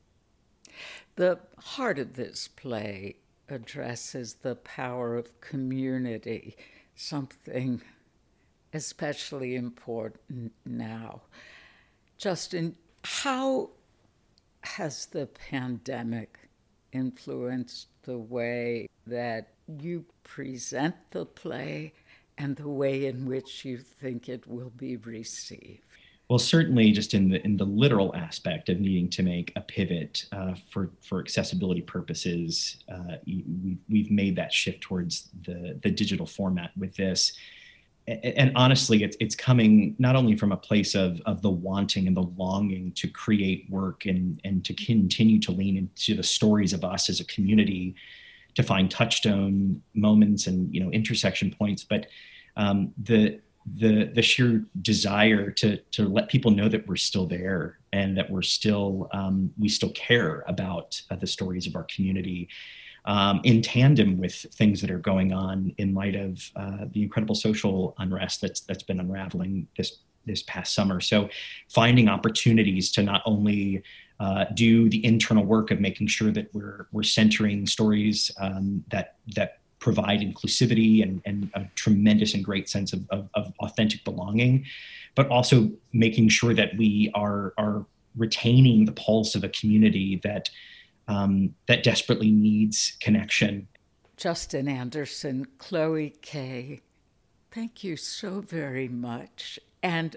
The 1.17 1.41
heart 1.59 1.99
of 1.99 2.15
this 2.15 2.49
play 2.49 3.17
addresses 3.49 4.35
the 4.35 4.57
power 4.57 5.17
of 5.17 5.41
community, 5.41 6.57
something 6.95 7.81
especially 8.73 9.57
important 9.57 10.53
now. 10.65 11.23
Justin, 12.19 12.77
how 13.05 13.71
has 14.63 15.07
the 15.07 15.27
pandemic 15.27 16.39
influenced 16.93 17.89
the 18.03 18.19
way 18.19 18.89
that 19.07 19.49
you 19.81 20.05
present 20.25 20.95
the 21.11 21.25
play 21.25 21.93
and 22.37 22.57
the 22.57 22.69
way 22.69 23.07
in 23.07 23.27
which 23.27 23.65
you 23.65 23.79
think 23.79 24.29
it 24.29 24.47
will 24.47 24.73
be 24.77 24.97
received? 24.97 25.83
Well, 26.29 26.39
certainly, 26.39 26.93
just 26.93 27.15
in 27.15 27.31
the 27.31 27.43
in 27.43 27.57
the 27.57 27.65
literal 27.65 28.15
aspect 28.15 28.69
of 28.69 28.81
needing 28.81 29.09
to 29.11 29.23
make 29.23 29.51
a 29.57 29.63
pivot 29.63 30.27
uh, 30.31 30.55
for 30.71 30.91
for 31.01 31.21
accessibility 31.21 31.81
purposes, 31.81 32.85
uh, 32.93 33.17
we, 33.27 33.79
we've 33.89 34.11
made 34.11 34.37
that 34.37 34.53
shift 34.53 34.83
towards 34.83 35.31
the 35.47 35.79
the 35.83 35.91
digital 35.91 36.27
format 36.27 36.71
with 36.77 36.95
this. 36.97 37.33
And, 38.07 38.53
honestly, 38.57 39.03
it's 39.03 39.17
it's 39.21 39.35
coming 39.35 39.95
not 39.99 40.17
only 40.17 40.37
from 40.37 40.53
a 40.53 40.57
place 40.57 40.95
of 40.95 41.21
of 41.25 41.41
the 41.41 41.51
wanting 41.51 42.07
and 42.07 42.17
the 42.17 42.23
longing 42.23 42.93
to 42.93 43.09
create 43.09 43.67
work 43.71 44.05
and 44.05 44.39
and 44.45 44.65
to 44.67 44.75
continue 44.75 45.39
to 45.41 45.53
lean 45.53 45.77
into 45.79 46.15
the 46.15 46.23
stories 46.23 46.75
of 46.75 46.85
us 46.85 47.09
as 47.09 47.21
a 47.21 47.25
community, 47.25 47.95
to 48.55 48.63
find 48.63 48.91
touchstone 48.91 49.83
moments 49.95 50.47
and 50.47 50.75
you 50.75 50.81
know 50.81 50.91
intersection 50.91 51.55
points, 51.59 51.85
but 51.85 52.07
um, 52.57 52.93
the 53.03 53.41
the 53.77 54.11
the 54.15 54.23
sheer 54.23 54.65
desire 54.83 55.51
to 55.51 55.77
to 55.93 56.09
let 56.09 56.29
people 56.29 56.51
know 56.51 56.69
that 56.69 56.87
we're 56.87 56.97
still 56.97 57.27
there 57.27 57.79
and 57.93 58.17
that 58.17 58.31
we're 58.31 58.43
still 58.43 59.09
um, 59.13 59.53
we 59.59 59.69
still 59.69 59.91
care 59.91 60.45
about 60.47 61.01
uh, 61.11 61.17
the 61.17 61.27
stories 61.27 61.67
of 61.67 61.75
our 61.77 61.85
community 61.85 62.49
um, 63.05 63.41
in 63.45 63.63
tandem 63.63 64.19
with 64.19 64.35
things 64.35 64.81
that 64.81 64.91
are 64.91 64.99
going 64.99 65.33
on 65.33 65.73
in 65.79 65.95
light 65.95 66.15
of 66.15 66.51
uh, 66.57 66.85
the 66.93 67.03
incredible 67.03 67.35
social 67.35 67.95
unrest 67.99 68.41
that's 68.41 68.61
that's 68.61 68.83
been 68.83 69.01
unraveling 69.01 69.67
this 69.77 69.99
this 70.27 70.43
past 70.43 70.75
summer. 70.75 71.01
So 71.01 71.29
finding 71.69 72.09
opportunities 72.09 72.93
to 72.93 73.03
not 73.03 73.23
only 73.25 73.83
uh, 74.21 74.45
do 74.55 74.89
the 74.91 75.05
internal 75.05 75.45
work 75.45 75.71
of 75.71 75.81
making 75.81 76.09
sure 76.09 76.31
that 76.33 76.53
we're 76.53 76.87
we're 76.93 77.03
centering 77.03 77.67
stories 77.67 78.31
um, 78.41 78.85
that 78.91 79.17
that 79.35 79.58
provide 79.81 80.21
inclusivity 80.21 81.03
and, 81.03 81.23
and 81.25 81.51
a 81.55 81.65
tremendous 81.75 82.35
and 82.35 82.45
great 82.45 82.69
sense 82.69 82.93
of, 82.93 83.07
of, 83.11 83.29
of, 83.35 83.53
authentic 83.61 84.03
belonging, 84.05 84.65
but 85.15 85.29
also 85.29 85.71
making 85.93 86.29
sure 86.29 86.53
that 86.53 86.77
we 86.77 87.11
are 87.15 87.55
are 87.59 87.87
retaining 88.17 88.85
the 88.85 88.93
pulse 88.93 89.35
of 89.35 89.45
a 89.45 89.49
community 89.49 90.21
that 90.25 90.51
um, 91.07 91.55
that 91.67 91.83
desperately 91.83 92.31
needs 92.31 92.97
connection. 93.01 93.69
Justin 94.17 94.69
Anderson, 94.69 95.47
Chloe 95.59 96.15
Kay, 96.23 96.81
thank 97.51 97.85
you 97.85 97.97
so 97.97 98.41
very 98.41 98.89
much, 98.89 99.59
and 99.83 100.17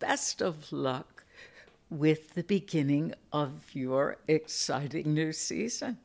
best 0.00 0.42
of 0.42 0.72
luck 0.72 1.24
with 1.88 2.34
the 2.34 2.42
beginning 2.42 3.14
of 3.32 3.52
your 3.72 4.16
exciting 4.28 5.14
new 5.14 5.32
season. 5.32 5.98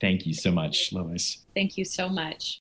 Thank 0.00 0.26
you 0.26 0.34
so 0.34 0.50
much, 0.50 0.92
Lois. 0.92 1.38
Thank 1.54 1.76
you 1.76 1.84
so 1.84 2.08
much. 2.08 2.60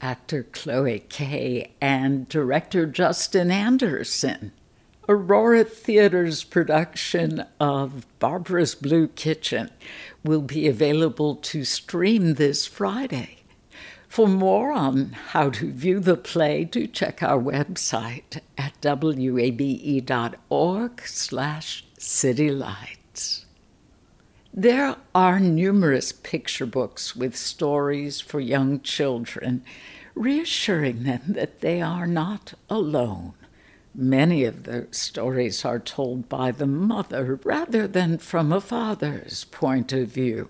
Actor 0.00 0.44
Chloe 0.52 1.00
Kay 1.08 1.72
and 1.80 2.28
director 2.28 2.86
Justin 2.86 3.50
Anderson. 3.50 4.52
Aurora 5.08 5.64
Theater's 5.64 6.44
production 6.44 7.44
of 7.58 8.06
Barbara's 8.18 8.74
Blue 8.74 9.08
Kitchen 9.08 9.70
will 10.24 10.42
be 10.42 10.68
available 10.68 11.34
to 11.36 11.64
stream 11.64 12.34
this 12.34 12.66
Friday. 12.66 13.38
For 14.08 14.26
more 14.26 14.72
on 14.72 15.10
how 15.10 15.50
to 15.50 15.72
view 15.72 16.00
the 16.00 16.16
play, 16.16 16.64
do 16.64 16.86
check 16.86 17.22
our 17.22 17.40
website 17.40 18.40
at 18.58 18.74
wabe.org 18.84 19.72
slash 21.06 21.84
citylights. 21.98 23.44
There 24.52 24.96
are 25.14 25.38
numerous 25.38 26.10
picture 26.10 26.66
books 26.66 27.14
with 27.14 27.36
stories 27.36 28.20
for 28.20 28.40
young 28.40 28.80
children, 28.80 29.62
reassuring 30.16 31.04
them 31.04 31.20
that 31.28 31.60
they 31.60 31.80
are 31.80 32.06
not 32.06 32.54
alone. 32.68 33.34
Many 33.94 34.44
of 34.44 34.64
the 34.64 34.88
stories 34.90 35.64
are 35.64 35.78
told 35.78 36.28
by 36.28 36.50
the 36.50 36.66
mother 36.66 37.38
rather 37.44 37.86
than 37.86 38.18
from 38.18 38.52
a 38.52 38.60
father's 38.60 39.44
point 39.44 39.92
of 39.92 40.08
view. 40.08 40.48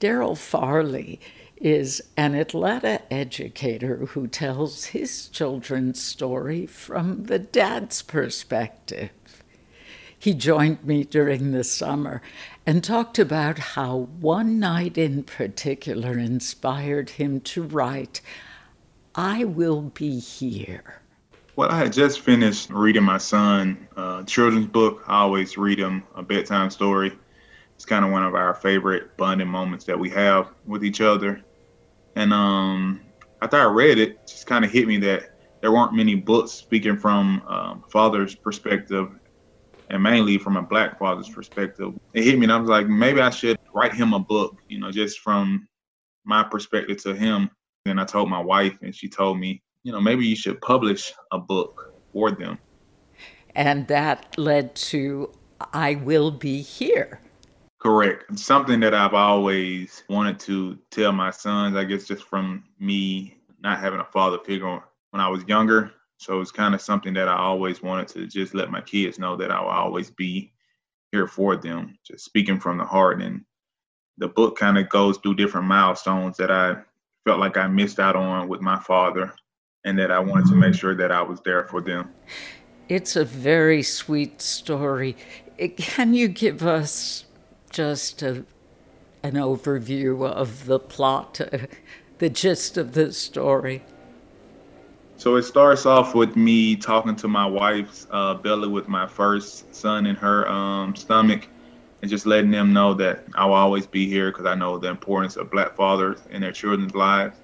Daryl 0.00 0.36
Farley 0.36 1.20
is 1.58 2.02
an 2.16 2.34
Atlanta 2.34 3.02
educator 3.10 4.06
who 4.06 4.26
tells 4.26 4.86
his 4.86 5.28
children's 5.28 6.02
story 6.02 6.64
from 6.64 7.24
the 7.24 7.38
dad's 7.38 8.00
perspective. 8.00 9.10
He 10.18 10.32
joined 10.32 10.84
me 10.84 11.04
during 11.04 11.52
the 11.52 11.64
summer 11.64 12.22
and 12.66 12.82
talked 12.82 13.18
about 13.18 13.58
how 13.58 14.08
one 14.20 14.58
night 14.58 14.98
in 14.98 15.22
particular 15.22 16.18
inspired 16.18 17.10
him 17.10 17.40
to 17.40 17.62
write, 17.62 18.20
I 19.14 19.44
Will 19.44 19.82
Be 19.82 20.18
Here. 20.18 21.00
Well, 21.54 21.70
I 21.70 21.78
had 21.78 21.92
just 21.92 22.20
finished 22.20 22.68
reading 22.70 23.04
my 23.04 23.18
son 23.18 23.86
a 23.96 24.24
children's 24.26 24.66
book. 24.66 25.04
I 25.06 25.20
always 25.20 25.56
read 25.56 25.78
him 25.78 26.02
a 26.16 26.22
bedtime 26.22 26.70
story. 26.70 27.16
It's 27.76 27.84
kind 27.84 28.04
of 28.04 28.10
one 28.10 28.24
of 28.24 28.34
our 28.34 28.52
favorite 28.52 29.16
bonding 29.16 29.48
moments 29.48 29.84
that 29.84 29.98
we 29.98 30.10
have 30.10 30.50
with 30.66 30.84
each 30.84 31.00
other. 31.00 31.40
And 32.16 32.32
um, 32.32 33.00
after 33.42 33.58
I 33.58 33.64
read 33.64 33.98
it, 33.98 34.08
it 34.10 34.26
just 34.26 34.46
kind 34.46 34.64
of 34.64 34.72
hit 34.72 34.88
me 34.88 34.98
that 34.98 35.38
there 35.60 35.72
weren't 35.72 35.94
many 35.94 36.16
books 36.16 36.50
speaking 36.50 36.96
from 36.96 37.42
um, 37.46 37.84
father's 37.88 38.34
perspective 38.34 39.10
and 39.90 40.02
mainly 40.02 40.38
from 40.38 40.56
a 40.56 40.62
black 40.62 40.98
father's 40.98 41.28
perspective. 41.28 41.94
It 42.12 42.24
hit 42.24 42.38
me, 42.38 42.44
and 42.44 42.52
I 42.52 42.56
was 42.58 42.68
like, 42.68 42.88
maybe 42.88 43.20
I 43.20 43.30
should 43.30 43.58
write 43.74 43.94
him 43.94 44.12
a 44.12 44.18
book, 44.18 44.58
you 44.68 44.78
know, 44.78 44.90
just 44.90 45.20
from 45.20 45.68
my 46.24 46.42
perspective 46.42 47.02
to 47.02 47.14
him. 47.14 47.50
And 47.84 48.00
I 48.00 48.04
told 48.04 48.28
my 48.28 48.40
wife, 48.40 48.78
and 48.82 48.94
she 48.94 49.08
told 49.08 49.38
me, 49.38 49.62
you 49.82 49.92
know, 49.92 50.00
maybe 50.00 50.26
you 50.26 50.34
should 50.34 50.60
publish 50.60 51.12
a 51.30 51.38
book 51.38 51.94
for 52.12 52.32
them. 52.32 52.58
And 53.54 53.86
that 53.88 54.36
led 54.36 54.74
to 54.74 55.32
I 55.72 55.94
Will 55.94 56.30
Be 56.30 56.60
Here. 56.60 57.20
Correct. 57.78 58.38
Something 58.38 58.80
that 58.80 58.94
I've 58.94 59.14
always 59.14 60.02
wanted 60.08 60.40
to 60.40 60.78
tell 60.90 61.12
my 61.12 61.30
sons, 61.30 61.76
I 61.76 61.84
guess, 61.84 62.04
just 62.04 62.24
from 62.24 62.64
me 62.80 63.38
not 63.60 63.78
having 63.78 64.00
a 64.00 64.04
father 64.04 64.38
figure 64.44 64.82
when 65.10 65.20
I 65.20 65.28
was 65.28 65.44
younger. 65.46 65.92
So 66.18 66.40
it's 66.40 66.50
kind 66.50 66.74
of 66.74 66.80
something 66.80 67.14
that 67.14 67.28
I 67.28 67.36
always 67.36 67.82
wanted 67.82 68.08
to 68.08 68.26
just 68.26 68.54
let 68.54 68.70
my 68.70 68.80
kids 68.80 69.18
know 69.18 69.36
that 69.36 69.50
I 69.50 69.60
will 69.60 69.68
always 69.68 70.10
be 70.10 70.52
here 71.12 71.26
for 71.26 71.56
them, 71.56 71.98
just 72.04 72.24
speaking 72.24 72.58
from 72.58 72.78
the 72.78 72.84
heart. 72.84 73.20
And 73.20 73.44
the 74.18 74.28
book 74.28 74.58
kind 74.58 74.78
of 74.78 74.88
goes 74.88 75.18
through 75.18 75.34
different 75.34 75.66
milestones 75.66 76.36
that 76.38 76.50
I 76.50 76.76
felt 77.24 77.38
like 77.38 77.56
I 77.56 77.66
missed 77.66 78.00
out 78.00 78.16
on 78.16 78.48
with 78.48 78.60
my 78.60 78.78
father 78.78 79.32
and 79.84 79.98
that 79.98 80.10
I 80.10 80.18
wanted 80.18 80.46
to 80.48 80.56
make 80.56 80.74
sure 80.74 80.94
that 80.94 81.12
I 81.12 81.22
was 81.22 81.40
there 81.44 81.64
for 81.64 81.80
them. 81.80 82.12
It's 82.88 83.16
a 83.16 83.24
very 83.24 83.82
sweet 83.82 84.40
story. 84.40 85.16
Can 85.76 86.14
you 86.14 86.28
give 86.28 86.62
us 86.62 87.24
just 87.70 88.22
a, 88.22 88.44
an 89.22 89.34
overview 89.34 90.26
of 90.28 90.66
the 90.66 90.78
plot, 90.78 91.40
the 92.18 92.30
gist 92.30 92.76
of 92.76 92.92
the 92.92 93.12
story? 93.12 93.82
So 95.16 95.36
it 95.36 95.42
starts 95.44 95.86
off 95.86 96.14
with 96.14 96.36
me 96.36 96.76
talking 96.76 97.16
to 97.16 97.28
my 97.28 97.46
wife's 97.46 98.06
uh, 98.10 98.34
belly 98.34 98.68
with 98.68 98.88
my 98.88 99.06
first 99.06 99.74
son 99.74 100.06
in 100.06 100.16
her 100.16 100.48
um, 100.48 100.94
stomach 100.94 101.48
and 102.02 102.10
just 102.10 102.26
letting 102.26 102.50
them 102.50 102.72
know 102.72 102.94
that 102.94 103.24
I 103.34 103.46
will 103.46 103.54
always 103.54 103.86
be 103.86 104.08
here 104.08 104.30
because 104.30 104.46
I 104.46 104.54
know 104.54 104.78
the 104.78 104.88
importance 104.88 105.36
of 105.36 105.50
black 105.50 105.76
fathers 105.76 106.20
in 106.30 106.42
their 106.42 106.52
children's 106.52 106.94
lives. 106.94 107.38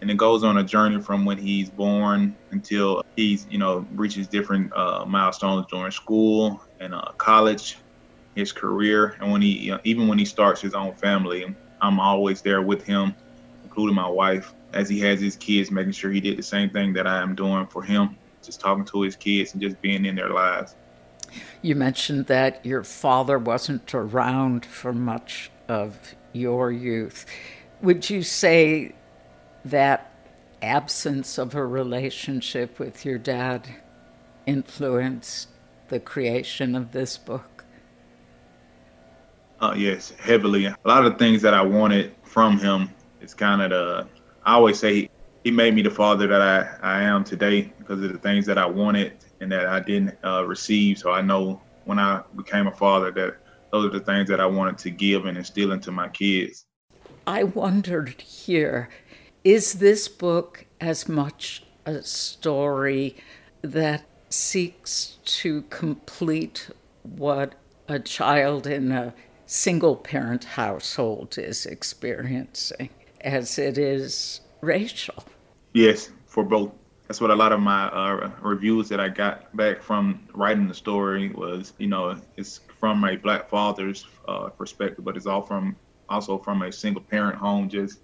And 0.00 0.10
it 0.10 0.16
goes 0.18 0.44
on 0.44 0.58
a 0.58 0.64
journey 0.64 1.00
from 1.02 1.24
when 1.24 1.38
he's 1.38 1.70
born 1.70 2.38
until 2.50 3.02
he's, 3.16 3.46
you 3.48 3.58
know, 3.58 3.86
reaches 3.90 4.28
different 4.28 4.72
uh, 4.76 5.04
milestones 5.06 5.66
during 5.70 5.90
school 5.92 6.60
and 6.80 6.94
uh, 6.94 7.02
college, 7.18 7.76
his 8.34 8.52
career, 8.52 9.14
and 9.20 9.32
when 9.32 9.42
he, 9.42 9.58
you 9.58 9.72
know, 9.72 9.80
even 9.84 10.08
when 10.08 10.18
he 10.18 10.24
starts 10.26 10.60
his 10.60 10.74
own 10.74 10.94
family, 10.96 11.44
I'm 11.80 12.00
always 12.00 12.42
there 12.42 12.62
with 12.62 12.84
him, 12.84 13.14
including 13.64 13.96
my 13.96 14.08
wife 14.08 14.52
as 14.72 14.88
he 14.88 15.00
has 15.00 15.20
his 15.20 15.36
kids, 15.36 15.70
making 15.70 15.92
sure 15.92 16.10
he 16.10 16.20
did 16.20 16.36
the 16.36 16.42
same 16.42 16.70
thing 16.70 16.92
that 16.94 17.06
I 17.06 17.22
am 17.22 17.34
doing 17.34 17.66
for 17.66 17.82
him, 17.82 18.16
just 18.42 18.60
talking 18.60 18.84
to 18.86 19.02
his 19.02 19.16
kids 19.16 19.52
and 19.52 19.62
just 19.62 19.80
being 19.80 20.04
in 20.04 20.14
their 20.14 20.30
lives. 20.30 20.76
You 21.62 21.74
mentioned 21.74 22.26
that 22.26 22.64
your 22.64 22.84
father 22.84 23.38
wasn't 23.38 23.94
around 23.94 24.64
for 24.64 24.92
much 24.92 25.50
of 25.68 26.14
your 26.32 26.70
youth. 26.70 27.26
Would 27.82 28.08
you 28.08 28.22
say 28.22 28.94
that 29.64 30.12
absence 30.62 31.38
of 31.38 31.54
a 31.54 31.66
relationship 31.66 32.78
with 32.78 33.04
your 33.04 33.18
dad 33.18 33.68
influenced 34.46 35.48
the 35.88 36.00
creation 36.00 36.74
of 36.74 36.92
this 36.92 37.18
book? 37.18 37.64
Uh, 39.60 39.74
yes, 39.76 40.12
heavily. 40.18 40.66
A 40.66 40.76
lot 40.84 41.04
of 41.04 41.18
things 41.18 41.42
that 41.42 41.54
I 41.54 41.62
wanted 41.62 42.14
from 42.22 42.58
him 42.58 42.90
is 43.20 43.34
kind 43.34 43.62
of 43.62 43.70
the 43.70 44.06
I 44.46 44.54
always 44.54 44.78
say 44.78 44.94
he, 44.94 45.10
he 45.42 45.50
made 45.50 45.74
me 45.74 45.82
the 45.82 45.90
father 45.90 46.28
that 46.28 46.40
I, 46.40 46.98
I 46.98 47.02
am 47.02 47.24
today 47.24 47.72
because 47.78 48.00
of 48.02 48.12
the 48.12 48.18
things 48.18 48.46
that 48.46 48.58
I 48.58 48.66
wanted 48.66 49.12
and 49.40 49.50
that 49.50 49.66
I 49.66 49.80
didn't 49.80 50.16
uh, 50.24 50.44
receive. 50.44 50.98
So 50.98 51.10
I 51.10 51.20
know 51.20 51.60
when 51.84 51.98
I 51.98 52.22
became 52.36 52.68
a 52.68 52.72
father 52.72 53.10
that 53.10 53.36
those 53.72 53.86
are 53.86 53.98
the 53.98 54.04
things 54.04 54.28
that 54.28 54.40
I 54.40 54.46
wanted 54.46 54.78
to 54.78 54.90
give 54.90 55.26
and 55.26 55.36
instill 55.36 55.72
into 55.72 55.90
my 55.90 56.08
kids. 56.08 56.64
I 57.26 57.42
wondered 57.42 58.20
here 58.22 58.88
is 59.42 59.74
this 59.74 60.08
book 60.08 60.66
as 60.80 61.08
much 61.08 61.64
a 61.84 62.02
story 62.02 63.16
that 63.62 64.04
seeks 64.28 65.18
to 65.24 65.62
complete 65.62 66.70
what 67.02 67.54
a 67.88 67.98
child 67.98 68.66
in 68.66 68.92
a 68.92 69.14
single 69.46 69.96
parent 69.96 70.44
household 70.44 71.38
is 71.38 71.66
experiencing, 71.66 72.90
as 73.26 73.58
it 73.58 73.76
is 73.76 74.40
racial. 74.62 75.22
Yes, 75.74 76.10
for 76.26 76.44
both. 76.44 76.72
That's 77.06 77.20
what 77.20 77.30
a 77.30 77.36
lot 77.36 77.52
of 77.52 77.60
my 77.60 77.84
uh, 77.84 78.30
reviews 78.40 78.88
that 78.88 78.98
I 78.98 79.08
got 79.08 79.54
back 79.56 79.82
from 79.82 80.26
writing 80.34 80.66
the 80.66 80.74
story 80.74 81.28
was, 81.30 81.72
you 81.78 81.86
know, 81.86 82.16
it's 82.36 82.60
from 82.80 83.04
a 83.04 83.16
black 83.16 83.48
father's 83.48 84.06
uh, 84.26 84.48
perspective, 84.48 85.04
but 85.04 85.16
it's 85.16 85.26
all 85.26 85.42
from 85.42 85.76
also 86.08 86.38
from 86.38 86.62
a 86.62 86.72
single 86.72 87.02
parent 87.02 87.36
home, 87.36 87.68
just 87.68 88.00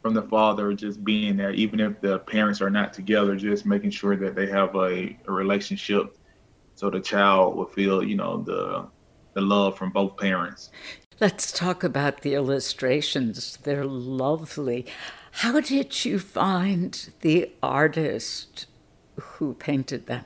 from 0.00 0.14
the 0.14 0.22
father 0.22 0.72
just 0.72 1.04
being 1.04 1.36
there, 1.36 1.52
even 1.52 1.80
if 1.80 2.00
the 2.00 2.20
parents 2.20 2.62
are 2.62 2.70
not 2.70 2.92
together, 2.92 3.36
just 3.36 3.66
making 3.66 3.90
sure 3.90 4.16
that 4.16 4.34
they 4.34 4.46
have 4.46 4.74
a, 4.76 5.18
a 5.26 5.32
relationship 5.32 6.16
so 6.78 6.88
the 6.88 7.00
child 7.00 7.56
will 7.56 7.66
feel, 7.66 8.04
you 8.04 8.14
know, 8.14 8.40
the 8.40 8.86
the 9.34 9.40
love 9.40 9.76
from 9.76 9.90
both 9.90 10.16
parents. 10.16 10.70
Let's 11.20 11.50
talk 11.50 11.82
about 11.82 12.20
the 12.20 12.34
illustrations. 12.34 13.58
They're 13.64 13.84
lovely. 13.84 14.86
How 15.32 15.60
did 15.60 16.04
you 16.04 16.20
find 16.20 17.10
the 17.22 17.50
artist 17.60 18.66
who 19.16 19.54
painted 19.54 20.06
them? 20.06 20.24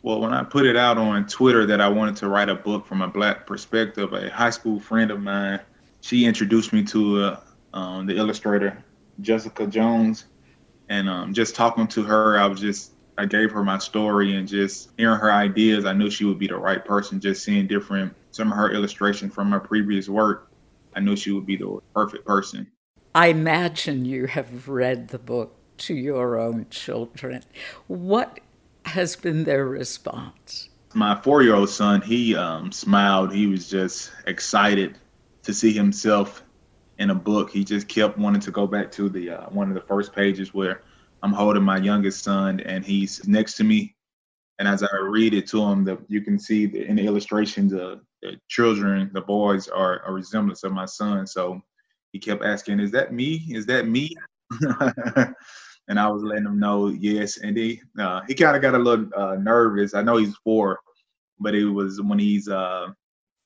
Well, 0.00 0.20
when 0.22 0.32
I 0.32 0.44
put 0.44 0.64
it 0.64 0.76
out 0.76 0.96
on 0.96 1.26
Twitter 1.26 1.66
that 1.66 1.82
I 1.82 1.88
wanted 1.88 2.16
to 2.16 2.28
write 2.28 2.48
a 2.48 2.54
book 2.54 2.86
from 2.86 3.02
a 3.02 3.08
black 3.08 3.46
perspective, 3.46 4.14
a 4.14 4.30
high 4.30 4.48
school 4.48 4.80
friend 4.80 5.10
of 5.10 5.20
mine, 5.20 5.60
she 6.00 6.24
introduced 6.24 6.72
me 6.72 6.82
to 6.84 7.22
uh, 7.22 7.40
um, 7.74 8.06
the 8.06 8.16
illustrator 8.16 8.82
Jessica 9.20 9.66
Jones, 9.66 10.24
and 10.88 11.06
um, 11.06 11.34
just 11.34 11.54
talking 11.54 11.86
to 11.88 12.02
her, 12.02 12.38
I 12.38 12.46
was 12.46 12.60
just 12.60 12.92
I 13.18 13.26
gave 13.26 13.50
her 13.52 13.62
my 13.62 13.78
story 13.78 14.36
and 14.36 14.46
just 14.48 14.90
hearing 14.96 15.18
her 15.18 15.32
ideas, 15.32 15.84
I 15.84 15.92
knew 15.92 16.10
she 16.10 16.24
would 16.24 16.38
be 16.38 16.46
the 16.46 16.56
right 16.56 16.84
person. 16.84 17.20
Just 17.20 17.44
seeing 17.44 17.66
different 17.66 18.14
some 18.36 18.52
of 18.52 18.58
her 18.58 18.70
illustrations 18.70 19.34
from 19.34 19.50
her 19.50 19.60
previous 19.60 20.08
work, 20.08 20.50
I 20.94 21.00
knew 21.00 21.16
she 21.16 21.32
would 21.32 21.46
be 21.46 21.56
the 21.56 21.80
perfect 21.94 22.26
person. 22.26 22.70
I 23.14 23.28
imagine 23.28 24.04
you 24.04 24.26
have 24.26 24.68
read 24.68 25.08
the 25.08 25.18
book 25.18 25.56
to 25.78 25.94
your 25.94 26.38
own 26.38 26.66
children. 26.70 27.42
What 27.86 28.40
has 28.84 29.16
been 29.16 29.44
their 29.44 29.66
response? 29.66 30.68
My 30.94 31.20
four 31.20 31.42
year 31.42 31.54
old 31.54 31.70
son, 31.70 32.02
he 32.02 32.36
um, 32.36 32.70
smiled. 32.72 33.32
He 33.32 33.46
was 33.46 33.68
just 33.68 34.12
excited 34.26 34.98
to 35.42 35.52
see 35.52 35.72
himself 35.72 36.42
in 36.98 37.10
a 37.10 37.14
book. 37.14 37.50
He 37.50 37.64
just 37.64 37.88
kept 37.88 38.18
wanting 38.18 38.40
to 38.42 38.50
go 38.50 38.66
back 38.66 38.90
to 38.92 39.08
the 39.08 39.30
uh, 39.30 39.46
one 39.48 39.68
of 39.68 39.74
the 39.74 39.82
first 39.82 40.14
pages 40.14 40.54
where 40.54 40.82
I'm 41.22 41.32
holding 41.32 41.62
my 41.62 41.78
youngest 41.78 42.22
son 42.22 42.60
and 42.60 42.84
he's 42.84 43.26
next 43.26 43.54
to 43.54 43.64
me. 43.64 43.94
And 44.58 44.66
as 44.66 44.82
I 44.82 44.96
read 45.02 45.34
it 45.34 45.46
to 45.48 45.62
him, 45.62 45.84
the, 45.84 45.98
you 46.08 46.22
can 46.22 46.38
see 46.38 46.66
the, 46.66 46.86
in 46.86 46.96
the 46.96 47.06
illustrations, 47.06 47.72
the 47.72 48.00
children, 48.48 49.10
the 49.12 49.20
boys 49.20 49.68
are 49.68 50.02
a 50.06 50.12
resemblance 50.12 50.64
of 50.64 50.72
my 50.72 50.86
son. 50.86 51.26
So 51.26 51.60
he 52.12 52.18
kept 52.18 52.44
asking, 52.44 52.80
"Is 52.80 52.90
that 52.92 53.12
me? 53.12 53.44
Is 53.50 53.66
that 53.66 53.86
me?" 53.86 54.14
and 55.88 55.98
I 56.00 56.08
was 56.08 56.22
letting 56.22 56.46
him 56.46 56.58
know, 56.58 56.88
yes. 56.88 57.38
And 57.38 57.56
he 57.56 57.80
uh, 57.98 58.22
he 58.26 58.34
kind 58.34 58.56
of 58.56 58.62
got 58.62 58.74
a 58.74 58.78
little 58.78 59.08
uh, 59.16 59.36
nervous. 59.36 59.94
I 59.94 60.02
know 60.02 60.16
he's 60.16 60.36
four, 60.36 60.80
but 61.38 61.54
it 61.54 61.66
was 61.66 62.00
when 62.00 62.18
he's 62.18 62.48
uh, 62.48 62.88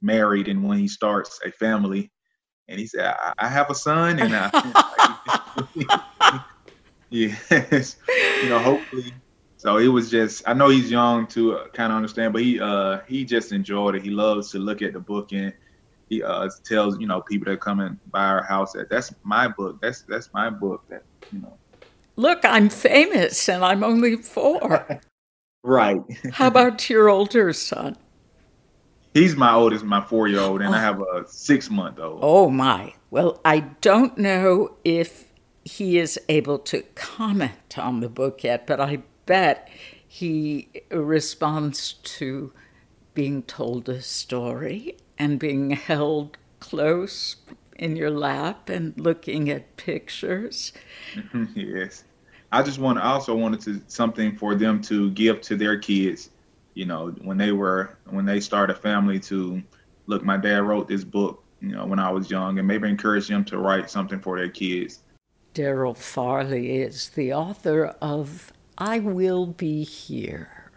married 0.02 0.48
and 0.48 0.66
when 0.66 0.78
he 0.78 0.88
starts 0.88 1.40
a 1.44 1.50
family. 1.50 2.10
And 2.68 2.78
he 2.78 2.86
said, 2.86 3.06
"I, 3.06 3.34
I 3.38 3.48
have 3.48 3.70
a 3.70 3.74
son," 3.74 4.20
and 4.20 4.32
I, 4.34 4.50
yes, 7.10 7.96
you 8.42 8.48
know, 8.48 8.58
hopefully. 8.60 9.12
So 9.60 9.76
it 9.76 9.88
was 9.88 10.10
just, 10.10 10.42
I 10.46 10.54
know 10.54 10.70
he's 10.70 10.90
young 10.90 11.26
to 11.26 11.58
uh, 11.58 11.68
kind 11.68 11.92
of 11.92 11.96
understand, 11.96 12.32
but 12.32 12.40
he 12.40 12.58
uh, 12.58 13.00
he 13.06 13.26
just 13.26 13.52
enjoyed 13.52 13.94
it. 13.94 14.02
He 14.02 14.08
loves 14.08 14.50
to 14.52 14.58
look 14.58 14.80
at 14.80 14.94
the 14.94 15.00
book 15.00 15.34
and 15.34 15.52
he 16.08 16.22
uh, 16.22 16.48
tells 16.64 16.98
you 16.98 17.06
know 17.06 17.20
people 17.20 17.52
that 17.52 17.60
come 17.60 17.80
and 17.80 17.98
buy 18.10 18.24
our 18.24 18.42
house 18.42 18.72
that 18.72 18.88
that's 18.88 19.12
my 19.22 19.48
book. 19.48 19.78
That's 19.82 20.00
that's 20.00 20.32
my 20.32 20.48
book. 20.48 20.82
That 20.88 21.02
you 21.30 21.40
know. 21.40 21.58
Look, 22.16 22.42
I'm 22.42 22.70
famous 22.70 23.50
and 23.50 23.62
I'm 23.62 23.84
only 23.84 24.16
four. 24.16 24.98
right. 25.62 26.00
How 26.32 26.46
about 26.46 26.88
your 26.88 27.10
older 27.10 27.52
son? 27.52 27.98
He's 29.12 29.36
my 29.36 29.52
oldest, 29.52 29.84
my 29.84 30.00
four 30.00 30.26
year 30.26 30.40
old, 30.40 30.62
and 30.62 30.74
oh. 30.74 30.78
I 30.78 30.80
have 30.80 31.02
a 31.02 31.28
six 31.28 31.68
month 31.68 31.98
old. 31.98 32.20
Oh 32.22 32.48
my. 32.48 32.94
Well, 33.10 33.42
I 33.44 33.60
don't 33.82 34.16
know 34.16 34.76
if 34.84 35.34
he 35.64 35.98
is 35.98 36.18
able 36.30 36.58
to 36.60 36.80
comment 36.94 37.76
on 37.76 38.00
the 38.00 38.08
book 38.08 38.42
yet, 38.42 38.66
but 38.66 38.80
I 38.80 39.02
bet 39.30 39.68
he 40.08 40.68
responds 40.90 41.92
to 42.02 42.52
being 43.14 43.44
told 43.44 43.88
a 43.88 44.02
story 44.02 44.96
and 45.20 45.38
being 45.38 45.70
held 45.70 46.36
close 46.58 47.36
in 47.76 47.94
your 47.94 48.10
lap 48.10 48.68
and 48.68 48.92
looking 48.98 49.48
at 49.48 49.76
pictures. 49.76 50.72
yes. 51.54 52.02
I 52.50 52.64
just 52.64 52.80
want 52.80 52.98
I 52.98 53.02
also 53.02 53.36
wanted 53.36 53.60
to 53.60 53.80
something 53.86 54.36
for 54.36 54.56
them 54.56 54.82
to 54.82 55.12
give 55.12 55.40
to 55.42 55.54
their 55.54 55.78
kids, 55.78 56.30
you 56.74 56.86
know, 56.86 57.10
when 57.22 57.38
they 57.38 57.52
were 57.52 57.96
when 58.06 58.24
they 58.24 58.40
start 58.40 58.68
a 58.68 58.74
family 58.74 59.20
to 59.20 59.62
look, 60.08 60.24
my 60.24 60.38
dad 60.38 60.62
wrote 60.62 60.88
this 60.88 61.04
book, 61.04 61.44
you 61.60 61.68
know, 61.68 61.86
when 61.86 62.00
I 62.00 62.10
was 62.10 62.28
young 62.28 62.58
and 62.58 62.66
maybe 62.66 62.88
encourage 62.88 63.28
them 63.28 63.44
to 63.44 63.58
write 63.58 63.90
something 63.90 64.18
for 64.18 64.36
their 64.36 64.48
kids. 64.48 65.04
Daryl 65.54 65.96
Farley 65.96 66.82
is 66.82 67.10
the 67.10 67.32
author 67.32 67.94
of 68.00 68.52
I 68.82 68.98
Will 68.98 69.44
Be 69.44 69.84
Here. 69.84 70.70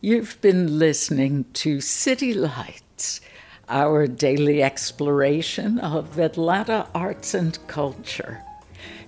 You've 0.00 0.40
been 0.40 0.78
listening 0.78 1.44
to 1.52 1.82
City 1.82 2.32
Lights 2.32 3.20
our 3.68 4.06
daily 4.06 4.62
exploration 4.62 5.78
of 5.80 6.18
Atlanta 6.18 6.88
arts 6.94 7.34
and 7.34 7.58
culture. 7.66 8.42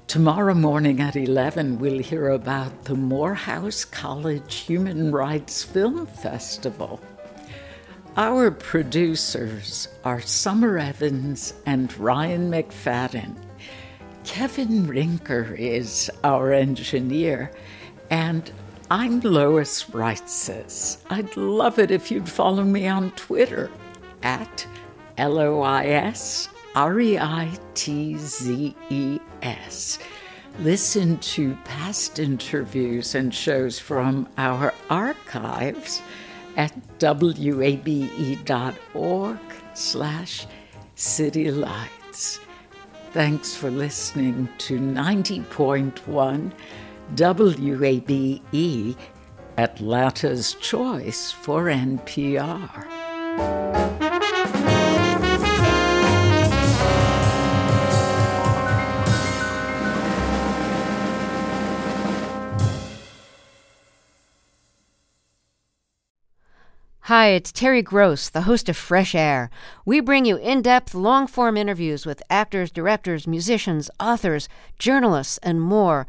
Tomorrow 0.08 0.52
morning 0.52 1.00
at 1.00 1.16
11, 1.16 1.78
we'll 1.78 2.02
hear 2.02 2.28
about 2.28 2.84
the 2.84 2.94
Morehouse 2.94 3.86
College 3.86 4.56
Human 4.56 5.10
Rights 5.10 5.62
Film 5.62 6.04
Festival. 6.06 7.00
Our 8.18 8.50
producers 8.50 9.88
are 10.04 10.20
Summer 10.20 10.76
Evans 10.76 11.54
and 11.64 11.96
Ryan 11.98 12.50
McFadden. 12.50 13.36
Kevin 14.24 14.86
Rinker 14.86 15.56
is 15.56 16.10
our 16.24 16.52
engineer, 16.52 17.52
and 18.10 18.50
I'm 18.90 19.20
Lois 19.20 19.84
Reitzes. 19.84 20.98
I'd 21.10 21.36
love 21.36 21.78
it 21.78 21.90
if 21.90 22.10
you'd 22.10 22.28
follow 22.28 22.62
me 22.62 22.86
on 22.86 23.10
Twitter 23.12 23.70
at 24.22 24.66
L 25.18 25.38
O 25.38 25.62
I 25.62 25.86
S 25.86 26.48
R 26.74 27.00
E 27.00 27.18
I 27.18 27.50
T 27.74 28.16
Z 28.16 28.76
E 28.90 29.18
S. 29.42 29.98
Listen 30.60 31.18
to 31.18 31.54
past 31.64 32.18
interviews 32.18 33.14
and 33.14 33.34
shows 33.34 33.78
from 33.78 34.28
our 34.38 34.72
archives 34.88 36.00
at 36.56 36.72
wabe.org 37.02 37.78
slash 39.74 40.46
citylights. 40.96 42.40
Thanks 43.12 43.54
for 43.54 43.70
listening 43.70 44.48
to 44.58 44.78
90.1 44.78 46.52
WABE, 47.14 48.96
Atlanta's 49.56 50.54
choice 50.54 51.30
for 51.30 51.64
NPR. 51.64 52.86
Hi, 67.02 67.28
it's 67.28 67.52
Terry 67.52 67.82
Gross, 67.82 68.28
the 68.28 68.42
host 68.42 68.68
of 68.68 68.76
Fresh 68.76 69.14
Air. 69.14 69.48
We 69.84 70.00
bring 70.00 70.24
you 70.24 70.38
in 70.38 70.60
depth, 70.60 70.92
long 70.92 71.28
form 71.28 71.56
interviews 71.56 72.04
with 72.04 72.20
actors, 72.28 72.72
directors, 72.72 73.28
musicians, 73.28 73.88
authors, 74.00 74.48
journalists, 74.80 75.38
and 75.40 75.62
more. 75.62 76.08